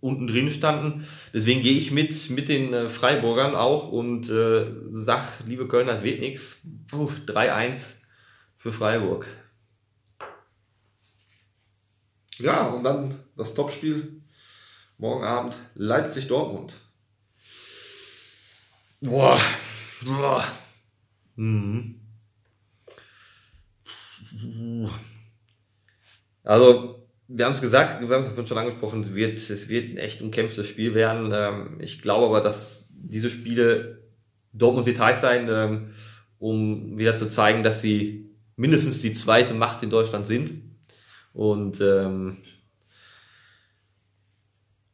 unten 0.00 0.26
drin 0.26 0.50
standen. 0.50 1.06
Deswegen 1.32 1.62
gehe 1.62 1.76
ich 1.76 1.90
mit, 1.90 2.30
mit 2.30 2.48
den 2.48 2.72
äh, 2.72 2.90
Freiburgern 2.90 3.54
auch 3.54 3.90
und 3.90 4.28
äh, 4.30 4.66
sag, 4.90 5.24
liebe 5.46 5.66
Kölner, 5.66 6.02
wird 6.02 6.20
nix. 6.20 6.60
3-1 6.90 7.96
für 8.56 8.72
Freiburg. 8.72 9.26
Ja, 12.38 12.68
und 12.68 12.84
dann 12.84 13.14
das 13.36 13.54
Topspiel. 13.54 14.20
Morgen 14.98 15.24
Abend 15.24 15.54
Leipzig-Dortmund. 15.74 16.72
Boah. 19.00 19.40
Boah. 20.02 20.44
Mhm. 21.36 21.93
Also, 26.42 27.08
wir 27.28 27.44
haben 27.46 27.52
es 27.52 27.60
gesagt, 27.60 28.00
wir 28.00 28.14
haben 28.14 28.24
es 28.24 28.48
schon 28.48 28.58
angesprochen, 28.58 29.02
es 29.02 29.14
wird, 29.14 29.38
es 29.38 29.68
wird 29.68 29.90
ein 29.90 29.96
echt 29.96 30.20
umkämpftes 30.20 30.66
Spiel 30.66 30.94
werden. 30.94 31.32
Ähm, 31.32 31.80
ich 31.80 32.02
glaube 32.02 32.26
aber, 32.26 32.40
dass 32.40 32.88
diese 32.90 33.30
Spiele 33.30 34.02
Dortmund 34.52 34.86
wird 34.86 34.98
heiß 34.98 35.20
sein, 35.20 35.48
ähm, 35.50 35.90
um 36.38 36.98
wieder 36.98 37.16
zu 37.16 37.28
zeigen, 37.28 37.62
dass 37.62 37.80
sie 37.80 38.30
mindestens 38.56 39.02
die 39.02 39.12
zweite 39.12 39.54
Macht 39.54 39.82
in 39.82 39.90
Deutschland 39.90 40.26
sind. 40.26 40.52
Und 41.32 41.80
ähm, 41.80 42.38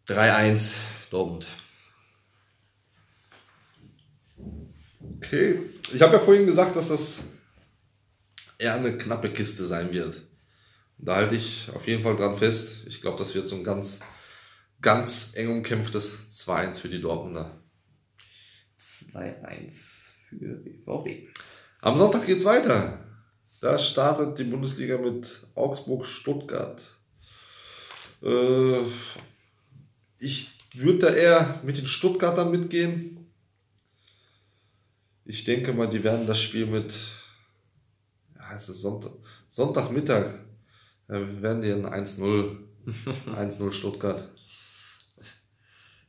3-1 0.09 0.76
Dortmund. 1.11 1.47
Okay. 5.16 5.61
Ich 5.93 6.01
habe 6.01 6.14
ja 6.14 6.18
vorhin 6.18 6.47
gesagt, 6.47 6.76
dass 6.76 6.88
das 6.88 7.24
eher 8.61 8.74
eine 8.74 8.96
knappe 8.96 9.30
Kiste 9.30 9.66
sein 9.66 9.92
wird. 9.92 10.22
Da 10.98 11.16
halte 11.16 11.34
ich 11.34 11.70
auf 11.74 11.86
jeden 11.86 12.02
Fall 12.02 12.16
dran 12.16 12.36
fest. 12.36 12.84
Ich 12.86 13.00
glaube, 13.00 13.18
das 13.18 13.34
wird 13.34 13.48
so 13.48 13.56
ein 13.56 13.64
ganz, 13.64 14.00
ganz 14.82 15.32
eng 15.34 15.50
umkämpftes 15.50 16.26
2-1 16.30 16.80
für 16.80 16.88
die 16.88 17.00
Dortmunder. 17.00 17.58
2-1 18.82 19.72
für 20.28 20.56
BVB. 20.56 21.28
Am 21.80 21.98
Sonntag 21.98 22.26
geht's 22.26 22.44
weiter. 22.44 23.02
Da 23.62 23.78
startet 23.78 24.38
die 24.38 24.44
Bundesliga 24.44 24.98
mit 24.98 25.46
Augsburg-Stuttgart. 25.54 26.82
Äh, 28.22 28.82
ich 30.18 30.50
würde 30.74 30.98
da 30.98 31.08
eher 31.08 31.61
mit 31.64 31.78
den 31.78 31.86
Stuttgartern 31.86 32.50
mitgehen. 32.50 33.32
Ich 35.24 35.44
denke 35.44 35.72
mal, 35.72 35.88
die 35.88 36.04
werden 36.04 36.26
das 36.26 36.40
Spiel 36.40 36.66
mit, 36.66 36.94
es 38.57 38.68
ist 38.68 38.82
Sonntag, 38.82 39.12
Sonntagmittag, 39.48 40.34
ja, 41.09 41.42
werden 41.42 41.62
die 41.62 41.72
ein 41.72 41.86
1-0, 41.86 42.57
1-0 43.36 43.72
Stuttgart. 43.72 44.28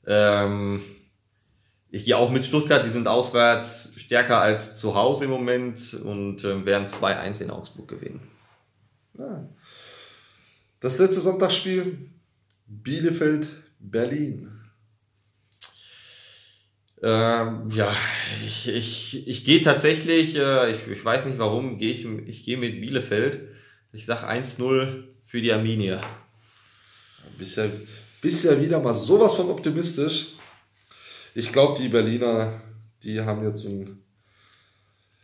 Ähm, 0.05 0.81
ich 1.89 2.05
gehe 2.05 2.17
auch 2.17 2.31
mit 2.31 2.45
Stuttgart, 2.45 2.85
die 2.85 2.89
sind 2.89 3.07
auswärts 3.07 3.93
stärker 3.97 4.39
als 4.39 4.77
zu 4.77 4.95
Hause 4.95 5.25
im 5.25 5.31
Moment 5.31 5.93
und 5.93 6.43
äh, 6.43 6.65
werden 6.65 6.87
2-1 6.87 7.41
in 7.41 7.51
Augsburg 7.51 7.87
gewinnen. 7.87 8.21
Ja. 9.17 9.47
Das 10.79 10.97
letzte 10.97 11.19
Sonntagsspiel, 11.19 12.09
Bielefeld 12.65 13.47
Berlin. 13.79 14.60
Ähm, 17.03 17.69
ja, 17.71 17.95
ich, 18.45 18.67
ich, 18.67 19.27
ich 19.27 19.43
gehe 19.43 19.61
tatsächlich, 19.61 20.35
äh, 20.35 20.71
ich, 20.71 20.87
ich 20.87 21.03
weiß 21.03 21.25
nicht 21.25 21.39
warum, 21.39 21.79
gehe 21.79 21.91
ich, 21.91 22.05
ich 22.05 22.45
gehe 22.45 22.57
mit 22.57 22.79
Bielefeld. 22.79 23.41
Ich 23.91 24.05
sag 24.05 24.23
1-0 24.23 25.03
für 25.25 25.41
die 25.41 25.51
Arminia. 25.51 26.01
Bist 27.37 27.57
ja, 27.57 27.65
bist 28.21 28.43
ja 28.45 28.59
wieder 28.61 28.79
mal 28.79 28.93
sowas 28.93 29.33
von 29.33 29.49
optimistisch. 29.49 30.33
Ich 31.33 31.51
glaube, 31.51 31.81
die 31.81 31.89
Berliner, 31.89 32.61
die 33.03 33.19
haben 33.19 33.43
jetzt 33.43 33.65
ein. 33.65 33.97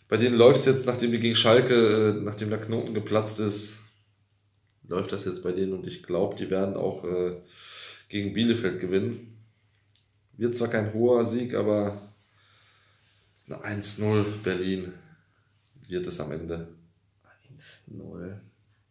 Bei 0.09 0.17
denen 0.17 0.37
läuft 0.37 0.61
es 0.61 0.65
jetzt, 0.65 0.85
nachdem 0.87 1.11
die 1.11 1.19
gegen 1.19 1.35
Schalke, 1.35 2.17
äh, 2.17 2.23
nachdem 2.23 2.49
der 2.49 2.61
Knoten 2.61 2.93
geplatzt 2.93 3.39
ist, 3.39 3.77
läuft 4.87 5.11
das 5.11 5.25
jetzt 5.25 5.43
bei 5.43 5.51
denen 5.51 5.73
und 5.73 5.85
ich 5.85 6.01
glaube, 6.01 6.35
die 6.37 6.49
werden 6.49 6.75
auch 6.75 7.03
äh, 7.03 7.35
gegen 8.09 8.33
Bielefeld 8.33 8.79
gewinnen. 8.79 9.36
Wird 10.37 10.55
zwar 10.55 10.69
kein 10.69 10.93
hoher 10.93 11.25
Sieg, 11.25 11.55
aber 11.55 12.13
eine 13.47 13.81
1-0 13.81 14.23
Berlin 14.43 14.93
wird 15.87 16.05
es 16.07 16.19
am 16.19 16.31
Ende. 16.31 16.67
1-0 17.55 18.33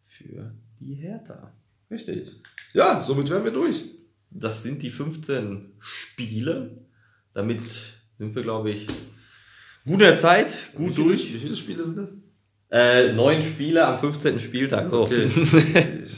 für 0.07 0.51
die 0.79 0.95
Hertha. 0.95 1.53
Richtig. 1.89 2.33
Ja, 2.73 3.01
somit 3.01 3.29
wären 3.29 3.45
wir 3.45 3.51
durch. 3.51 3.85
Das 4.29 4.61
sind 4.61 4.81
die 4.83 4.91
15 4.91 5.73
Spiele. 5.79 6.85
Damit 7.33 7.61
sind 8.17 8.35
wir, 8.35 8.43
glaube 8.43 8.71
ich, 8.71 8.87
gut 9.85 9.93
in 9.93 9.99
der 9.99 10.15
Zeit, 10.17 10.71
gut 10.75 10.89
wie 10.89 10.93
viele, 10.93 11.07
durch. 11.07 11.33
Wie 11.33 11.39
viele 11.39 11.55
Spiele 11.55 11.85
sind 11.85 11.97
das? 11.97 12.09
Äh, 12.69 13.13
neun 13.13 13.41
Spiele 13.41 13.85
am 13.85 13.99
15. 13.99 14.39
Spieltag. 14.41 14.89
So. 14.89 15.03
Okay. 15.03 15.29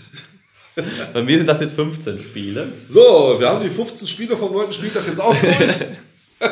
Bei 1.14 1.22
mir 1.22 1.38
sind 1.38 1.48
das 1.48 1.60
jetzt 1.60 1.76
15 1.76 2.20
Spiele. 2.20 2.68
So, 2.88 3.36
wir 3.40 3.50
haben 3.50 3.64
die 3.64 3.70
15 3.70 4.08
Spiele 4.08 4.38
vom 4.38 4.54
9. 4.54 4.74
Spieltag 4.74 5.08
jetzt 5.08 5.20
auch 5.20 5.36
durch. 5.36 6.52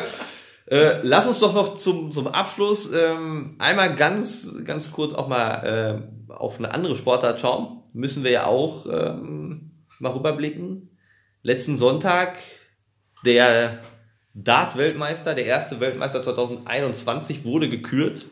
äh, 0.66 0.96
lass 1.02 1.26
uns 1.26 1.40
doch 1.40 1.54
noch 1.54 1.76
zum, 1.76 2.10
zum 2.10 2.28
Abschluss 2.28 2.90
ähm, 2.92 3.56
einmal 3.58 3.94
ganz, 3.94 4.56
ganz 4.64 4.92
kurz 4.92 5.14
auch 5.14 5.28
mal 5.28 6.02
äh, 6.28 6.32
auf 6.32 6.58
eine 6.58 6.72
andere 6.72 6.96
Sportart 6.96 7.40
schauen. 7.40 7.82
Müssen 7.92 8.24
wir 8.24 8.30
ja 8.30 8.46
auch 8.46 8.86
ähm, 8.86 9.72
mal 9.98 10.12
rüberblicken. 10.12 10.96
Letzten 11.42 11.76
Sonntag 11.76 12.38
der 13.24 13.78
Dart-Weltmeister, 14.34 15.34
der 15.34 15.46
erste 15.46 15.80
Weltmeister 15.80 16.22
2021 16.22 17.44
wurde 17.44 17.68
gekürt. 17.68 18.26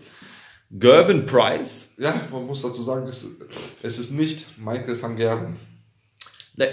Gervin 0.71 1.27
Price. 1.27 1.93
Ja, 1.97 2.15
man 2.31 2.47
muss 2.47 2.63
dazu 2.63 2.83
sagen, 2.83 3.07
es 3.07 3.99
ist 3.99 4.11
nicht 4.11 4.59
Michael 4.59 5.01
van 5.01 5.17
Gerven. 5.17 5.57
Nee. 6.57 6.69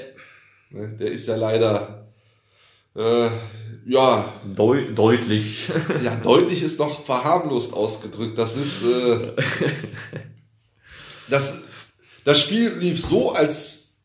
Ne, 0.69 0.87
der 0.99 1.11
ist 1.11 1.27
ja 1.27 1.35
leider, 1.35 2.07
äh, 2.95 3.29
ja. 3.85 4.33
Deu 4.55 4.91
deutlich. 4.93 5.69
ja, 6.03 6.15
deutlich 6.15 6.63
ist 6.63 6.79
doch 6.79 7.05
verharmlost 7.05 7.73
ausgedrückt. 7.73 8.37
Das 8.37 8.55
ist, 8.55 8.83
äh, 8.83 9.33
das, 11.29 11.63
das 12.23 12.41
Spiel 12.41 12.69
lief 12.79 12.99
so, 12.99 13.33
als 13.33 13.97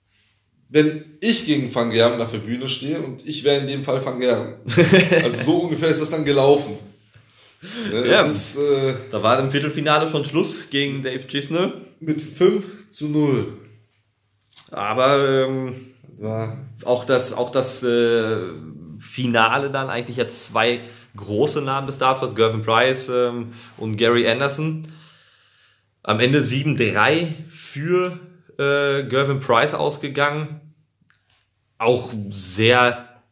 wenn 0.68 1.16
ich 1.20 1.46
gegen 1.46 1.74
Van 1.74 1.90
Gerben 1.90 2.20
auf 2.20 2.30
der 2.30 2.38
Bühne 2.38 2.68
stehe 2.68 3.00
und 3.00 3.26
ich 3.26 3.44
wäre 3.44 3.60
in 3.60 3.66
dem 3.66 3.84
Fall 3.84 4.04
Van 4.04 4.20
Gerben. 4.20 4.56
Also 5.22 5.44
so 5.44 5.56
ungefähr 5.60 5.88
ist 5.88 6.02
das 6.02 6.10
dann 6.10 6.24
gelaufen. 6.24 6.76
Ne, 7.90 8.06
ja, 8.06 8.22
ist, 8.22 8.56
äh, 8.56 8.94
da 9.10 9.22
war 9.22 9.38
im 9.40 9.50
Viertelfinale 9.50 10.08
schon 10.08 10.24
Schluss 10.24 10.68
gegen 10.70 11.02
Dave 11.02 11.26
Chisner. 11.26 11.72
Mit 12.00 12.22
5 12.22 12.90
zu 12.90 13.08
0. 13.08 13.67
Aber 14.70 15.46
ähm, 15.46 15.94
war 16.18 16.58
auch 16.84 17.04
das, 17.04 17.32
auch 17.32 17.50
das 17.50 17.82
äh, 17.82 18.38
Finale 19.00 19.70
dann 19.70 19.88
eigentlich 19.88 20.16
ja 20.16 20.28
zwei 20.28 20.80
große 21.16 21.62
Namen 21.62 21.86
des 21.86 21.98
Dartfords, 21.98 22.34
Gervin 22.34 22.62
Price 22.62 23.08
ähm, 23.08 23.52
und 23.76 23.96
Gary 23.96 24.28
Anderson. 24.28 24.88
Am 26.02 26.20
Ende 26.20 26.40
7-3 26.40 27.26
für 27.50 28.18
äh, 28.58 29.04
Gervin 29.04 29.40
Price 29.40 29.74
ausgegangen. 29.74 30.60
Auch 31.78 32.12
sehr 32.30 33.22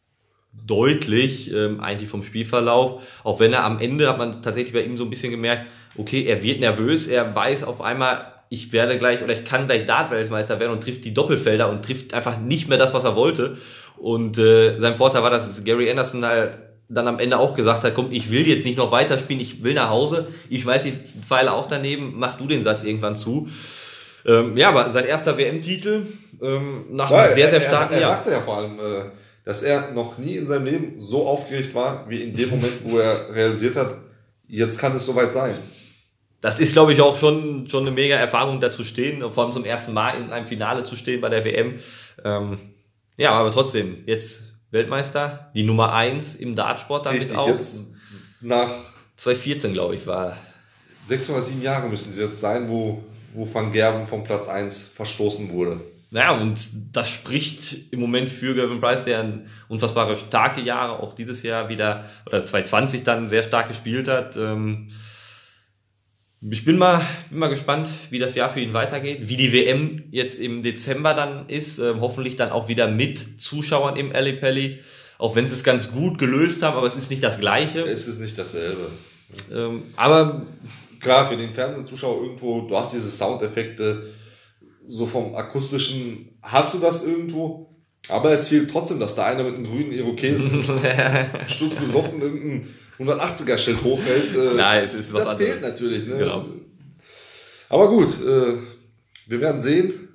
deutlich 0.52 1.52
ähm, 1.52 1.80
eigentlich 1.80 2.10
vom 2.10 2.22
Spielverlauf. 2.22 3.02
Auch 3.24 3.40
wenn 3.40 3.52
er 3.52 3.64
am 3.64 3.78
Ende 3.78 4.08
hat 4.08 4.18
man 4.18 4.42
tatsächlich 4.42 4.72
bei 4.72 4.82
ihm 4.82 4.98
so 4.98 5.04
ein 5.04 5.10
bisschen 5.10 5.30
gemerkt, 5.30 5.66
okay, 5.96 6.24
er 6.24 6.42
wird 6.42 6.60
nervös, 6.60 7.06
er 7.06 7.34
weiß 7.34 7.64
auf 7.64 7.80
einmal, 7.80 8.32
ich 8.48 8.72
werde 8.72 8.98
gleich 8.98 9.22
oder 9.22 9.32
ich 9.32 9.44
kann 9.44 9.66
gleich 9.66 9.86
Dart-Weltmeister 9.86 10.60
werden 10.60 10.72
und 10.72 10.82
trifft 10.82 11.04
die 11.04 11.14
Doppelfelder 11.14 11.68
und 11.68 11.84
trifft 11.84 12.14
einfach 12.14 12.38
nicht 12.38 12.68
mehr 12.68 12.78
das, 12.78 12.94
was 12.94 13.04
er 13.04 13.16
wollte. 13.16 13.56
Und 13.96 14.38
äh, 14.38 14.78
sein 14.78 14.96
Vorteil 14.96 15.22
war, 15.22 15.30
dass 15.30 15.64
Gary 15.64 15.90
Anderson 15.90 16.24
halt 16.24 16.52
dann 16.88 17.08
am 17.08 17.18
Ende 17.18 17.38
auch 17.38 17.54
gesagt 17.54 17.82
hat, 17.82 17.94
komm, 17.94 18.12
ich 18.12 18.30
will 18.30 18.46
jetzt 18.46 18.64
nicht 18.64 18.78
noch 18.78 18.92
weiterspielen, 18.92 19.42
ich 19.42 19.64
will 19.64 19.74
nach 19.74 19.90
Hause, 19.90 20.28
ich 20.48 20.62
schmeiß 20.62 20.84
die 20.84 20.92
Pfeile 21.26 21.52
auch 21.52 21.66
daneben, 21.66 22.14
mach 22.16 22.38
du 22.38 22.46
den 22.46 22.62
Satz 22.62 22.84
irgendwann 22.84 23.16
zu. 23.16 23.48
Ähm, 24.24 24.56
ja, 24.56 24.68
aber 24.68 24.90
sein 24.90 25.04
erster 25.04 25.36
WM-Titel 25.36 26.06
ähm, 26.40 26.84
nach 26.90 27.10
ja, 27.10 27.22
einem 27.22 27.34
sehr, 27.34 27.48
sehr 27.48 27.60
starken 27.60 27.94
er, 27.94 28.00
er, 28.00 28.06
er. 28.06 28.10
Er 28.10 28.16
sagte 28.16 28.30
ja 28.30 28.40
vor 28.40 28.56
allem, 28.58 28.78
äh, 28.78 29.10
dass 29.44 29.62
er 29.62 29.92
noch 29.92 30.18
nie 30.18 30.36
in 30.36 30.46
seinem 30.46 30.66
Leben 30.66 30.94
so 30.98 31.26
aufgeregt 31.26 31.74
war, 31.74 32.04
wie 32.08 32.22
in 32.22 32.36
dem 32.36 32.50
Moment, 32.50 32.74
wo 32.84 32.98
er 32.98 33.30
realisiert 33.34 33.76
hat, 33.76 33.98
jetzt 34.46 34.78
kann 34.78 34.94
es 34.94 35.06
soweit 35.06 35.32
sein. 35.32 35.54
Das 36.46 36.60
ist, 36.60 36.74
glaube 36.74 36.92
ich, 36.92 37.00
auch 37.00 37.18
schon, 37.18 37.68
schon 37.68 37.82
eine 37.82 37.90
mega 37.90 38.14
Erfahrung, 38.14 38.60
da 38.60 38.70
zu 38.70 38.84
stehen, 38.84 39.20
vor 39.32 39.42
allem 39.42 39.52
zum 39.52 39.64
ersten 39.64 39.92
Mal 39.92 40.12
in 40.16 40.30
einem 40.30 40.46
Finale 40.46 40.84
zu 40.84 40.94
stehen 40.94 41.20
bei 41.20 41.28
der 41.28 41.44
WM. 41.44 41.80
Ähm, 42.24 42.58
ja, 43.16 43.32
aber 43.32 43.50
trotzdem, 43.50 44.04
jetzt 44.06 44.52
Weltmeister, 44.70 45.50
die 45.56 45.64
Nummer 45.64 45.92
eins 45.92 46.36
im 46.36 46.54
Dartsport 46.54 47.04
damit 47.04 47.22
Richtig, 47.22 47.36
auch. 47.36 47.48
jetzt 47.48 47.88
nach 48.40 48.70
2014, 49.16 49.72
glaube 49.72 49.96
ich, 49.96 50.06
war. 50.06 50.36
sechs 51.08 51.28
oder 51.28 51.42
sieben 51.42 51.62
Jahre 51.62 51.88
müssen 51.88 52.12
es 52.12 52.18
jetzt 52.20 52.40
sein, 52.40 52.68
wo, 52.68 53.02
wo 53.34 53.52
Van 53.52 53.72
Gerben 53.72 54.06
vom 54.06 54.22
Platz 54.22 54.46
eins 54.46 54.78
verstoßen 54.78 55.50
wurde. 55.50 55.80
Naja, 56.12 56.30
und 56.30 56.60
das 56.92 57.10
spricht 57.10 57.92
im 57.92 57.98
Moment 57.98 58.30
für 58.30 58.54
Gavin 58.54 58.80
Price, 58.80 59.02
der 59.02 59.18
ein 59.18 59.50
unfassbare 59.66 60.16
starke 60.16 60.60
Jahre 60.60 61.00
auch 61.00 61.16
dieses 61.16 61.42
Jahr 61.42 61.68
wieder, 61.68 62.04
oder 62.24 62.46
2020 62.46 63.02
dann 63.02 63.28
sehr 63.28 63.42
stark 63.42 63.66
gespielt 63.66 64.06
hat. 64.06 64.36
Ähm, 64.36 64.92
ich 66.42 66.64
bin 66.64 66.78
mal, 66.78 67.02
bin 67.30 67.38
mal 67.38 67.48
gespannt, 67.48 67.88
wie 68.10 68.18
das 68.18 68.34
Jahr 68.34 68.50
für 68.50 68.60
ihn 68.60 68.74
weitergeht, 68.74 69.28
wie 69.28 69.36
die 69.36 69.52
WM 69.52 70.04
jetzt 70.10 70.38
im 70.38 70.62
Dezember 70.62 71.14
dann 71.14 71.48
ist, 71.48 71.78
ähm, 71.78 72.00
hoffentlich 72.00 72.36
dann 72.36 72.50
auch 72.50 72.68
wieder 72.68 72.88
mit 72.88 73.40
Zuschauern 73.40 73.96
im 73.96 74.14
Ali 74.14 74.34
Pelli, 74.34 74.80
auch 75.18 75.34
wenn 75.34 75.46
sie 75.48 75.54
es 75.54 75.64
ganz 75.64 75.92
gut 75.92 76.18
gelöst 76.18 76.62
haben, 76.62 76.76
aber 76.76 76.86
es 76.86 76.96
ist 76.96 77.10
nicht 77.10 77.22
das 77.22 77.40
Gleiche. 77.40 77.80
Es 77.80 78.06
ist 78.06 78.20
nicht 78.20 78.38
dasselbe. 78.38 78.90
Ähm, 79.52 79.84
aber 79.96 80.46
Klar, 81.00 81.28
für 81.28 81.36
den 81.36 81.52
Fernsehzuschauer 81.52 82.22
irgendwo, 82.22 82.62
du 82.62 82.76
hast 82.76 82.92
diese 82.92 83.10
Soundeffekte, 83.10 84.12
so 84.88 85.06
vom 85.06 85.34
akustischen 85.34 86.38
hast 86.42 86.74
du 86.74 86.78
das 86.78 87.04
irgendwo, 87.06 87.76
aber 88.08 88.32
es 88.32 88.48
fehlt 88.48 88.70
trotzdem, 88.70 89.00
dass 89.00 89.14
da 89.14 89.26
einer 89.26 89.44
mit 89.44 89.54
einem 89.54 89.64
grünen 89.64 89.92
Irokesen 89.92 90.64
stutzbesoffen 91.46 92.20
irgendein 92.22 92.68
180er 92.98 93.58
Schild 93.58 93.82
hochhält. 93.82 94.34
Äh, 94.34 94.54
Nein, 94.54 94.84
es 94.84 94.94
ist 94.94 95.12
was 95.12 95.24
das 95.24 95.30
anderes. 95.32 95.50
fehlt 95.50 95.62
natürlich. 95.62 96.06
Ne? 96.06 96.18
Genau. 96.18 96.46
Aber 97.68 97.88
gut, 97.88 98.08
äh, 98.22 98.56
wir 99.26 99.40
werden 99.40 99.60
sehen. 99.60 100.08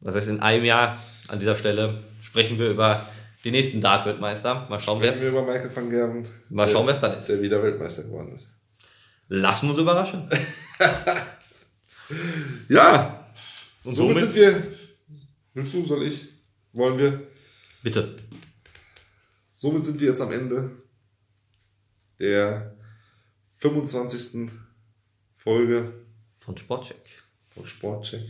das 0.00 0.14
heißt, 0.14 0.28
in 0.28 0.40
einem 0.40 0.64
Jahr 0.64 1.02
an 1.28 1.38
dieser 1.40 1.56
Stelle 1.56 2.04
sprechen 2.22 2.58
wir 2.58 2.70
über 2.70 3.06
den 3.44 3.52
nächsten 3.52 3.80
Dart-Weltmeister. 3.80 4.66
Mal 4.68 4.80
schauen, 4.80 5.00
wer 5.00 5.12
Sprechen 5.14 5.32
wir 5.32 5.38
es 5.40 5.44
über 5.44 5.52
Michael 5.52 5.76
van 5.76 5.90
Gerben. 5.90 6.28
Mal 6.50 6.68
schauen, 6.68 6.86
wer's 6.86 7.00
dann 7.00 7.18
ist. 7.18 7.28
Der 7.28 7.40
wieder 7.40 7.62
Weltmeister 7.62 8.02
geworden 8.04 8.34
ist. 8.36 8.48
Lassen 9.28 9.66
wir 9.66 9.70
uns 9.72 9.80
überraschen. 9.80 10.28
Ja, 12.68 13.26
Und 13.84 13.96
somit 13.96 14.18
somit- 14.18 14.32
sind 14.32 14.34
wir. 14.34 14.62
Willst 15.54 15.74
du, 15.74 15.84
soll 15.84 16.04
ich? 16.04 16.26
Wollen 16.72 16.98
wir? 16.98 17.20
Bitte. 17.82 18.16
Somit 19.60 19.84
sind 19.84 19.98
wir 19.98 20.10
jetzt 20.10 20.20
am 20.20 20.30
Ende 20.30 20.70
der 22.20 22.76
25. 23.56 24.50
Folge 25.36 25.92
Von 26.38 26.56
Sportcheck. 26.56 27.24
von 27.48 27.66
Sportcheck. 27.66 28.22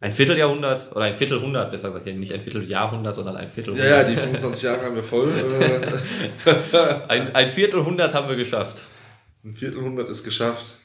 Ein 0.00 0.12
Vierteljahrhundert, 0.12 0.94
oder 0.94 1.06
ein 1.06 1.16
Viertelhundert, 1.16 1.70
besser 1.70 1.88
gesagt, 1.90 2.04
nicht 2.04 2.34
ein 2.34 2.42
Vierteljahrhundert, 2.42 3.16
sondern 3.16 3.36
ein 3.36 3.48
Viertelhundert. 3.50 3.88
ja, 3.88 4.04
die 4.04 4.14
25 4.14 4.62
Jahre 4.62 4.84
haben 4.84 4.96
wir 4.96 5.02
voll. 5.02 5.30
Äh, 5.30 6.50
Ein, 7.08 7.34
ein 7.34 7.48
Viertelhundert 7.48 8.12
haben 8.12 8.28
wir 8.28 8.36
geschafft. 8.36 8.82
ein 9.42 9.56
Viertelhundert 9.56 10.10
ist 10.10 10.22
geschafft. 10.22 10.80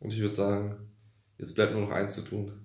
Und 0.00 0.12
ich 0.12 0.18
würde 0.18 0.34
sagen, 0.34 0.90
jetzt 1.38 1.54
bleibt 1.54 1.74
nur 1.74 1.82
noch 1.82 1.92
eins 1.92 2.16
zu 2.16 2.22
tun. 2.22 2.46
In 2.48 2.56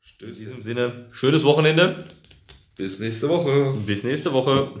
Stößchen. 0.00 0.32
diesem 0.32 0.62
Sinne, 0.62 1.08
schönes 1.10 1.44
Wochenende. 1.44 2.06
Bis 2.76 2.98
nächste 2.98 3.28
Woche. 3.28 3.74
Bis 3.86 4.04
nächste 4.04 4.32
Woche. 4.32 4.72